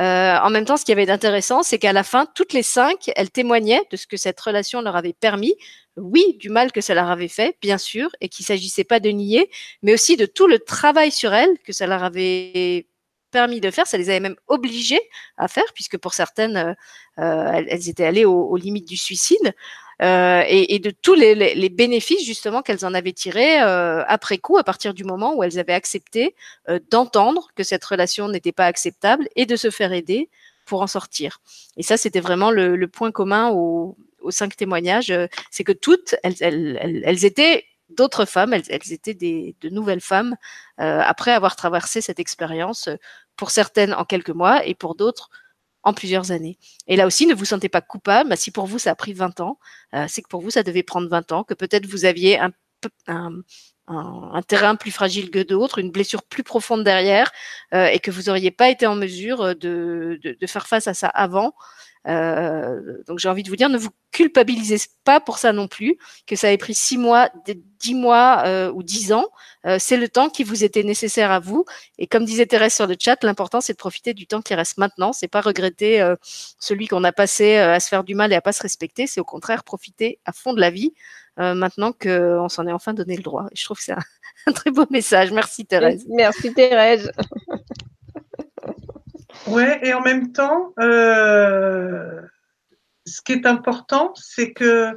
[0.00, 3.10] Euh, en même temps, ce qui avait d'intéressant, c'est qu'à la fin, toutes les cinq,
[3.14, 5.54] elles témoignaient de ce que cette relation leur avait permis.
[5.96, 9.10] Oui, du mal que ça leur avait fait, bien sûr, et qu'il s'agissait pas de
[9.10, 9.50] nier,
[9.82, 12.88] mais aussi de tout le travail sur elles que ça leur avait
[13.30, 15.00] permis de faire, ça les avait même obligées
[15.36, 16.74] à faire, puisque pour certaines, euh,
[17.18, 19.54] euh elles, étaient allées aux limites du suicide.
[20.02, 24.64] Euh, et, de tous les, bénéfices justement qu'elles en avaient tirés euh, après coup, à
[24.64, 26.34] partir du moment où elles avaient accepté
[26.68, 30.30] euh, d'entendre que cette relation n'était pas acceptable et de se faire aider
[30.66, 31.40] pour en sortir.
[31.76, 33.96] Et ça, c'était vraiment le, point commun aux,
[34.30, 35.12] cinq témoignages,
[35.50, 40.36] c'est que toutes, elles, étaient d'autres femmes, elles, étaient des, de nouvelles femmes
[40.78, 42.88] après avoir traversé cette expérience,
[43.36, 45.28] pour certaines en quelques mois et pour d'autres
[45.84, 46.58] en plusieurs années.
[46.88, 48.36] Et là aussi, ne vous sentez pas coupable.
[48.36, 49.58] Si pour vous, ça a pris 20 ans,
[49.94, 52.52] euh, c'est que pour vous, ça devait prendre 20 ans, que peut-être vous aviez un,
[54.48, 57.30] terrain plus fragile que d'autres, une blessure plus profonde derrière,
[57.74, 61.08] euh, et que vous n'auriez pas été en mesure de, de, faire face à ça
[61.08, 61.54] avant.
[62.06, 65.98] Euh, donc j'ai envie de vous dire, ne vous culpabilisez pas pour ça non plus,
[66.26, 67.30] que ça ait pris six mois,
[67.80, 69.26] dix mois euh, ou dix ans.
[69.66, 71.64] Euh, c'est le temps qui vous était nécessaire à vous.
[71.98, 74.78] Et comme disait Thérèse sur le chat, l'important c'est de profiter du temps qui reste
[74.78, 75.12] maintenant.
[75.12, 76.16] C'est pas regretter euh,
[76.58, 79.06] celui qu'on a passé euh, à se faire du mal et à pas se respecter.
[79.06, 80.92] C'est au contraire profiter à fond de la vie
[81.36, 83.46] maintenant qu'on s'en est enfin donné le droit.
[83.50, 83.98] Et je trouve que c'est un,
[84.46, 85.32] un très beau message.
[85.32, 86.06] Merci Thérèse.
[86.08, 87.10] Merci Thérèse.
[89.46, 92.20] Ouais, et en même temps, euh,
[93.06, 94.96] ce qui est important, c'est que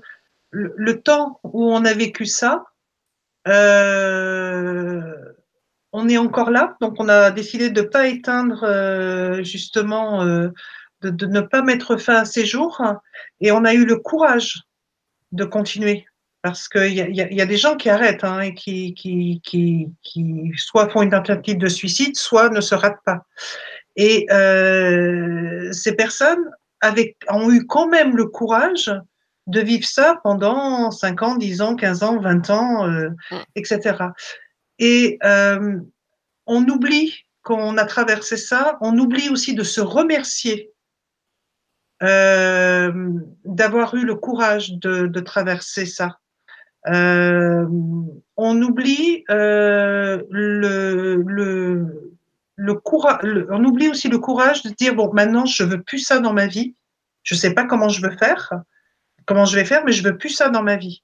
[0.52, 2.64] le, temps où on a vécu ça,
[3.48, 5.14] euh,
[5.92, 10.50] on est encore là, donc on a décidé de ne pas éteindre euh, justement, euh,
[11.02, 12.82] de, de, ne pas mettre fin à ces jours,
[13.42, 14.62] et on a eu le courage
[15.32, 16.06] de continuer.
[16.44, 19.90] Parce qu'il y, y, y a, des gens qui arrêtent hein, et qui, qui, qui,
[20.02, 23.26] qui soit font une tentative de suicide, soit ne se ratent pas.
[23.98, 26.50] Et euh, ces personnes
[26.82, 28.92] avaient, ont eu quand même le courage
[29.48, 33.10] de vivre ça pendant 5 ans, 10 ans, 15 ans, 20 ans, euh,
[33.56, 33.98] etc.
[34.78, 35.80] Et euh,
[36.46, 40.72] on oublie qu'on a traversé ça, on oublie aussi de se remercier
[42.04, 42.92] euh,
[43.46, 46.20] d'avoir eu le courage de, de traverser ça.
[46.86, 52.07] On oublie le, le,
[52.60, 56.48] on oublie aussi le courage de dire bon, maintenant je veux plus ça dans ma
[56.48, 56.76] vie.
[57.24, 58.54] Je sais pas comment je veux faire,
[59.26, 61.04] comment je vais faire, mais je veux plus ça dans ma vie.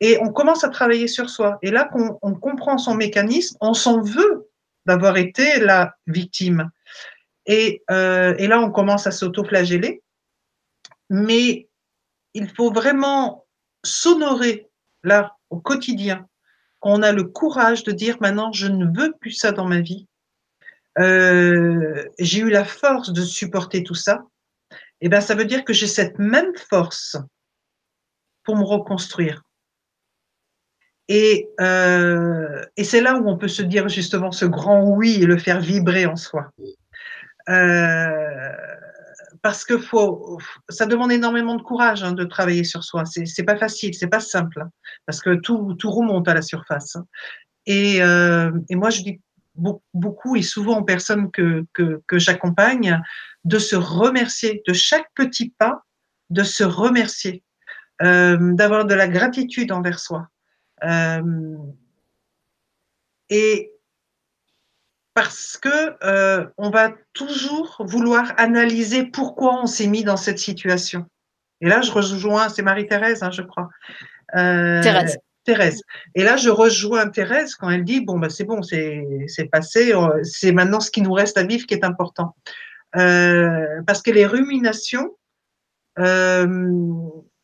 [0.00, 1.58] Et on commence à travailler sur soi.
[1.62, 4.48] Et là qu'on on comprend son mécanisme, on s'en veut
[4.86, 6.70] d'avoir été la victime.
[7.46, 10.02] Et, euh, et là, on commence à s'auto-flageller.
[11.10, 11.68] Mais
[12.32, 13.46] il faut vraiment
[13.84, 14.68] s'honorer
[15.02, 16.26] là au quotidien.
[16.82, 20.06] On a le courage de dire maintenant, je ne veux plus ça dans ma vie
[20.98, 24.24] euh, j'ai eu la force de supporter tout ça,
[25.00, 27.16] et eh ben ça veut dire que j'ai cette même force
[28.44, 29.42] pour me reconstruire.
[31.08, 35.26] Et, euh, et c'est là où on peut se dire justement ce grand oui et
[35.26, 36.50] le faire vibrer en soi.
[37.50, 38.52] Euh,
[39.42, 40.38] parce que faut,
[40.70, 43.04] ça demande énormément de courage hein, de travailler sur soi.
[43.04, 44.70] C'est, pas facile, c'est pas simple, hein,
[45.04, 46.96] parce que tout, tout remonte à la surface.
[46.96, 47.04] Hein.
[47.66, 49.20] Et, et moi, je dis
[49.56, 53.00] beaucoup et souvent aux personnes que, que, j'accompagne
[53.44, 55.84] de se remercier de chaque petit pas,
[56.30, 57.42] de se remercier,
[58.02, 60.28] euh, d'avoir de la gratitude envers soi.
[60.82, 61.56] Euh,
[63.30, 63.70] et
[65.14, 71.06] parce que euh, on va toujours vouloir analyser pourquoi on s'est mis dans cette situation.
[71.60, 73.68] Et là, je rejoins, c'est Marie-Thérèse, hein, je crois.
[74.32, 75.18] Thérèse.
[75.44, 75.82] Thérèse.
[76.14, 80.22] Et là, je rejoins Thérèse quand elle dit bon, bah, c'est bon, c'est passé, euh,
[80.22, 82.34] c'est maintenant ce qui nous reste à vivre qui est important.
[82.96, 85.16] Euh, parce que les ruminations,
[85.98, 86.78] euh,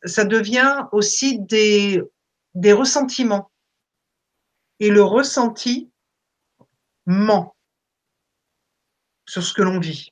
[0.03, 2.01] ça devient aussi des,
[2.55, 3.51] des ressentiments.
[4.79, 5.91] Et le ressenti
[7.05, 7.55] ment
[9.27, 10.09] sur ce que l'on vit.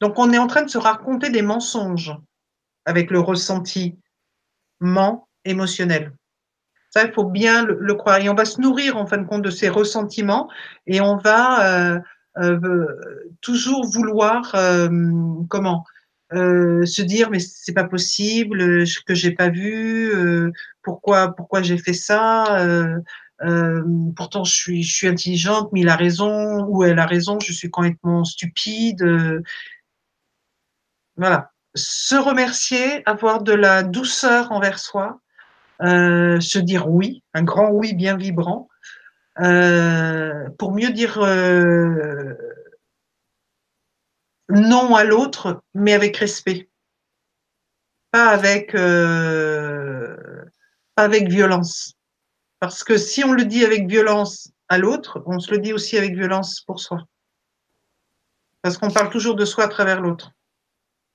[0.00, 2.12] Donc, on est en train de se raconter des mensonges
[2.84, 3.96] avec le ressenti
[4.80, 6.12] ment émotionnel.
[7.04, 8.18] Il faut bien le, croire.
[8.20, 10.48] Et on va se nourrir, en fin de compte, de ces ressentiments
[10.86, 11.98] et on va euh,
[12.38, 12.86] euh,
[13.40, 14.88] toujours vouloir, euh,
[15.48, 15.84] comment,
[16.32, 20.50] euh, se dire, mais c'est pas possible, que j'ai pas vu, euh,
[20.82, 22.44] pourquoi, pourquoi j'ai fait ça.
[24.16, 27.52] pourtant, je suis, je suis intelligente, mais il a raison, ou elle a raison, je
[27.52, 29.04] suis complètement stupide.
[31.16, 31.52] voilà.
[31.74, 35.20] Se remercier, avoir de la douceur envers soi,
[35.82, 38.68] euh, se dire oui, un grand oui bien vibrant,
[39.40, 42.34] euh, pour mieux dire euh,
[44.48, 46.70] non à l'autre, mais avec respect,
[48.10, 50.16] pas avec, euh,
[50.94, 51.94] pas avec violence.
[52.60, 55.98] Parce que si on le dit avec violence à l'autre, on se le dit aussi
[55.98, 57.04] avec violence pour soi.
[58.62, 60.32] Parce qu'on parle toujours de soi à travers l'autre.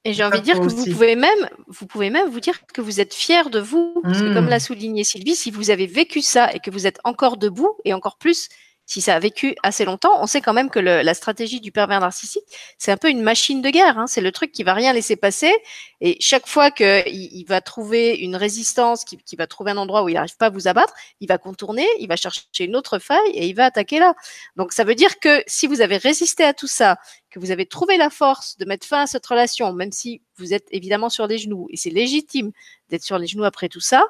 [0.03, 2.82] Et j'ai envie de dire que vous pouvez même, vous pouvez même vous dire que
[2.82, 6.22] vous êtes fier de vous, parce que comme l'a souligné Sylvie, si vous avez vécu
[6.22, 8.49] ça et que vous êtes encore debout, et encore plus
[8.91, 11.72] si ça a vécu assez longtemps, on sait quand même que le, la stratégie du
[11.72, 12.44] pervers narcissique,
[12.78, 13.98] c'est un peu une machine de guerre.
[13.98, 14.06] Hein.
[14.06, 15.53] C'est le truc qui va rien laisser passer.
[16.02, 20.03] Et chaque fois qu'il il va trouver une résistance, qu'il qui va trouver un endroit
[20.03, 22.99] où il n'arrive pas à vous abattre, il va contourner, il va chercher une autre
[22.99, 24.14] faille et il va attaquer là.
[24.57, 26.98] Donc ça veut dire que si vous avez résisté à tout ça,
[27.32, 30.53] que vous avez trouvé la force de mettre fin à cette relation, même si vous
[30.53, 32.52] êtes évidemment sur les genoux, et c'est légitime
[32.90, 34.06] d'être sur les genoux après tout ça,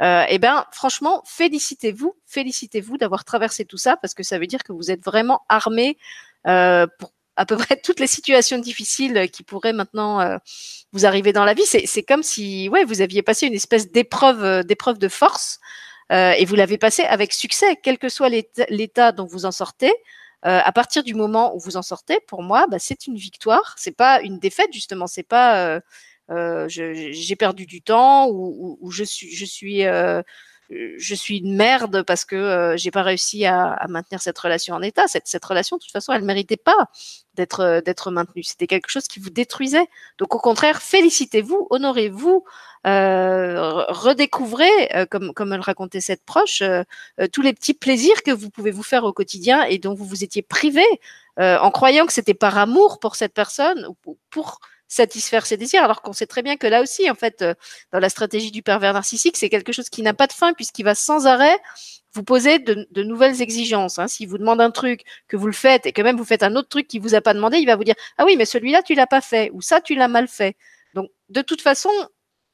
[0.00, 4.64] euh, eh ben franchement, félicitez-vous, félicitez-vous d'avoir traversé tout ça, parce que ça veut dire
[4.64, 5.98] que vous êtes vraiment armé
[6.46, 10.36] euh, pour à peu près toutes les situations difficiles qui pourraient maintenant euh,
[10.92, 11.64] vous arriver dans la vie.
[11.66, 15.60] C'est comme si ouais, vous aviez passé une espèce d'épreuve euh, d'épreuve de force
[16.10, 18.28] euh, et vous l'avez passé avec succès, quel que soit
[18.68, 19.92] l'état dont vous en sortez.
[20.44, 23.74] Euh, à partir du moment où vous en sortez, pour moi, bah, c'est une victoire.
[23.78, 25.06] C'est pas une défaite justement.
[25.06, 25.80] C'est pas
[26.30, 29.82] euh, j'ai perdu du temps ou, ou, ou je suis je suis
[30.96, 34.82] je suis une merde parce que euh, j'ai pas réussi à, maintenir cette relation en
[34.82, 35.06] état.
[35.06, 36.88] Cette, relation, de toute façon, elle méritait pas
[37.34, 38.42] d'être euh, d'être maintenue.
[38.42, 39.86] C'était quelque chose qui vous détruisait.
[40.18, 42.44] Donc au contraire, félicitez-vous, honorez-vous,
[42.86, 46.62] euh, redécouvrez, euh, comme comme le racontait cette proche,
[47.32, 50.24] tous les petits plaisirs que vous pouvez vous faire au quotidien et dont vous vous
[50.24, 50.84] étiez privé
[51.38, 54.60] en croyant que c'était par amour pour cette personne ou pour
[54.92, 57.54] satisfaire ses désirs, alors qu'on sait très bien que là aussi, en fait, euh,
[57.92, 60.84] dans la stratégie du pervers narcissique, c'est quelque chose qui n'a pas de fin puisqu'il
[60.84, 61.58] va sans arrêt
[62.14, 63.98] vous poser de, nouvelles exigences.
[63.98, 64.06] Hein.
[64.06, 66.56] S'il vous demande un truc, que vous le faites et que même vous faites un
[66.56, 68.82] autre truc qui vous a pas demandé, il va vous dire ah oui mais celui-là
[68.82, 70.56] tu l'as pas fait ou ça tu l'as mal fait.
[70.92, 71.90] Donc de toute façon,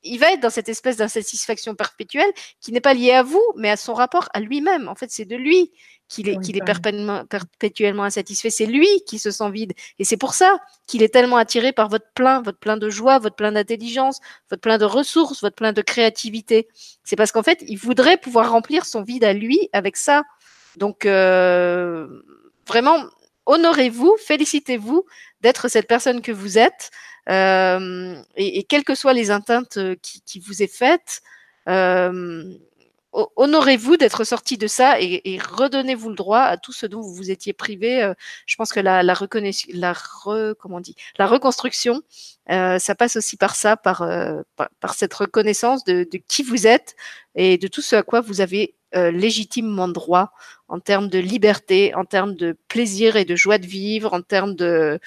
[0.02, 2.30] il va être dans cette espèce d'insatisfaction perpétuelle
[2.60, 4.88] qui n'est pas liée à vous, mais à son rapport à lui-même.
[4.88, 5.72] En fait, c'est de lui
[6.08, 8.50] qu'il est, qu'il est perpétuellement insatisfait.
[8.50, 9.72] C'est lui qui se sent vide.
[9.98, 13.18] Et c'est pour ça qu'il est tellement attiré par votre plein, votre plein de joie,
[13.18, 14.20] votre plein d'intelligence,
[14.50, 16.68] votre plein de ressources, votre plein de créativité.
[17.04, 20.22] C'est parce qu'en fait, il voudrait pouvoir remplir son vide à lui avec ça.
[20.76, 22.06] Donc, euh,
[22.66, 23.04] vraiment,
[23.48, 25.04] honorez-vous, félicitez-vous
[25.40, 26.90] d'être cette personne que vous êtes.
[27.28, 31.20] Euh, et, quelles que soient les atteintes euh, qui, qui vous est faites,
[31.68, 32.54] euh,
[33.12, 37.14] honorez-vous d'être sorti de ça et, et redonnez-vous le droit à tout ce dont vous
[37.14, 38.02] vous étiez privé.
[38.02, 38.14] Euh,
[38.46, 42.02] je pense que la, la, la, re, comment on dit, la reconstruction,
[42.50, 46.42] euh, ça passe aussi par ça, par, euh, par, par, cette reconnaissance de, de, qui
[46.42, 46.96] vous êtes
[47.34, 50.32] et de tout ce à quoi vous avez légitimement droit
[50.66, 54.54] en termes de liberté, en termes de plaisir et de joie de vivre, en termes
[54.54, 54.98] de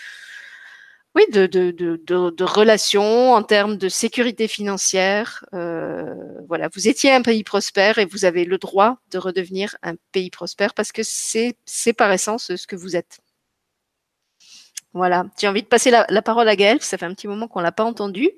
[1.14, 5.46] oui, de, de, de, relations, en termes de sécurité financière.
[5.54, 6.16] Euh,
[6.48, 10.30] voilà, vous étiez un pays prospère et vous avez le droit de redevenir un pays
[10.30, 11.56] prospère parce que c'est,
[11.98, 13.20] par essence ce que vous êtes.
[14.94, 17.62] Voilà, j'ai envie de passer la, parole à Gaëlle, ça fait un petit moment qu'on
[17.62, 18.30] l'a pas entendu.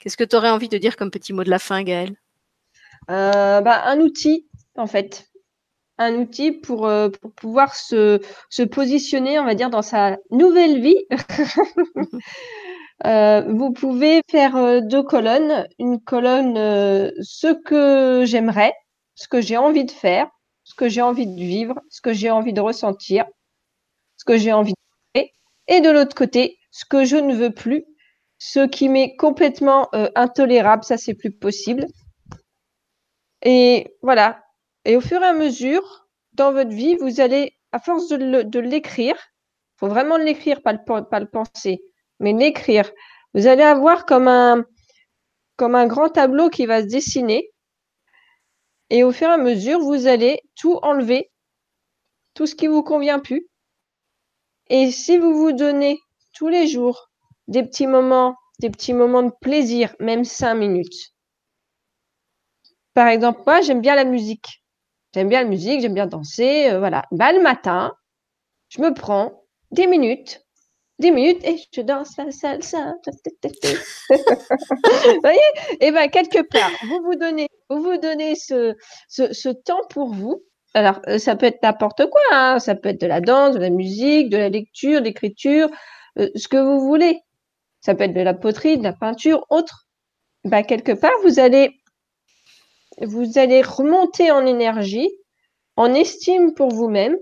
[0.00, 2.16] Qu'est-ce que tu aurais envie de dire comme petit mot de la fin, Gaëlle?
[3.10, 5.29] Euh, bah, Un outil, en fait
[6.00, 10.80] un outil pour, euh, pour pouvoir se, se, positionner, on va dire, dans sa nouvelle
[10.80, 10.96] vie.
[13.06, 15.68] euh, vous pouvez faire euh, deux colonnes.
[15.78, 18.72] Une colonne, euh, ce que j'aimerais,
[19.14, 20.28] ce que j'ai envie de faire,
[20.64, 23.26] ce que j'ai envie de vivre, ce que j'ai envie de ressentir,
[24.16, 25.28] ce que j'ai envie de faire.
[25.68, 27.84] Et de l'autre côté, ce que je ne veux plus,
[28.38, 31.86] ce qui m'est complètement intolérable, ça c'est plus possible.
[33.42, 34.42] Et voilà,
[34.84, 39.14] et au fur et à mesure, dans votre vie, vous allez, à force de l'écrire,
[39.16, 40.78] il faut vraiment l'écrire, pas le,
[41.08, 41.82] pas le penser,
[42.18, 42.90] mais l'écrire,
[43.34, 44.64] vous allez avoir comme un,
[45.56, 47.50] comme un grand tableau qui va se dessiner.
[48.90, 51.30] Et au fur et à mesure, vous allez tout enlever,
[52.34, 53.46] tout ce qui vous convient plus.
[54.68, 56.00] Et si vous vous donnez
[56.32, 57.10] tous les jours
[57.48, 61.12] des petits moments, des petits moments de plaisir, même cinq minutes.
[62.94, 64.59] Par exemple, moi, j'aime bien la musique.
[65.14, 67.04] J'aime bien la musique, j'aime bien danser, euh, voilà.
[67.10, 67.94] Bah, le matin,
[68.68, 70.46] je me prends 10 minutes,
[71.00, 72.94] 10 minutes et je danse la salsa.
[74.08, 75.38] vous voyez?
[75.80, 78.74] Et bien, quelque part, vous vous donnez, vous vous donnez ce,
[79.08, 80.44] ce, ce temps pour vous.
[80.74, 82.58] Alors, euh, ça peut être n'importe quoi, hein.
[82.60, 85.68] ça peut être de la danse, de la musique, de la lecture, de l'écriture,
[86.18, 87.18] euh, ce que vous voulez.
[87.80, 89.88] Ça peut être de la poterie, de la peinture, autre.
[90.44, 91.79] Ben, quelque part, vous allez
[93.00, 95.10] vous allez remonter en énergie,
[95.76, 97.16] en estime pour vous-même.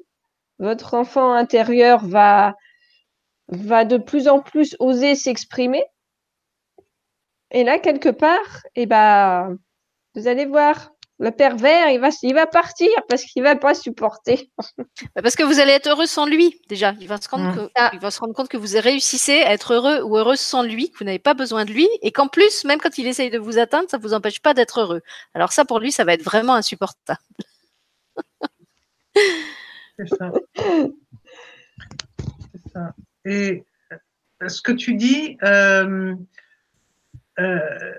[0.58, 2.54] Votre enfant intérieur va,
[3.48, 5.84] va de plus en plus oser s'exprimer.
[7.50, 9.56] Et là, quelque part, eh ben,
[10.14, 14.50] vous allez voir, le pervers, il va, il va partir parce qu'il va pas supporter.
[15.14, 16.94] Bah, parce que vous allez être heureux sans lui, déjà.
[17.00, 17.54] Il va se rendre, mmh.
[17.54, 17.90] que, ah.
[17.92, 20.90] il va se rendre compte que vous réussissez à être heureux ou heureuse sans lui,
[20.90, 23.38] que vous n'avez pas besoin de lui, et qu'en plus, même quand il essaye de
[23.38, 25.02] vous atteindre, ça vous empêche pas d'être heureux.
[25.34, 27.18] Alors ça, pour lui, ça va être vraiment insupportable.
[29.14, 30.32] C'est ça.
[32.52, 32.94] C'est ça.
[33.24, 33.64] Et
[34.42, 36.14] euh, ce que tu dis, euh,
[37.38, 37.94] euh,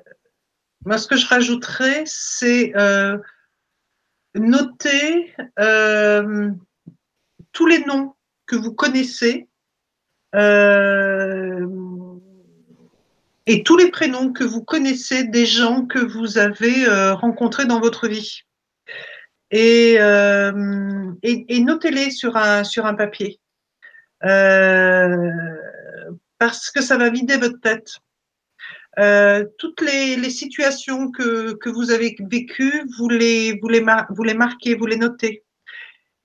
[0.85, 3.17] moi, ce que je rajouterais, c'est euh,
[4.35, 6.51] noter euh,
[7.51, 8.15] tous les noms
[8.45, 9.47] que vous connaissez
[10.35, 11.65] euh,
[13.45, 17.79] et tous les prénoms que vous connaissez des gens que vous avez euh, rencontrés dans
[17.79, 18.41] votre vie.
[19.51, 23.39] Et, euh, et, et notez-les sur un, sur un papier.
[24.23, 25.31] Euh,
[26.37, 27.97] parce que ça va vider votre tête.
[28.99, 33.59] Euh, toutes les, situations que, vous avez vécues, vous les,
[34.35, 35.43] marquez, vous les notez.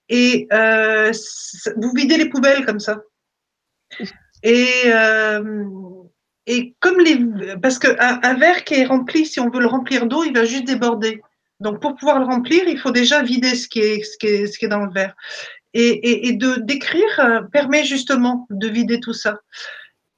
[0.08, 1.12] Et euh,
[1.76, 3.02] vous videz les poubelles comme ça.
[4.42, 5.72] Et, euh,
[6.80, 7.56] comme les.
[7.62, 10.44] Parce qu'un un verre qui est rempli, si on veut le remplir d'eau, il va
[10.44, 11.22] juste déborder.
[11.60, 15.14] Donc, pour pouvoir le remplir, il faut déjà vider ce qui est, dans le verre.
[15.74, 19.38] Et, de d'écrire permet justement de vider tout ça.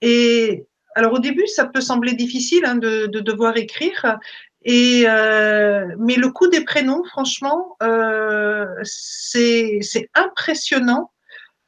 [0.01, 0.67] Et
[0.97, 4.19] alors au début, ça peut sembler difficile hein, de, de, devoir écrire,
[4.67, 11.13] euh, mais le coup des prénoms, franchement, euh, c'est impressionnant.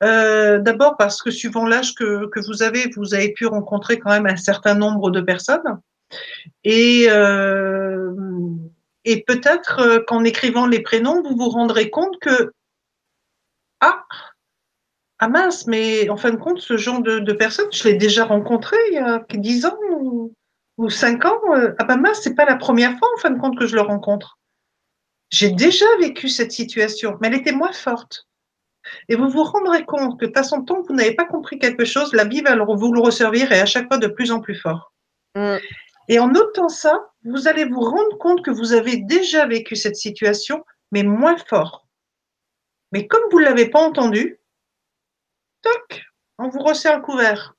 [0.03, 4.27] Euh, D'abord parce que suivant l'âge que, vous avez, vous avez pu rencontrer quand même
[4.27, 5.81] un certain nombre de personnes.
[6.65, 7.05] Et,
[9.05, 12.53] et peut-être qu'en écrivant les prénoms, vous vous rendrez compte que
[13.81, 14.05] ah,
[15.21, 18.25] ah mince, mais en fin de compte, ce genre de, de personne, je l'ai déjà
[18.25, 20.33] rencontré il y a 10 ans ou,
[20.77, 21.41] ou 5 ans.
[21.55, 23.75] Euh, ah ben mince, c'est pas la première fois en fin de compte que je
[23.75, 24.39] le rencontre.
[25.31, 28.29] J'ai déjà vécu cette situation, mais elle était moins forte.
[29.09, 31.85] Et vous vous rendrez compte que de façon, tant que vous n'avez pas compris quelque
[31.85, 34.55] chose, la vie va vous le resservir et à chaque fois de plus en plus
[34.55, 34.93] fort.
[35.35, 35.57] Mm.
[36.09, 39.97] Et en notant ça, vous allez vous rendre compte que vous avez déjà vécu cette
[39.97, 41.87] situation, mais moins fort.
[42.93, 44.38] Mais comme vous ne l'avez pas entendu,
[45.63, 46.03] toc,
[46.39, 47.55] on vous resserre le couvert.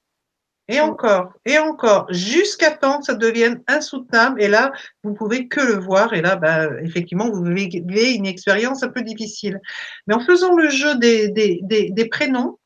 [0.71, 4.39] Et encore, et encore, jusqu'à temps que ça devienne insoutenable.
[4.39, 4.71] Et là,
[5.03, 6.13] vous pouvez que le voir.
[6.13, 9.59] Et là, bah, effectivement, vous vivez une expérience un peu difficile.
[10.05, 12.59] Mais en faisant le jeu des, des, des, des prénoms,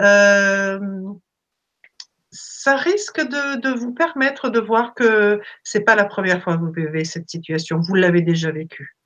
[0.00, 0.78] euh,
[2.30, 6.62] ça risque de, de, vous permettre de voir que c'est pas la première fois que
[6.62, 7.78] vous vivez cette situation.
[7.78, 8.96] Vous l'avez déjà vécue.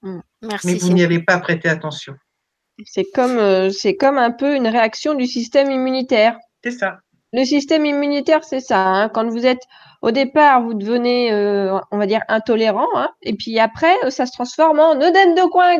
[0.00, 0.66] Mmh, merci.
[0.66, 2.16] Mais vous n'y avez pas prêté attention.
[2.84, 6.38] C'est comme, euh, c'est comme un peu une réaction du système immunitaire.
[6.62, 6.98] C'est ça.
[7.32, 8.78] Le système immunitaire, c'est ça.
[8.78, 9.08] Hein.
[9.08, 9.62] Quand vous êtes
[10.02, 14.32] au départ, vous devenez, euh, on va dire, intolérant, hein, et puis après, ça se
[14.32, 15.78] transforme en œdème de coin,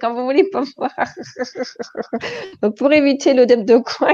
[0.00, 0.92] quand vous voulez pas voir.
[2.62, 4.12] Donc, pour éviter l'œdème de coin,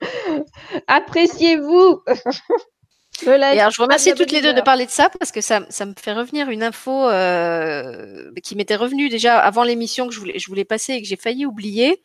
[0.86, 2.02] appréciez-vous.
[3.22, 5.86] Et alors, je remercie toutes les deux de parler de ça parce que ça, ça
[5.86, 10.38] me fait revenir une info euh, qui m'était revenue déjà avant l'émission que je voulais,
[10.38, 12.02] je voulais passer et que j'ai failli oublier.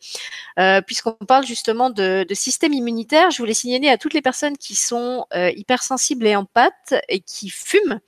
[0.58, 4.56] Euh, Puisqu'on parle justement de, de, système immunitaire, je voulais signaler à toutes les personnes
[4.56, 8.00] qui sont euh, hypersensibles et en pâte et qui fument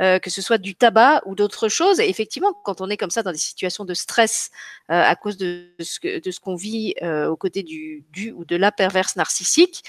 [0.00, 2.00] euh, que ce soit du tabac ou d'autres choses.
[2.00, 4.50] Et effectivement, quand on est comme ça dans des situations de stress
[4.90, 8.44] euh, à cause de ce, de ce qu'on vit euh, aux côtés du, du ou
[8.44, 9.84] de la perverse narcissique,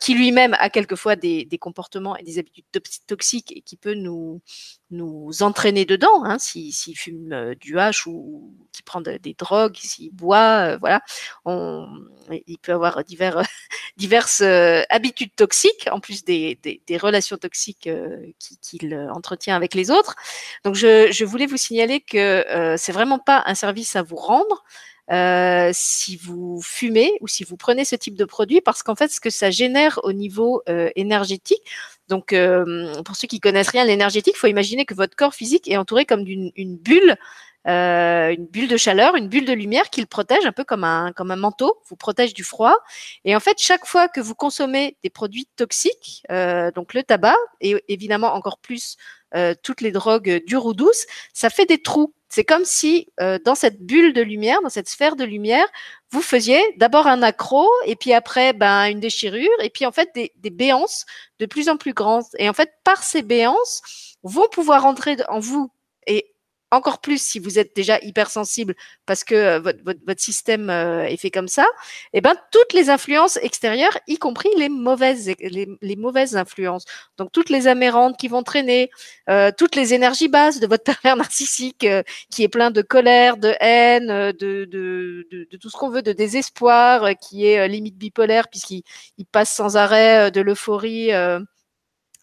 [0.00, 2.64] qui lui-même a quelquefois des, des, comportements et des habitudes
[3.06, 4.40] toxiques et qui peut nous
[4.94, 10.10] nous entraîner dedans, hein, s'il si, fume du hache ou, qui prend des drogues, s'il
[10.12, 11.00] boit, voilà,
[11.44, 11.86] on,
[12.46, 13.42] il peut avoir divers,
[13.96, 14.42] diverses
[14.90, 17.88] habitudes toxiques en plus des, des, relations toxiques
[18.62, 20.14] qu'il entretient avec les autres.
[20.64, 24.16] Donc je, je voulais vous signaler que euh, c'est vraiment pas un service à vous
[24.16, 24.64] rendre.
[25.10, 29.08] Euh, si vous fumez ou si vous prenez ce type de produit, parce qu'en fait,
[29.08, 31.62] ce que ça génère au niveau euh, énergétique,
[32.08, 35.68] donc euh, pour ceux qui connaissent rien l'énergétique, il faut imaginer que votre corps physique
[35.68, 37.16] est entouré comme d'une bulle
[37.66, 40.84] euh, une bulle de chaleur, une bulle de lumière qui le protège un peu comme
[40.84, 42.76] un, comme un manteau, vous protège du froid.
[43.24, 47.36] Et en fait, chaque fois que vous consommez des produits toxiques, euh, donc le tabac
[47.62, 48.96] et évidemment encore plus
[49.64, 52.14] toutes les drogues dures ou douces, ça fait des trous.
[52.34, 55.68] C'est comme si euh, dans cette bulle de lumière, dans cette sphère de lumière,
[56.10, 60.10] vous faisiez d'abord un accro et puis après ben, une déchirure et puis en fait
[60.16, 61.06] des, des béances
[61.38, 62.24] de plus en plus grandes.
[62.40, 65.70] Et en fait, par ces béances, vont pouvoir entrer en vous
[66.08, 66.33] et
[66.74, 68.74] encore plus si vous êtes déjà hypersensible
[69.06, 71.64] parce que euh, votre, système euh, est fait comme ça,
[72.12, 75.28] et eh ben toutes les influences extérieures, y compris les mauvaises,
[76.36, 76.84] influences.
[77.18, 78.90] Donc toutes les amérantes qui vont traîner,
[79.28, 81.86] euh, toutes les énergies basses de votre pervers narcissique
[82.30, 87.46] qui est plein de colère, de haine, de, tout ce qu'on veut, de désespoir, qui
[87.46, 88.82] est limite bipolaire puisqu'il
[89.18, 91.10] il passe sans arrêt de l'euphorie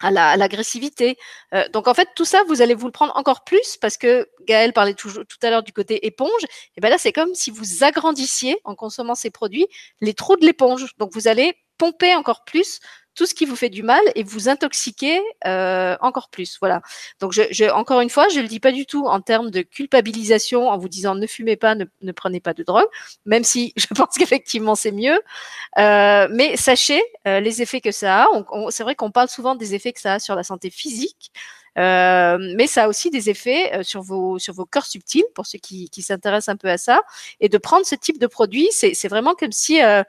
[0.02, 1.18] à l'agressivité.
[1.54, 4.28] euh, donc en fait, tout ça, vous allez vous le prendre encore plus parce que
[4.46, 6.44] Gaël parlait toujours, tout à l'heure du côté éponge.
[6.76, 9.68] Et ben là, c'est comme si vous agrandissiez en consommant ces produits
[10.02, 10.94] les trous de l'éponge.
[10.98, 12.80] Donc vous allez pomper encore plus
[13.16, 16.58] tout ce qui vous fait du mal et vous intoxiquer euh, encore plus.
[16.60, 16.82] Voilà.
[17.20, 19.62] Donc, je, je, encore une fois, je le dis pas du tout en termes de
[19.62, 22.88] culpabilisation, en vous disant ne fumez pas, ne, ne prenez pas de drogue,
[23.26, 25.20] même si je pense qu'effectivement c'est mieux.
[25.78, 28.28] Euh, mais sachez euh, les effets que ça a.
[28.70, 31.32] c'est vrai qu'on parle souvent des effets que ça a sur la santé physique.
[31.78, 35.46] Euh, mais ça a aussi des effets euh, sur vos sur vos corps subtils pour
[35.46, 37.02] ceux qui, qui s'intéressent un peu à ça
[37.40, 40.04] et de prendre ce type de produit c'est c'est vraiment comme si euh,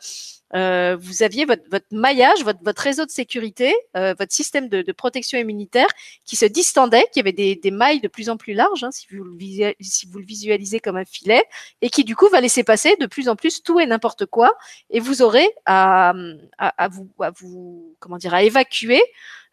[0.55, 4.83] euh, vous aviez votre, votre maillage, votre, votre, réseau de sécurité, euh, votre système de,
[4.83, 5.87] de, protection immunitaire
[6.25, 9.07] qui se distendait, qui avait des, des mailles de plus en plus larges, hein, si,
[9.11, 11.43] vous le si vous le visualisez comme un filet,
[11.81, 14.55] et qui du coup va laisser passer de plus en plus tout et n'importe quoi,
[14.91, 16.13] et vous aurez à,
[16.59, 19.03] à, à, vous, à vous, comment dire, à évacuer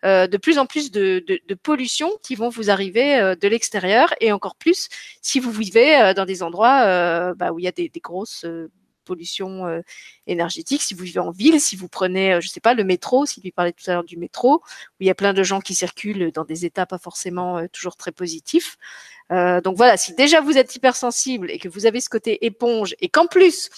[0.05, 3.49] euh, de plus en plus de, de, de, pollution qui vont vous arriver euh, de
[3.49, 4.87] l'extérieur et encore plus
[5.21, 8.45] si vous vivez euh, dans des endroits bah, où il y a des, des grosses
[9.09, 9.81] pollution euh,
[10.27, 10.83] énergétique.
[10.83, 13.41] Si vous vivez en ville, si vous prenez, euh, je sais pas, le métro, si
[13.41, 15.73] lui parlait tout à l'heure du métro, où il y a plein de gens qui
[15.73, 18.77] circulent dans des états pas forcément euh, toujours très positifs.
[19.65, 23.09] donc voilà, si déjà vous êtes hypersensible et que vous avez ce côté éponge et
[23.09, 23.69] qu'en plus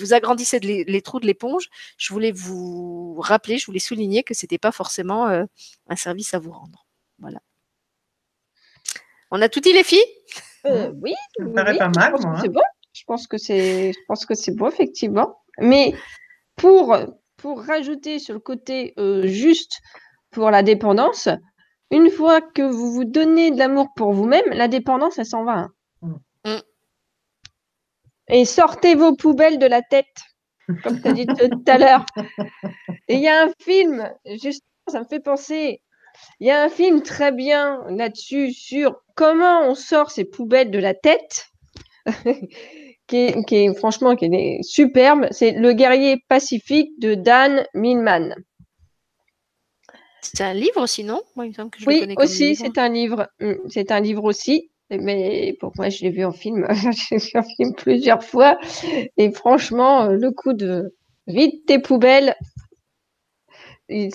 [0.00, 4.62] vous agrandissez les, trous de l'éponge, je voulais vous rappeler, je voulais souligner que c'était
[4.66, 6.86] pas forcément un service à vous rendre.
[7.18, 7.40] Voilà.
[9.30, 10.08] On a tout dit les filles?
[10.64, 12.12] Oui, ça me paraît pas mal.
[12.12, 12.38] Moi, hein.
[12.40, 12.62] C'est bon.
[12.94, 15.40] Je pense que c'est, je pense que c'est beau, effectivement.
[15.60, 15.94] Mais
[16.56, 16.96] pour,
[17.36, 19.80] pour rajouter sur le côté euh, juste
[20.30, 21.28] pour la dépendance,
[21.90, 25.68] une fois que vous vous donnez de l'amour pour vous-même, la dépendance, elle s'en va.
[26.02, 26.20] Hein.
[26.44, 26.60] Mm.
[28.28, 30.22] Et sortez vos poubelles de la tête,
[30.82, 32.06] comme tu as dit tout à l'heure.
[33.08, 34.08] Et il y a un film,
[34.40, 35.82] juste, ça me fait penser,
[36.40, 40.78] il y a un film très bien là-dessus sur comment on sort ces poubelles de
[40.78, 41.48] la tête.
[43.06, 45.26] Qui est, franchement qui est superbe.
[45.30, 48.34] C'est Le guerrier pacifique de Dan Millman.
[50.22, 52.88] C'est un livre sinon Moi, il me semble que je oui, le aussi, c'est un
[52.88, 53.28] livre.
[53.40, 54.70] Mm, c'est un livre aussi.
[54.90, 56.66] Mais pour moi, je l'ai vu en film.
[57.10, 58.58] Vu en film plusieurs fois.
[59.16, 60.94] Et franchement, le coup de
[61.26, 62.36] vide tes poubelles,
[63.88, 64.10] il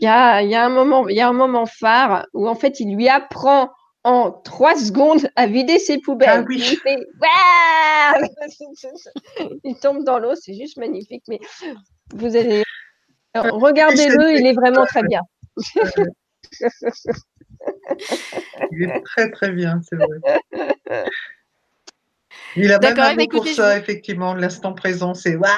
[0.00, 2.80] y a, y a un moment, il y a un moment phare où en fait,
[2.80, 3.70] il lui apprend
[4.04, 6.46] en trois secondes à vider ses poubelles.
[7.22, 8.14] Ah
[9.64, 11.24] il, tombe dans l'eau, c'est juste magnifique.
[11.28, 11.40] Mais
[12.14, 12.62] vous allez
[13.34, 15.22] regardez-le, il est vraiment très bien.
[18.70, 20.18] il est très très bien, c'est vrai.
[22.56, 25.48] Il a même un mot pour ça, effectivement, l'instant présent, c'est waouh,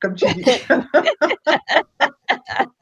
[0.00, 0.44] comme tu dis.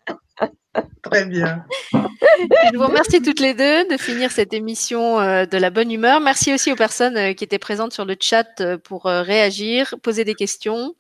[1.02, 1.64] Très bien.
[1.92, 6.20] Je vous remercie toutes les deux de finir cette émission euh, de la bonne humeur.
[6.20, 10.24] Merci aussi aux personnes euh, qui étaient présentes sur le chat euh, pour réagir, poser
[10.24, 10.94] des questions.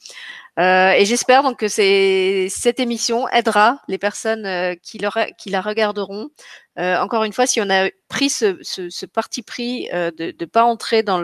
[0.58, 6.30] et j'espère donc que cette émission aidera les personnes qui, la regarderont.
[6.76, 11.20] encore une fois, si on a pris ce, parti pris de ne pas entrer dans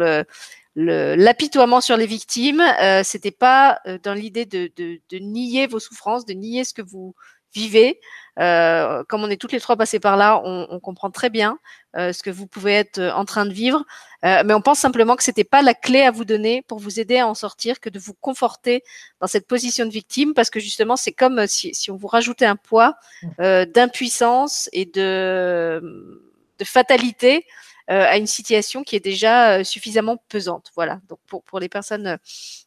[0.77, 6.65] l'apitoiement sur les victimes, euh, c'était pas dans l'idée de, nier vos souffrances, de nier
[6.65, 7.15] ce que vous
[7.55, 8.01] vivez.
[8.41, 11.59] Euh, comme on est toutes les trois passées par là, on, on comprend très bien
[11.97, 13.85] euh, ce que vous pouvez être euh, en train de vivre,
[14.25, 17.01] euh, mais on pense simplement que c'était pas la clé à vous donner pour vous
[17.01, 18.85] aider à en sortir, que de vous conforter
[19.21, 22.47] dans cette position de victime, parce que justement c'est comme si, si, on vous rajoutait
[22.47, 23.65] un poids mmh.
[23.75, 26.23] d'impuissance et de,
[26.59, 27.45] de fatalité
[27.89, 30.71] à une situation qui est déjà euh, suffisamment pesante.
[30.77, 31.01] Voilà.
[31.09, 32.17] Donc pour, pour les personnes euh,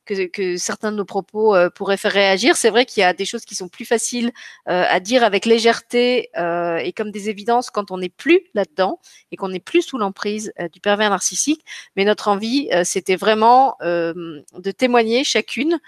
[0.05, 3.25] que, que certains de nos propos pourraient faire réagir, c'est vrai qu'il y a des
[3.25, 4.31] choses qui sont plus faciles
[4.65, 8.99] à dire avec légèreté et comme des évidences quand on n'est plus là-dedans
[9.31, 11.63] et qu'on n'est plus sous l'emprise du pervers narcissique.
[11.95, 15.79] Mais notre envie, c'était vraiment de témoigner chacune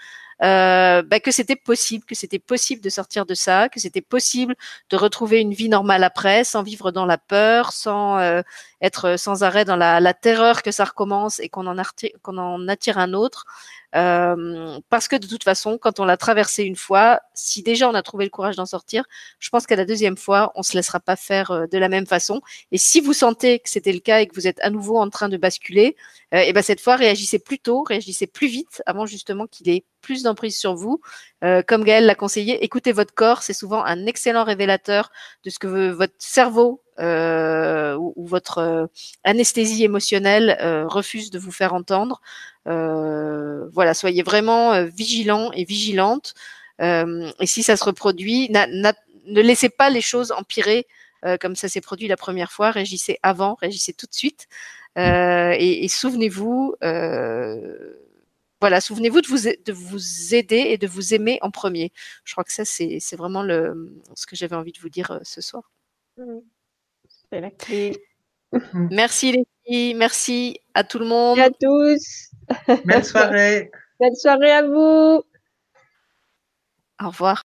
[0.42, 4.54] euh, bah, que c'était possible, que c'était possible de sortir de ça, que c'était possible
[4.90, 8.42] de retrouver une vie normale après, sans vivre dans la peur, sans euh,
[8.80, 11.78] être sans arrêt dans la, la, terreur que ça recommence et qu'on en,
[12.26, 13.44] en attire un autre.
[13.94, 17.94] Euh, parce que de toute façon, quand on l'a traversé une fois, si déjà on
[17.94, 19.04] a trouvé le courage d'en sortir,
[19.38, 22.06] je pense qu'à la deuxième fois, on se laissera pas faire euh, de la même
[22.06, 22.42] façon.
[22.72, 25.08] Et si vous sentez que c'était le cas et que vous êtes à nouveau en
[25.08, 25.96] train de basculer,
[26.34, 29.84] euh, et ben cette fois, réagissez plus tôt, réagissez plus vite, avant justement qu'il ait
[30.02, 31.00] plus d'emprise sur vous.
[31.44, 35.10] Euh, comme Gaël l'a conseillé, écoutez votre corps, c'est souvent un excellent révélateur
[35.44, 38.86] de ce que votre cerveau euh, ou, votre euh,
[39.22, 42.20] anesthésie émotionnelle euh, refuse de vous faire entendre.
[42.64, 46.34] Voilà, soyez vraiment vigilants et vigilantes.
[46.80, 50.86] et si ça se reproduit, ne laissez pas les choses empirer
[51.40, 52.70] comme ça s'est produit la première fois.
[52.70, 54.48] Réagissez avant, réagissez tout de suite.
[54.96, 56.74] Et, souvenez-vous
[58.60, 61.92] voilà, souvenez-vous de vous, de vous aider et de vous aimer en premier.
[62.24, 65.70] Je crois que ça, c'est vraiment ce que j'avais envie de vous dire ce soir.
[67.30, 67.96] C'est la clé.
[68.90, 71.38] Merci les filles, merci à tout le monde.
[71.38, 72.84] Merci à tous.
[72.84, 73.70] Belle soirée.
[74.00, 75.22] Belle soirée à vous.
[77.02, 77.42] Au revoir.